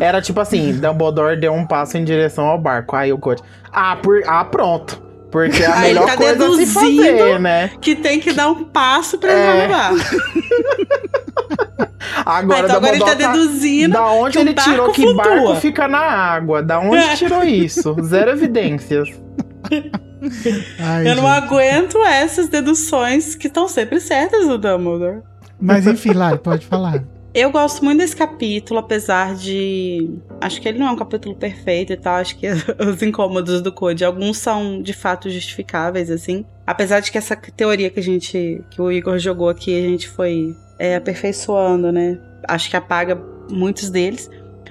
[0.00, 2.96] Era tipo assim, Dumbledore deu um passo em direção ao barco.
[2.96, 3.42] Aí o coach,
[3.72, 4.22] ah, por...
[4.26, 5.02] ah pronto.
[5.34, 6.72] Porque é a Aí ele melhor tá coisa a se deduzindo.
[7.18, 7.70] fazer, né?
[7.80, 9.64] Que tem que dar um passo pra É.
[9.64, 10.16] entrar no barco.
[12.24, 13.92] Ah, Agora, então agora ele tá deduzindo.
[13.94, 15.24] Da onde ele tirou que flutua.
[15.24, 16.62] barco fica na água?
[16.62, 17.96] Da onde tirou isso?
[18.04, 19.08] Zero evidências.
[20.78, 21.44] Ai, Eu não gente.
[21.44, 25.22] aguento essas deduções que estão sempre certas do Dumbledore.
[25.60, 27.02] Mas enfim, Lari, pode falar.
[27.34, 30.08] Eu gosto muito desse capítulo, apesar de.
[30.40, 32.14] Acho que ele não é um capítulo perfeito e tal.
[32.14, 32.46] Acho que
[32.78, 36.46] os incômodos do Code, alguns são de fato justificáveis, assim.
[36.64, 38.64] Apesar de que essa teoria que a gente.
[38.70, 42.20] que o Igor jogou aqui, a gente foi é, aperfeiçoando, né?
[42.46, 43.20] Acho que apaga
[43.50, 44.30] muitos deles.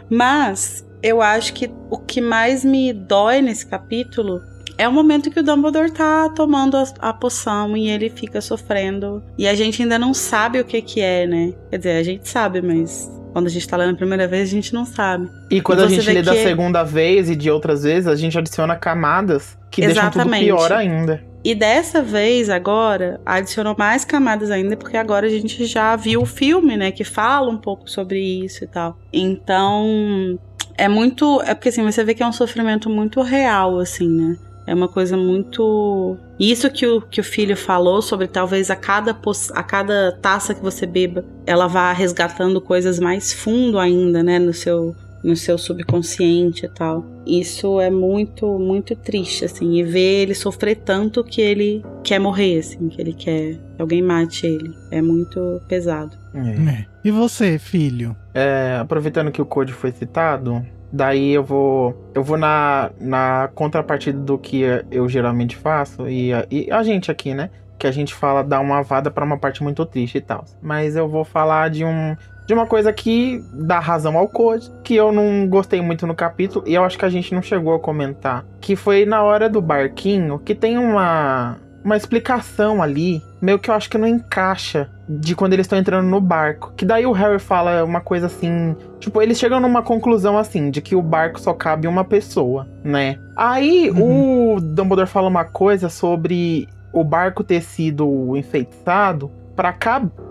[0.09, 4.41] Mas eu acho que o que mais me dói nesse capítulo
[4.77, 9.23] é o momento que o Dumbledore tá tomando a, a, poção e ele fica sofrendo.
[9.37, 11.53] E a gente ainda não sabe o que que é, né?
[11.69, 14.51] Quer dizer, a gente sabe, mas quando a gente tá lendo a primeira vez, a
[14.51, 15.29] gente não sabe.
[15.49, 18.37] E quando e a gente lê da segunda vez e de outras vezes, a gente
[18.37, 20.41] adiciona camadas que Exatamente.
[20.41, 21.33] deixam tudo pior ainda.
[21.43, 26.25] E dessa vez, agora, adicionou mais camadas ainda, porque agora a gente já viu o
[26.25, 26.89] filme, né?
[26.89, 28.97] Que fala um pouco sobre isso e tal.
[29.11, 30.39] Então,
[30.77, 31.41] é muito.
[31.41, 34.37] É porque assim, você vê que é um sofrimento muito real, assim, né?
[34.65, 36.17] É uma coisa muito.
[36.39, 39.17] Isso que o, que o filho falou sobre talvez a cada,
[39.53, 44.53] a cada taça que você beba, ela vá resgatando coisas mais fundo ainda, né, no
[44.53, 47.05] seu, no seu subconsciente e tal.
[47.25, 52.59] Isso é muito, muito triste, assim, e ver ele sofrer tanto que ele quer morrer,
[52.59, 54.73] assim, que ele quer que alguém mate ele.
[54.91, 56.17] É muito pesado.
[56.33, 56.39] É.
[56.39, 56.85] É.
[57.03, 58.15] E você, filho?
[58.33, 64.19] É, aproveitando que o Code foi citado, Daí eu vou eu vou na, na contrapartida
[64.19, 64.61] do que
[64.91, 67.49] eu geralmente faço e, e a gente aqui, né?
[67.79, 70.45] Que a gente fala dar uma vada para uma parte muito triste e tal.
[70.61, 72.15] Mas eu vou falar de um
[72.45, 76.63] de uma coisa que dá razão ao Code, que eu não gostei muito no capítulo
[76.67, 79.61] e eu acho que a gente não chegou a comentar, que foi na hora do
[79.61, 85.35] barquinho, que tem uma uma explicação ali, meio que eu acho que não encaixa de
[85.35, 86.71] quando eles estão entrando no barco.
[86.75, 88.75] Que daí o Harry fala uma coisa assim.
[88.99, 93.19] Tipo, eles chegam numa conclusão assim, de que o barco só cabe uma pessoa, né?
[93.35, 94.55] Aí uhum.
[94.55, 99.75] o Dumbledore fala uma coisa sobre o barco ter sido enfeitiçado para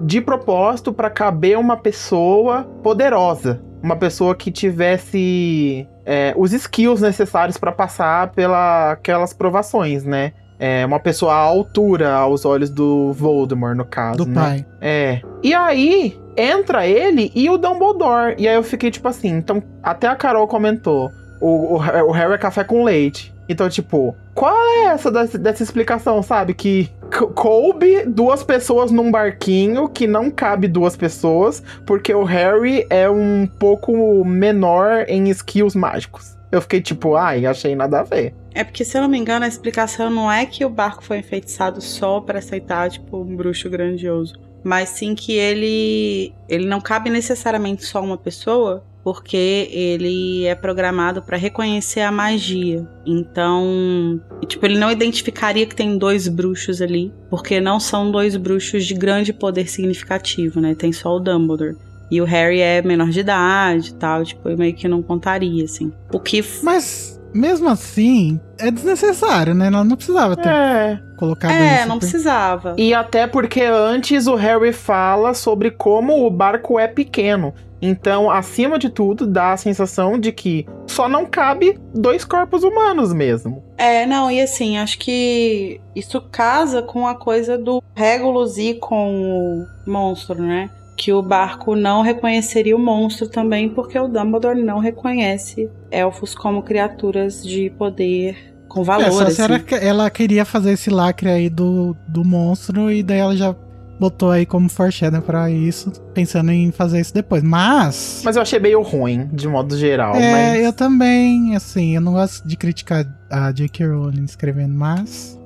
[0.00, 7.56] de propósito para caber uma pessoa poderosa, uma pessoa que tivesse é, os skills necessários
[7.56, 10.32] para passar pelas aquelas provações, né?
[10.62, 14.18] É, uma pessoa à altura aos olhos do Voldemort, no caso.
[14.18, 14.34] Do né?
[14.40, 14.66] pai.
[14.80, 15.20] É.
[15.43, 18.36] E aí, entra ele e o Dumbledore.
[18.39, 19.30] E aí eu fiquei tipo assim.
[19.30, 21.10] Então, até a Carol comentou:
[21.40, 23.34] o, o, o Harry é café com leite.
[23.48, 26.55] Então, tipo, qual é essa dessa, dessa explicação, sabe?
[26.55, 26.89] Que
[27.34, 33.48] coube duas pessoas num barquinho que não cabe duas pessoas, porque o Harry é um
[33.59, 36.39] pouco menor em skills mágicos.
[36.52, 38.32] Eu fiquei tipo, ai, achei nada a ver.
[38.54, 41.18] É porque, se eu não me engano, a explicação não é que o barco foi
[41.18, 44.34] enfeitiçado só para aceitar, tipo, um bruxo grandioso.
[44.64, 51.22] Mas sim que ele, ele não cabe necessariamente só uma pessoa, porque ele é programado
[51.22, 52.86] para reconhecer a magia.
[53.04, 58.84] Então, tipo, ele não identificaria que tem dois bruxos ali, porque não são dois bruxos
[58.84, 60.74] de grande poder significativo, né?
[60.74, 61.76] Tem só o Dumbledore.
[62.10, 65.90] E o Harry é menor de idade e tal, tipo, meio que não contaria, assim.
[66.12, 66.44] O que.
[66.62, 69.66] Mas mesmo assim, é desnecessário, né?
[69.68, 71.00] Ela não precisava ter é.
[71.16, 71.82] colocado é, isso.
[71.82, 72.74] É, não precisava.
[72.76, 77.54] E até porque antes o Harry fala sobre como o barco é pequeno.
[77.84, 83.12] Então, acima de tudo, dá a sensação de que só não cabe dois corpos humanos
[83.12, 83.64] mesmo.
[83.76, 89.66] É, não, e assim, acho que isso casa com a coisa do Regulus ir com
[89.84, 90.70] o monstro, né?
[90.97, 96.62] Que o barco não reconheceria o monstro também, porque o Dumbledore não reconhece elfos como
[96.62, 99.06] criaturas de poder com valor.
[99.06, 99.43] É, só assim.
[99.81, 103.55] ela queria fazer esse lacre aí do, do monstro e daí ela já
[103.98, 107.43] botou aí como foreshadow pra isso, pensando em fazer isso depois.
[107.43, 108.23] Mas.
[108.24, 110.14] Mas eu achei meio ruim, de modo geral.
[110.16, 110.64] É, mas...
[110.64, 113.86] eu também, assim, eu não gosto de criticar a J.K.
[113.86, 115.39] Rowling escrevendo, mas.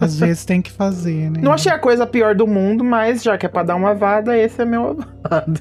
[0.00, 1.40] Às vezes tem que fazer, né?
[1.42, 4.36] Não achei a coisa pior do mundo, mas já que é pra dar uma vada,
[4.36, 4.90] esse é meu
[5.24, 5.60] avado.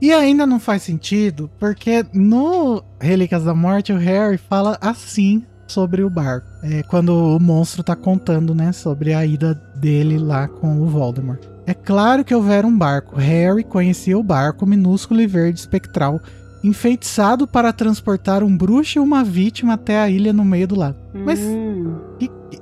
[0.00, 6.02] E ainda não faz sentido, porque no Relíquias da Morte, o Harry fala assim sobre
[6.02, 6.46] o barco.
[6.62, 11.40] É, quando o monstro tá contando, né, sobre a ida dele lá com o Voldemort.
[11.66, 13.16] É claro que houver um barco.
[13.16, 16.20] Harry conhecia o barco minúsculo e verde espectral
[16.62, 20.96] enfeitiçado para transportar um bruxo e uma vítima até a ilha no meio do lago.
[21.14, 21.22] Hum.
[21.24, 21.40] Mas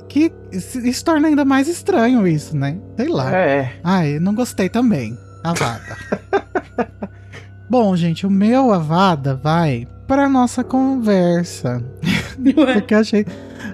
[0.08, 2.78] que, isso torna ainda mais estranho isso, né?
[2.96, 3.34] Sei lá.
[3.34, 3.72] É.
[3.82, 5.16] Ai, não gostei também.
[5.42, 5.96] Avada.
[7.68, 11.82] Bom, gente, o meu Avada vai para nossa conversa.
[12.74, 13.24] porque eu achei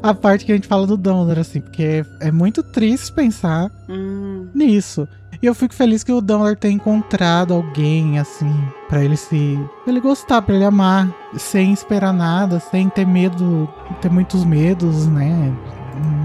[0.03, 3.71] a parte que a gente fala do Dumbledore, assim, porque é, é muito triste pensar
[3.89, 4.47] hum.
[4.55, 5.09] nisso.
[5.43, 8.53] E eu fico feliz que o Dumbledore tenha encontrado alguém, assim,
[8.89, 9.59] para ele se.
[9.85, 13.69] Pra ele gostar, para ele amar, sem esperar nada, sem ter medo,
[14.01, 15.53] ter muitos medos, né?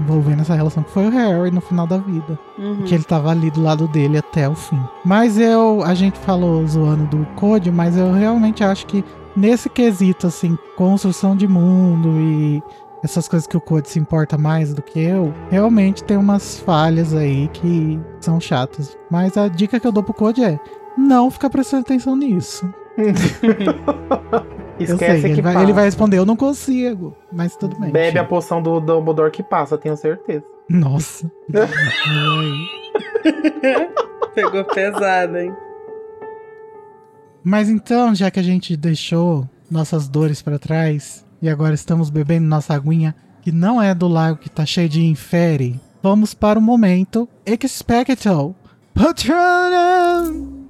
[0.00, 2.38] Envolvendo essa relação que foi o Harry no final da vida.
[2.58, 2.82] Uhum.
[2.84, 4.80] Que ele tava ali do lado dele até o fim.
[5.04, 9.04] Mas eu, a gente falou zoando do Code, mas eu realmente acho que
[9.36, 12.62] nesse quesito, assim, construção de mundo e
[13.02, 17.12] essas coisas que o Code se importa mais do que eu, realmente tem umas falhas
[17.14, 18.96] aí que são chatas.
[19.10, 20.58] Mas a dica que eu dou pro Code é
[20.96, 22.72] não ficar prestando atenção nisso.
[24.78, 27.16] eu Esquece sei, que ele vai, ele vai responder, eu não consigo.
[27.32, 27.90] Mas tudo bem.
[27.90, 30.44] Bebe a poção do Dumbledore que passa, tenho certeza.
[30.68, 31.30] Nossa.
[34.34, 35.54] Pegou pesado, hein?
[37.44, 42.46] Mas então, já que a gente deixou nossas dores pra trás e agora estamos bebendo
[42.46, 46.62] nossa aguinha, que não é do lago que tá cheio de infere, vamos para o
[46.62, 48.54] momento Expecto
[48.94, 50.62] Patronum!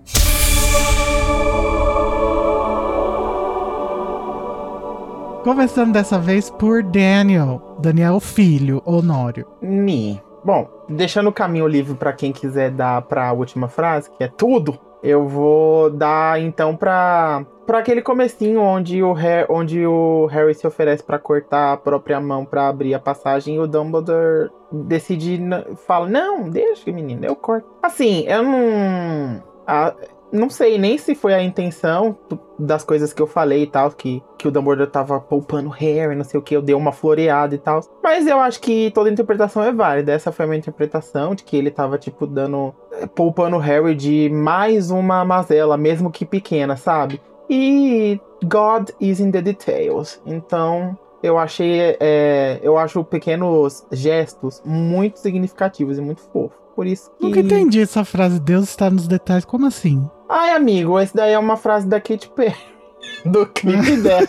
[5.42, 9.46] Começando dessa vez por Daniel, Daniel Filho, Honório.
[9.60, 10.22] Me.
[10.44, 14.78] Bom, deixando o caminho livre pra quem quiser dar pra última frase, que é tudo,
[15.02, 20.66] eu vou dar então pra, pra aquele comecinho onde o, Harry, onde o Harry se
[20.66, 25.40] oferece pra cortar a própria mão pra abrir a passagem e o Dumbledore decide,
[25.86, 27.68] fala, não, deixa menino, eu corto.
[27.82, 29.42] Assim, eu não...
[29.66, 29.94] a-
[30.32, 32.16] não sei nem se foi a intenção
[32.58, 36.24] das coisas que eu falei e tal, que, que o Dumbledore tava poupando Harry, não
[36.24, 37.80] sei o que, eu dei uma floreada e tal.
[38.02, 40.12] Mas eu acho que toda interpretação é válida.
[40.12, 42.74] Essa foi a minha interpretação, de que ele tava, tipo, dando.
[42.92, 47.20] eh, poupando Harry de mais uma mazela, mesmo que pequena, sabe?
[47.50, 50.20] E God is in the details.
[50.24, 50.96] Então.
[51.22, 51.96] Eu achei.
[52.00, 56.61] é, eu acho pequenos gestos muito significativos e muito fofos.
[56.74, 57.24] Por isso que.
[57.24, 59.44] Nunca entendi essa frase, Deus está nos detalhes.
[59.44, 60.08] Como assim?
[60.28, 62.56] Ai, amigo, esse daí é uma frase da Katy Perry.
[63.26, 64.28] Do clipe dela.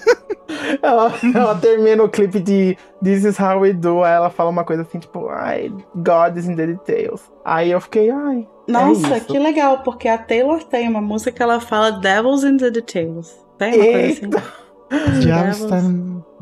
[0.81, 4.03] ela, ela termina o clipe de This is how we do.
[4.03, 7.21] Aí ela fala uma coisa assim, tipo, ai, God is in the details.
[7.45, 8.47] Aí eu fiquei, ai.
[8.67, 12.57] Nossa, é que legal, porque a Taylor tem uma música que ela fala Devils in
[12.57, 13.35] the Details.
[13.57, 14.25] Tem uma coisa assim?
[14.25, 14.43] Eita.
[14.91, 15.81] O diabo está.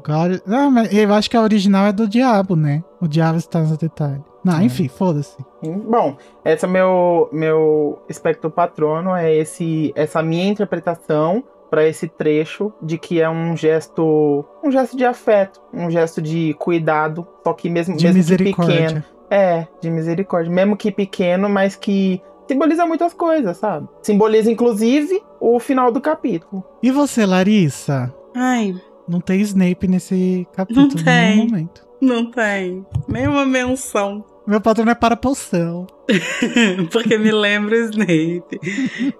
[0.03, 0.41] God...
[0.45, 2.83] Não, mas eu acho que a original é do diabo, né?
[2.99, 4.30] O diabo está nos detalhes.
[4.43, 4.63] Não, É.
[4.63, 5.37] enfim, foda-se.
[5.63, 12.73] Bom, esse é meu meu espectro patrono, é esse essa minha interpretação para esse trecho
[12.81, 17.69] de que é um gesto, um gesto de afeto, um gesto de cuidado, só que
[17.69, 18.67] mesmo, De mesmo que pequeno.
[18.67, 19.05] misericórdia.
[19.29, 20.51] É, de misericórdia.
[20.51, 23.87] Mesmo que pequeno, mas que simboliza muitas coisas, sabe?
[24.01, 26.61] Simboliza, inclusive, o final do capítulo.
[26.83, 28.13] E você, Larissa?
[28.35, 28.75] Ai,
[29.07, 31.37] Não tem Snape nesse capítulo Não tem.
[31.37, 31.87] momento.
[32.01, 34.23] não tem nenhuma menção.
[34.51, 35.87] Meu patrão é para poção.
[36.91, 38.59] Porque me lembra o Snape.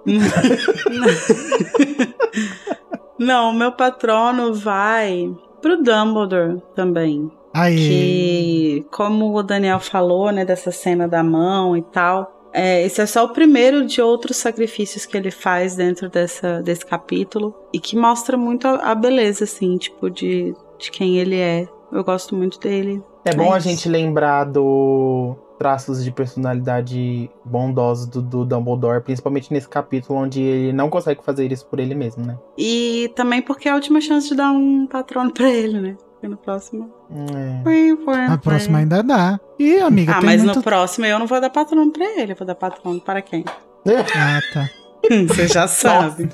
[3.18, 7.32] Não, meu patrono vai pro Dumbledore também.
[7.54, 7.76] Aê.
[7.78, 13.06] Que, como o Daniel falou, né, dessa cena da mão e tal, é, esse é
[13.06, 17.96] só o primeiro de outros sacrifícios que ele faz dentro dessa, desse capítulo e que
[17.96, 21.70] mostra muito a, a beleza, assim, tipo, de, de quem ele é.
[21.90, 23.02] Eu gosto muito dele.
[23.24, 29.70] É bom a gente lembrar do traços de personalidade bondosos do, do Dumbledore, principalmente nesse
[29.70, 32.36] capítulo onde ele não consegue fazer isso por ele mesmo, né?
[32.58, 35.96] E também porque é a última chance de dar um patrono pra ele, né?
[36.14, 36.92] Porque no próximo.
[37.68, 38.32] É.
[38.32, 39.40] A próxima ainda dá.
[39.60, 40.56] E, amiga, Ah, tem mas muito...
[40.58, 43.46] no próximo eu não vou dar patrono pra ele, eu vou dar patrono para quem?
[44.16, 44.70] Ah, tá.
[45.28, 46.30] Você já sabe.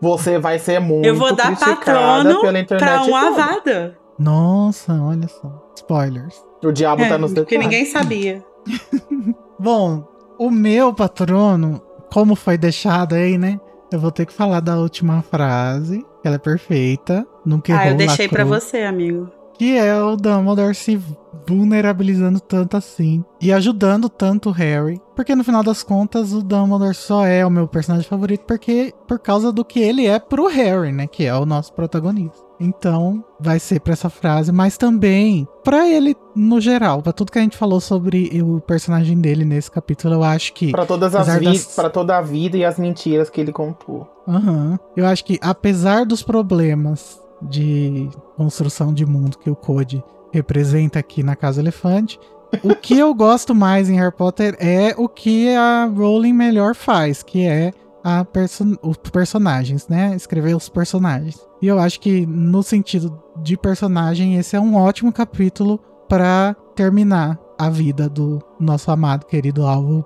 [0.00, 3.42] Você vai ser muito Eu vou dar criticada patrono pela internet pra um toda.
[3.42, 3.98] avada.
[4.18, 5.61] Nossa, olha só.
[5.76, 6.42] Spoilers.
[6.64, 7.64] O diabo É, tá nos porque detalhes.
[7.66, 8.44] ninguém sabia.
[9.58, 10.04] Bom,
[10.38, 11.80] o meu patrono,
[12.12, 13.58] como foi deixado aí, né?
[13.92, 15.98] Eu vou ter que falar da última frase.
[16.22, 17.26] que Ela é perfeita.
[17.44, 18.60] Nunca errou, Ah, eu deixei pra lacrou.
[18.60, 19.28] você, amigo.
[19.58, 20.98] Que é o Dumbledore se
[21.46, 23.22] vulnerabilizando tanto assim.
[23.40, 25.00] E ajudando tanto o Harry.
[25.14, 29.18] Porque no final das contas, o Dumbledore só é o meu personagem favorito porque por
[29.18, 31.06] causa do que ele é pro Harry, né?
[31.06, 32.42] Que é o nosso protagonista.
[32.62, 37.38] Então, vai ser pra essa frase, mas também pra ele no geral, pra tudo que
[37.38, 41.26] a gente falou sobre o personagem dele nesse capítulo, eu acho que Pra todas as
[41.26, 44.06] das- para toda a vida e as mentiras que ele contou.
[44.26, 44.78] Aham.
[44.96, 50.02] Eu acho que, apesar dos problemas de construção de mundo que o Code
[50.32, 52.18] representa aqui na Casa Elefante,
[52.62, 57.22] o que eu gosto mais em Harry Potter é o que a Rowling melhor faz,
[57.22, 57.72] que é
[58.04, 60.14] a perso os personagens, né?
[60.16, 61.38] Escrever os personagens.
[61.60, 67.38] E eu acho que, no sentido de personagem, esse é um ótimo capítulo para terminar
[67.58, 70.04] a vida do nosso amado, querido alvo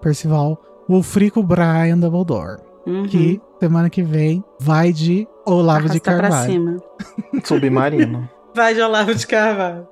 [0.00, 3.06] Percival Wulfrico Brian Dumbledore Uhum.
[3.06, 6.50] que semana que vem vai de Olavo de Arrasta pra Carvalho.
[6.52, 6.76] cima.
[7.44, 8.28] Submarino.
[8.54, 9.86] Vai de Olavo de Carvalho.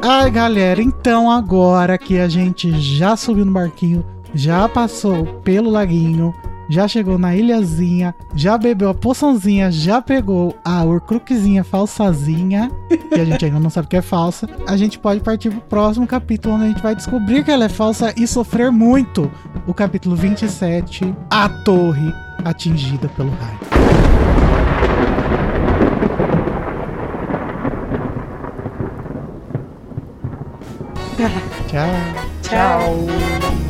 [0.00, 6.32] Ai, galera, então agora que a gente já subiu no barquinho, já passou pelo laguinho,
[6.68, 13.24] já chegou na ilhazinha, já bebeu a poçãozinha, já pegou a urcruquezinha falsazinha, que a
[13.24, 16.64] gente ainda não sabe que é falsa, a gente pode partir pro próximo capítulo, onde
[16.64, 19.30] a gente vai descobrir que ela é falsa e sofrer muito.
[19.66, 22.12] O capítulo 27, A Torre
[22.44, 24.47] Atingida pelo Raio.
[31.18, 31.90] Tchau.
[32.42, 33.67] Tchau.